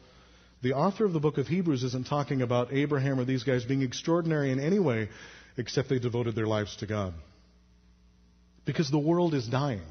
The 0.66 0.72
author 0.72 1.04
of 1.04 1.12
the 1.12 1.20
book 1.20 1.38
of 1.38 1.46
Hebrews 1.46 1.84
isn't 1.84 2.08
talking 2.08 2.42
about 2.42 2.72
Abraham 2.72 3.20
or 3.20 3.24
these 3.24 3.44
guys 3.44 3.64
being 3.64 3.82
extraordinary 3.82 4.50
in 4.50 4.58
any 4.58 4.80
way 4.80 5.10
except 5.56 5.88
they 5.88 6.00
devoted 6.00 6.34
their 6.34 6.48
lives 6.48 6.74
to 6.78 6.86
God 6.86 7.14
because 8.64 8.90
the 8.90 8.98
world 8.98 9.32
is 9.32 9.46
dying. 9.46 9.82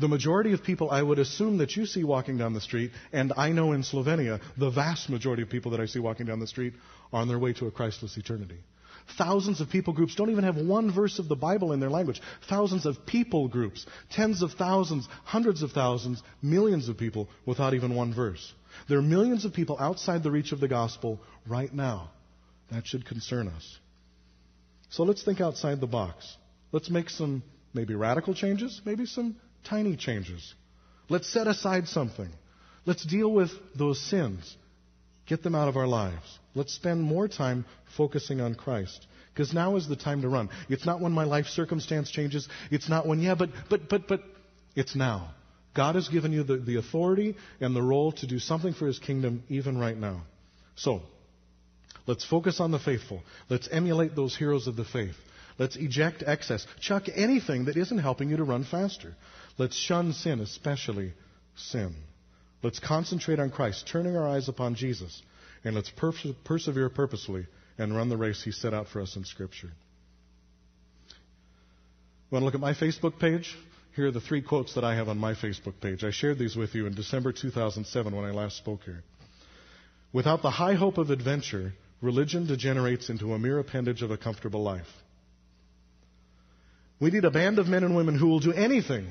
The 0.00 0.08
majority 0.08 0.52
of 0.52 0.64
people 0.64 0.90
I 0.90 1.00
would 1.00 1.20
assume 1.20 1.58
that 1.58 1.76
you 1.76 1.86
see 1.86 2.02
walking 2.02 2.38
down 2.38 2.54
the 2.54 2.60
street, 2.60 2.90
and 3.12 3.32
I 3.36 3.52
know 3.52 3.70
in 3.70 3.84
Slovenia, 3.84 4.40
the 4.58 4.70
vast 4.70 5.10
majority 5.10 5.44
of 5.44 5.48
people 5.48 5.70
that 5.70 5.80
I 5.80 5.86
see 5.86 6.00
walking 6.00 6.26
down 6.26 6.40
the 6.40 6.48
street 6.48 6.74
are 7.12 7.20
on 7.20 7.28
their 7.28 7.38
way 7.38 7.52
to 7.52 7.68
a 7.68 7.70
Christless 7.70 8.16
eternity. 8.16 8.58
Thousands 9.16 9.60
of 9.60 9.70
people 9.70 9.92
groups 9.92 10.16
don't 10.16 10.30
even 10.30 10.42
have 10.42 10.56
one 10.56 10.92
verse 10.92 11.20
of 11.20 11.28
the 11.28 11.36
Bible 11.36 11.72
in 11.72 11.78
their 11.78 11.88
language. 11.88 12.20
Thousands 12.48 12.84
of 12.84 13.06
people 13.06 13.46
groups, 13.46 13.86
tens 14.10 14.42
of 14.42 14.54
thousands, 14.54 15.06
hundreds 15.22 15.62
of 15.62 15.70
thousands, 15.70 16.20
millions 16.42 16.88
of 16.88 16.98
people 16.98 17.28
without 17.46 17.74
even 17.74 17.94
one 17.94 18.12
verse. 18.12 18.52
There 18.88 18.98
are 18.98 19.02
millions 19.02 19.44
of 19.44 19.52
people 19.52 19.76
outside 19.78 20.22
the 20.22 20.30
reach 20.30 20.52
of 20.52 20.60
the 20.60 20.68
gospel 20.68 21.20
right 21.46 21.72
now. 21.72 22.10
That 22.70 22.86
should 22.86 23.06
concern 23.06 23.48
us. 23.48 23.78
So 24.90 25.04
let's 25.04 25.22
think 25.22 25.40
outside 25.40 25.80
the 25.80 25.86
box. 25.86 26.36
Let's 26.72 26.90
make 26.90 27.10
some 27.10 27.42
maybe 27.74 27.94
radical 27.94 28.34
changes, 28.34 28.80
maybe 28.84 29.06
some 29.06 29.36
tiny 29.64 29.96
changes. 29.96 30.54
Let's 31.08 31.32
set 31.32 31.46
aside 31.46 31.88
something. 31.88 32.28
Let's 32.86 33.04
deal 33.04 33.30
with 33.32 33.50
those 33.76 34.00
sins. 34.00 34.56
Get 35.26 35.42
them 35.42 35.54
out 35.54 35.68
of 35.68 35.76
our 35.76 35.86
lives. 35.86 36.38
Let's 36.54 36.74
spend 36.74 37.02
more 37.02 37.28
time 37.28 37.64
focusing 37.96 38.40
on 38.40 38.54
Christ. 38.54 39.06
Because 39.32 39.54
now 39.54 39.76
is 39.76 39.88
the 39.88 39.96
time 39.96 40.22
to 40.22 40.28
run. 40.28 40.48
It's 40.68 40.84
not 40.84 41.00
when 41.00 41.12
my 41.12 41.24
life 41.24 41.46
circumstance 41.46 42.10
changes. 42.10 42.48
It's 42.70 42.88
not 42.88 43.06
when, 43.06 43.20
yeah, 43.20 43.36
but, 43.36 43.50
but, 43.68 43.88
but, 43.88 44.08
but, 44.08 44.22
it's 44.74 44.96
now. 44.96 45.34
God 45.74 45.94
has 45.94 46.08
given 46.08 46.32
you 46.32 46.42
the, 46.42 46.56
the 46.56 46.76
authority 46.76 47.36
and 47.60 47.74
the 47.74 47.82
role 47.82 48.12
to 48.12 48.26
do 48.26 48.38
something 48.38 48.74
for 48.74 48.86
His 48.86 48.98
kingdom 48.98 49.44
even 49.48 49.78
right 49.78 49.96
now. 49.96 50.22
So, 50.74 51.02
let's 52.06 52.24
focus 52.24 52.60
on 52.60 52.70
the 52.70 52.78
faithful. 52.78 53.22
Let's 53.48 53.68
emulate 53.70 54.16
those 54.16 54.36
heroes 54.36 54.66
of 54.66 54.76
the 54.76 54.84
faith. 54.84 55.14
Let's 55.58 55.76
eject 55.76 56.24
excess. 56.26 56.66
Chuck 56.80 57.04
anything 57.14 57.66
that 57.66 57.76
isn't 57.76 57.98
helping 57.98 58.30
you 58.30 58.38
to 58.38 58.44
run 58.44 58.64
faster. 58.64 59.14
Let's 59.58 59.76
shun 59.76 60.12
sin, 60.12 60.40
especially 60.40 61.12
sin. 61.54 61.94
Let's 62.62 62.78
concentrate 62.78 63.38
on 63.38 63.50
Christ, 63.50 63.86
turning 63.86 64.16
our 64.16 64.26
eyes 64.26 64.48
upon 64.48 64.74
Jesus, 64.74 65.22
and 65.64 65.74
let's 65.74 65.90
perse- 65.90 66.34
persevere 66.44 66.88
purposefully 66.88 67.46
and 67.78 67.94
run 67.94 68.08
the 68.08 68.16
race 68.16 68.42
He 68.42 68.52
set 68.52 68.74
out 68.74 68.88
for 68.88 69.00
us 69.00 69.16
in 69.16 69.24
Scripture. 69.24 69.70
Want 72.30 72.42
to 72.42 72.46
look 72.46 72.54
at 72.54 72.60
my 72.60 72.74
Facebook 72.74 73.18
page? 73.18 73.56
Here 73.96 74.06
are 74.06 74.12
the 74.12 74.20
three 74.20 74.42
quotes 74.42 74.74
that 74.74 74.84
I 74.84 74.94
have 74.94 75.08
on 75.08 75.18
my 75.18 75.34
Facebook 75.34 75.80
page. 75.80 76.04
I 76.04 76.10
shared 76.10 76.38
these 76.38 76.54
with 76.54 76.74
you 76.74 76.86
in 76.86 76.94
December 76.94 77.32
2007 77.32 78.14
when 78.14 78.24
I 78.24 78.30
last 78.30 78.56
spoke 78.56 78.82
here. 78.84 79.02
Without 80.12 80.42
the 80.42 80.50
high 80.50 80.74
hope 80.74 80.98
of 80.98 81.10
adventure, 81.10 81.72
religion 82.00 82.46
degenerates 82.46 83.10
into 83.10 83.34
a 83.34 83.38
mere 83.38 83.58
appendage 83.58 84.02
of 84.02 84.10
a 84.10 84.16
comfortable 84.16 84.62
life. 84.62 84.86
We 87.00 87.10
need 87.10 87.24
a 87.24 87.30
band 87.30 87.58
of 87.58 87.66
men 87.66 87.82
and 87.82 87.96
women 87.96 88.16
who 88.16 88.28
will 88.28 88.40
do 88.40 88.52
anything 88.52 89.06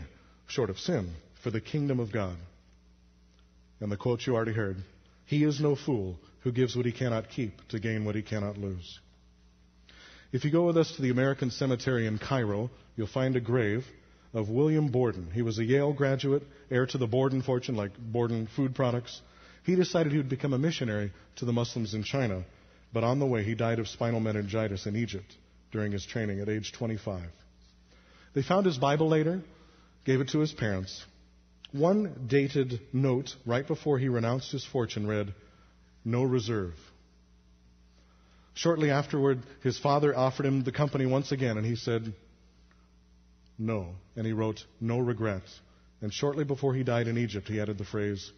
short 0.47 0.69
of 0.69 0.80
sin 0.80 1.13
for 1.43 1.51
the 1.51 1.61
kingdom 1.61 1.99
of 1.99 2.11
God. 2.11 2.36
And 3.82 3.91
the 3.91 3.97
quote 3.97 4.25
you 4.25 4.36
already 4.36 4.53
heard 4.53 4.77
He 5.25 5.43
is 5.43 5.59
no 5.59 5.75
fool 5.75 6.17
who 6.41 6.51
gives 6.51 6.75
what 6.75 6.86
he 6.86 6.91
cannot 6.91 7.30
keep 7.30 7.67
to 7.69 7.80
gain 7.80 8.05
what 8.05 8.15
he 8.15 8.21
cannot 8.21 8.57
lose. 8.57 8.99
If 10.32 10.45
you 10.45 10.51
go 10.51 10.67
with 10.67 10.77
us 10.77 10.95
to 10.95 11.01
the 11.01 11.09
American 11.09 11.51
Cemetery 11.51 12.07
in 12.07 12.17
Cairo, 12.17 12.69
you'll 12.95 13.07
find 13.07 13.36
a 13.36 13.41
grave 13.41 13.86
of 14.34 14.49
William 14.49 14.89
Borden. 14.89 15.30
He 15.34 15.41
was 15.41 15.57
a 15.59 15.65
Yale 15.65 15.93
graduate, 15.93 16.43
heir 16.69 16.86
to 16.88 16.97
the 16.97 17.07
Borden 17.07 17.41
fortune, 17.41 17.75
like 17.75 17.91
Borden 17.97 18.47
food 18.55 18.75
products. 18.75 19.21
He 19.63 19.75
decided 19.75 20.11
he 20.11 20.17
would 20.17 20.30
become 20.30 20.53
a 20.53 20.57
missionary 20.57 21.11
to 21.38 21.45
the 21.45 21.53
Muslims 21.53 21.93
in 21.93 22.03
China, 22.03 22.43
but 22.93 23.03
on 23.03 23.19
the 23.19 23.25
way 23.25 23.43
he 23.43 23.55
died 23.55 23.80
of 23.80 23.88
spinal 23.88 24.19
meningitis 24.19 24.86
in 24.86 24.95
Egypt 24.95 25.36
during 25.71 25.91
his 25.91 26.05
training 26.05 26.39
at 26.39 26.49
age 26.49 26.71
25. 26.71 27.23
They 28.34 28.41
found 28.41 28.65
his 28.65 28.77
Bible 28.77 29.09
later, 29.09 29.41
gave 30.05 30.21
it 30.21 30.30
to 30.30 30.39
his 30.39 30.53
parents. 30.53 31.03
One 31.71 32.25
dated 32.27 32.80
note 32.93 33.36
right 33.45 33.67
before 33.67 33.99
he 33.99 34.09
renounced 34.09 34.51
his 34.51 34.65
fortune 34.65 35.07
read, 35.07 35.34
No 36.03 36.23
reserve. 36.23 36.73
Shortly 38.55 38.89
afterward, 38.89 39.43
his 39.61 39.77
father 39.77 40.15
offered 40.17 40.45
him 40.45 40.63
the 40.63 40.71
company 40.71 41.05
once 41.05 41.32
again, 41.32 41.57
and 41.57 41.65
he 41.65 41.75
said, 41.75 42.13
no. 43.60 43.95
And 44.16 44.26
he 44.26 44.34
wrote, 44.34 44.66
No 44.80 44.99
regrets. 44.99 45.60
And 46.01 46.14
shortly 46.14 46.45
before 46.45 46.74
he 46.74 46.84
died 46.84 47.07
in 47.07 47.18
Egypt, 47.18 47.47
he 47.47 47.60
added 47.60 47.78
the 47.78 47.86
phrase, 47.86 48.32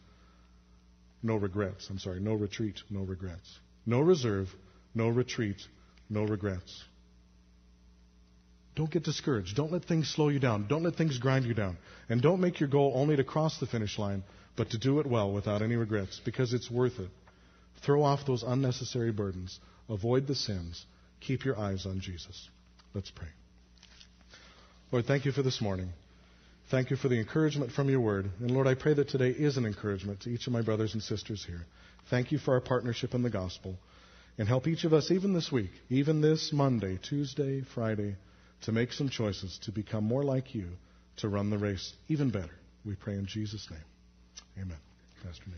No 1.21 1.35
regrets. 1.35 1.87
I'm 1.89 1.99
sorry, 1.99 2.19
no 2.19 2.33
retreat, 2.33 2.81
no 2.89 3.01
regrets. 3.01 3.59
No 3.85 4.01
reserve, 4.01 4.49
no 4.93 5.07
retreat, 5.07 5.61
no 6.09 6.23
regrets. 6.23 6.83
Don't 8.75 8.89
get 8.89 9.03
discouraged. 9.03 9.55
Don't 9.55 9.71
let 9.71 9.85
things 9.85 10.09
slow 10.09 10.29
you 10.29 10.39
down. 10.39 10.67
Don't 10.67 10.83
let 10.83 10.95
things 10.95 11.17
grind 11.17 11.45
you 11.45 11.53
down. 11.53 11.77
And 12.09 12.21
don't 12.21 12.39
make 12.39 12.59
your 12.59 12.69
goal 12.69 12.93
only 12.95 13.15
to 13.15 13.23
cross 13.23 13.59
the 13.59 13.67
finish 13.67 13.99
line, 13.99 14.23
but 14.55 14.71
to 14.71 14.77
do 14.77 14.99
it 14.99 15.05
well 15.05 15.31
without 15.31 15.61
any 15.61 15.75
regrets, 15.75 16.21
because 16.23 16.53
it's 16.53 16.71
worth 16.71 16.99
it. 16.99 17.09
Throw 17.83 18.03
off 18.03 18.25
those 18.25 18.43
unnecessary 18.43 19.11
burdens. 19.11 19.59
Avoid 19.89 20.27
the 20.27 20.35
sins. 20.35 20.85
Keep 21.19 21.43
your 21.43 21.59
eyes 21.59 21.85
on 21.85 21.99
Jesus. 21.99 22.49
Let's 22.93 23.11
pray. 23.11 23.27
Lord, 24.91 25.05
thank 25.05 25.25
you 25.25 25.31
for 25.31 25.41
this 25.41 25.61
morning. 25.61 25.89
Thank 26.69 26.89
you 26.89 26.97
for 26.97 27.07
the 27.07 27.17
encouragement 27.17 27.71
from 27.71 27.89
your 27.89 28.01
word. 28.01 28.29
And 28.39 28.51
Lord, 28.51 28.67
I 28.67 28.75
pray 28.75 28.93
that 28.93 29.07
today 29.07 29.29
is 29.29 29.55
an 29.57 29.65
encouragement 29.65 30.21
to 30.21 30.29
each 30.29 30.47
of 30.47 30.53
my 30.53 30.61
brothers 30.61 30.93
and 30.93 31.01
sisters 31.01 31.45
here. 31.45 31.65
Thank 32.09 32.31
you 32.31 32.37
for 32.37 32.53
our 32.53 32.61
partnership 32.61 33.13
in 33.13 33.23
the 33.23 33.29
gospel. 33.29 33.77
And 34.37 34.47
help 34.47 34.67
each 34.67 34.83
of 34.83 34.93
us, 34.93 35.11
even 35.11 35.33
this 35.33 35.51
week, 35.51 35.71
even 35.89 36.21
this 36.21 36.51
Monday, 36.51 36.97
Tuesday, 37.01 37.63
Friday, 37.73 38.15
to 38.63 38.71
make 38.71 38.91
some 38.91 39.09
choices 39.09 39.59
to 39.63 39.71
become 39.71 40.03
more 40.03 40.23
like 40.23 40.55
you, 40.55 40.67
to 41.17 41.29
run 41.29 41.49
the 41.49 41.57
race 41.57 41.93
even 42.07 42.29
better. 42.29 42.55
We 42.85 42.95
pray 42.95 43.13
in 43.13 43.25
Jesus' 43.25 43.67
name. 43.69 43.79
Amen. 44.57 44.77
Pastor 45.23 45.43
Neil. 45.47 45.57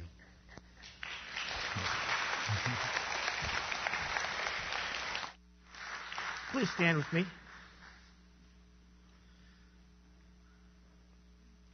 Please 6.51 6.69
stand 6.75 6.97
with 6.97 7.11
me. 7.13 7.25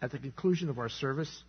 At 0.02 0.12
the 0.12 0.18
conclusion 0.18 0.70
of 0.70 0.80
our 0.80 0.90
service, 0.90 1.44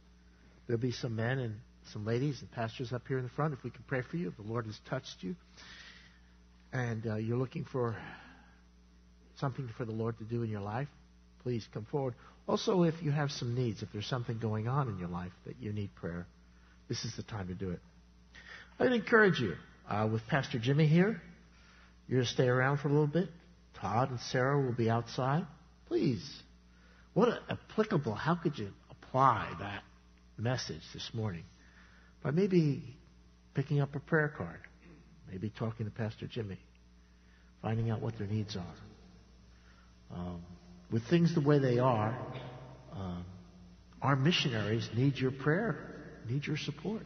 there'll 0.66 0.80
be 0.80 0.92
some 0.92 1.16
men 1.16 1.38
and 1.38 1.54
some 1.92 2.04
ladies 2.04 2.40
and 2.40 2.50
pastors 2.50 2.92
up 2.92 3.02
here 3.06 3.18
in 3.18 3.24
the 3.24 3.30
front. 3.30 3.54
If 3.54 3.62
we 3.62 3.70
can 3.70 3.84
pray 3.86 4.02
for 4.02 4.16
you, 4.16 4.28
if 4.28 4.36
the 4.36 4.42
Lord 4.42 4.66
has 4.66 4.78
touched 4.88 5.16
you, 5.20 5.36
and 6.72 7.06
uh, 7.06 7.16
you're 7.16 7.36
looking 7.36 7.64
for 7.64 7.96
something 9.38 9.68
for 9.76 9.84
the 9.84 9.92
Lord 9.92 10.18
to 10.18 10.24
do 10.24 10.42
in 10.42 10.50
your 10.50 10.60
life, 10.60 10.88
please 11.42 11.66
come 11.72 11.86
forward. 11.90 12.14
Also, 12.46 12.82
if 12.82 12.94
you 13.02 13.10
have 13.10 13.30
some 13.30 13.54
needs, 13.54 13.82
if 13.82 13.88
there's 13.92 14.06
something 14.06 14.38
going 14.38 14.68
on 14.68 14.88
in 14.88 14.98
your 14.98 15.08
life 15.08 15.32
that 15.46 15.56
you 15.60 15.72
need 15.72 15.94
prayer, 15.94 16.26
this 16.88 17.04
is 17.04 17.14
the 17.16 17.22
time 17.22 17.48
to 17.48 17.54
do 17.54 17.70
it. 17.70 17.80
I'd 18.78 18.92
encourage 18.92 19.40
you, 19.40 19.54
uh, 19.88 20.08
with 20.10 20.26
Pastor 20.26 20.58
Jimmy 20.58 20.86
here, 20.86 21.20
you're 22.08 22.22
to 22.22 22.26
stay 22.26 22.48
around 22.48 22.78
for 22.78 22.88
a 22.88 22.90
little 22.90 23.06
bit. 23.06 23.28
Todd 23.80 24.10
and 24.10 24.20
Sarah 24.20 24.60
will 24.60 24.72
be 24.72 24.90
outside. 24.90 25.46
Please 25.86 26.42
what 27.14 27.28
applicable, 27.48 28.14
how 28.14 28.36
could 28.36 28.58
you 28.58 28.68
apply 28.90 29.52
that 29.58 29.82
message 30.38 30.82
this 30.94 31.10
morning? 31.12 31.44
By 32.22 32.30
maybe 32.30 32.82
picking 33.54 33.80
up 33.80 33.94
a 33.94 34.00
prayer 34.00 34.32
card, 34.36 34.60
maybe 35.30 35.50
talking 35.58 35.86
to 35.86 35.92
Pastor 35.92 36.26
Jimmy, 36.26 36.58
finding 37.62 37.90
out 37.90 38.00
what 38.00 38.16
their 38.18 38.28
needs 38.28 38.56
are. 38.56 40.16
Um, 40.16 40.42
with 40.90 41.02
things 41.08 41.34
the 41.34 41.40
way 41.40 41.58
they 41.58 41.78
are, 41.78 42.16
um, 42.94 43.24
our 44.02 44.16
missionaries 44.16 44.88
need 44.96 45.16
your 45.16 45.30
prayer, 45.30 45.76
need 46.28 46.46
your 46.46 46.56
support. 46.56 47.02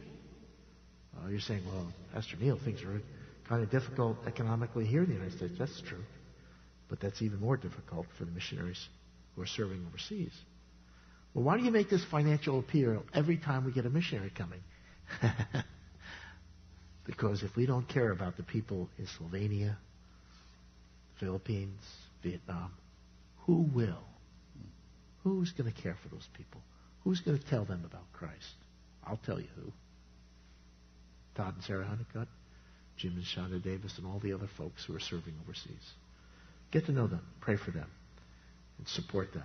Uh, 1.17 1.29
you're 1.29 1.39
saying, 1.39 1.61
well, 1.65 1.91
Pastor 2.13 2.37
Neil, 2.37 2.59
things 2.63 2.81
are 2.83 3.01
kind 3.47 3.63
of 3.63 3.71
difficult 3.71 4.17
economically 4.27 4.85
here 4.85 5.03
in 5.03 5.07
the 5.07 5.13
United 5.13 5.37
States. 5.37 5.53
That's 5.57 5.81
true. 5.87 6.03
But 6.89 6.99
that's 6.99 7.21
even 7.21 7.39
more 7.39 7.57
difficult 7.57 8.05
for 8.17 8.25
the 8.25 8.31
missionaries 8.31 8.87
who 9.35 9.41
are 9.41 9.47
serving 9.47 9.85
overseas. 9.87 10.31
Well, 11.33 11.43
why 11.43 11.57
do 11.57 11.63
you 11.63 11.71
make 11.71 11.89
this 11.89 12.03
financial 12.09 12.59
appeal 12.59 13.03
every 13.13 13.37
time 13.37 13.65
we 13.65 13.73
get 13.73 13.85
a 13.85 13.89
missionary 13.89 14.31
coming? 14.35 14.61
because 17.05 17.43
if 17.43 17.55
we 17.55 17.65
don't 17.65 17.87
care 17.87 18.11
about 18.11 18.37
the 18.37 18.43
people 18.43 18.89
in 18.97 19.05
Slovenia, 19.05 19.75
Philippines, 21.19 21.81
Vietnam, 22.23 22.71
who 23.45 23.67
will? 23.73 24.03
Who's 25.23 25.51
going 25.51 25.71
to 25.71 25.81
care 25.81 25.97
for 26.01 26.09
those 26.09 26.27
people? 26.37 26.61
Who's 27.03 27.19
going 27.19 27.37
to 27.37 27.45
tell 27.47 27.65
them 27.65 27.83
about 27.85 28.11
Christ? 28.13 28.55
I'll 29.03 29.19
tell 29.25 29.39
you 29.39 29.47
who. 29.55 29.71
Todd 31.35 31.55
and 31.55 31.63
Sarah 31.63 31.85
Honeycutt, 31.85 32.29
Jim 32.95 33.13
and 33.15 33.25
Shonda 33.25 33.61
Davis, 33.61 33.97
and 33.97 34.07
all 34.07 34.19
the 34.19 34.31
other 34.31 34.47
folks 34.57 34.85
who 34.85 34.95
are 34.95 34.99
serving 35.01 35.33
overseas. 35.43 35.93
Get 36.71 36.85
to 36.85 36.93
know 36.93 37.07
them. 37.07 37.21
Pray 37.41 37.57
for 37.57 37.71
them 37.71 37.89
and 38.77 38.87
support 38.87 39.33
them. 39.33 39.43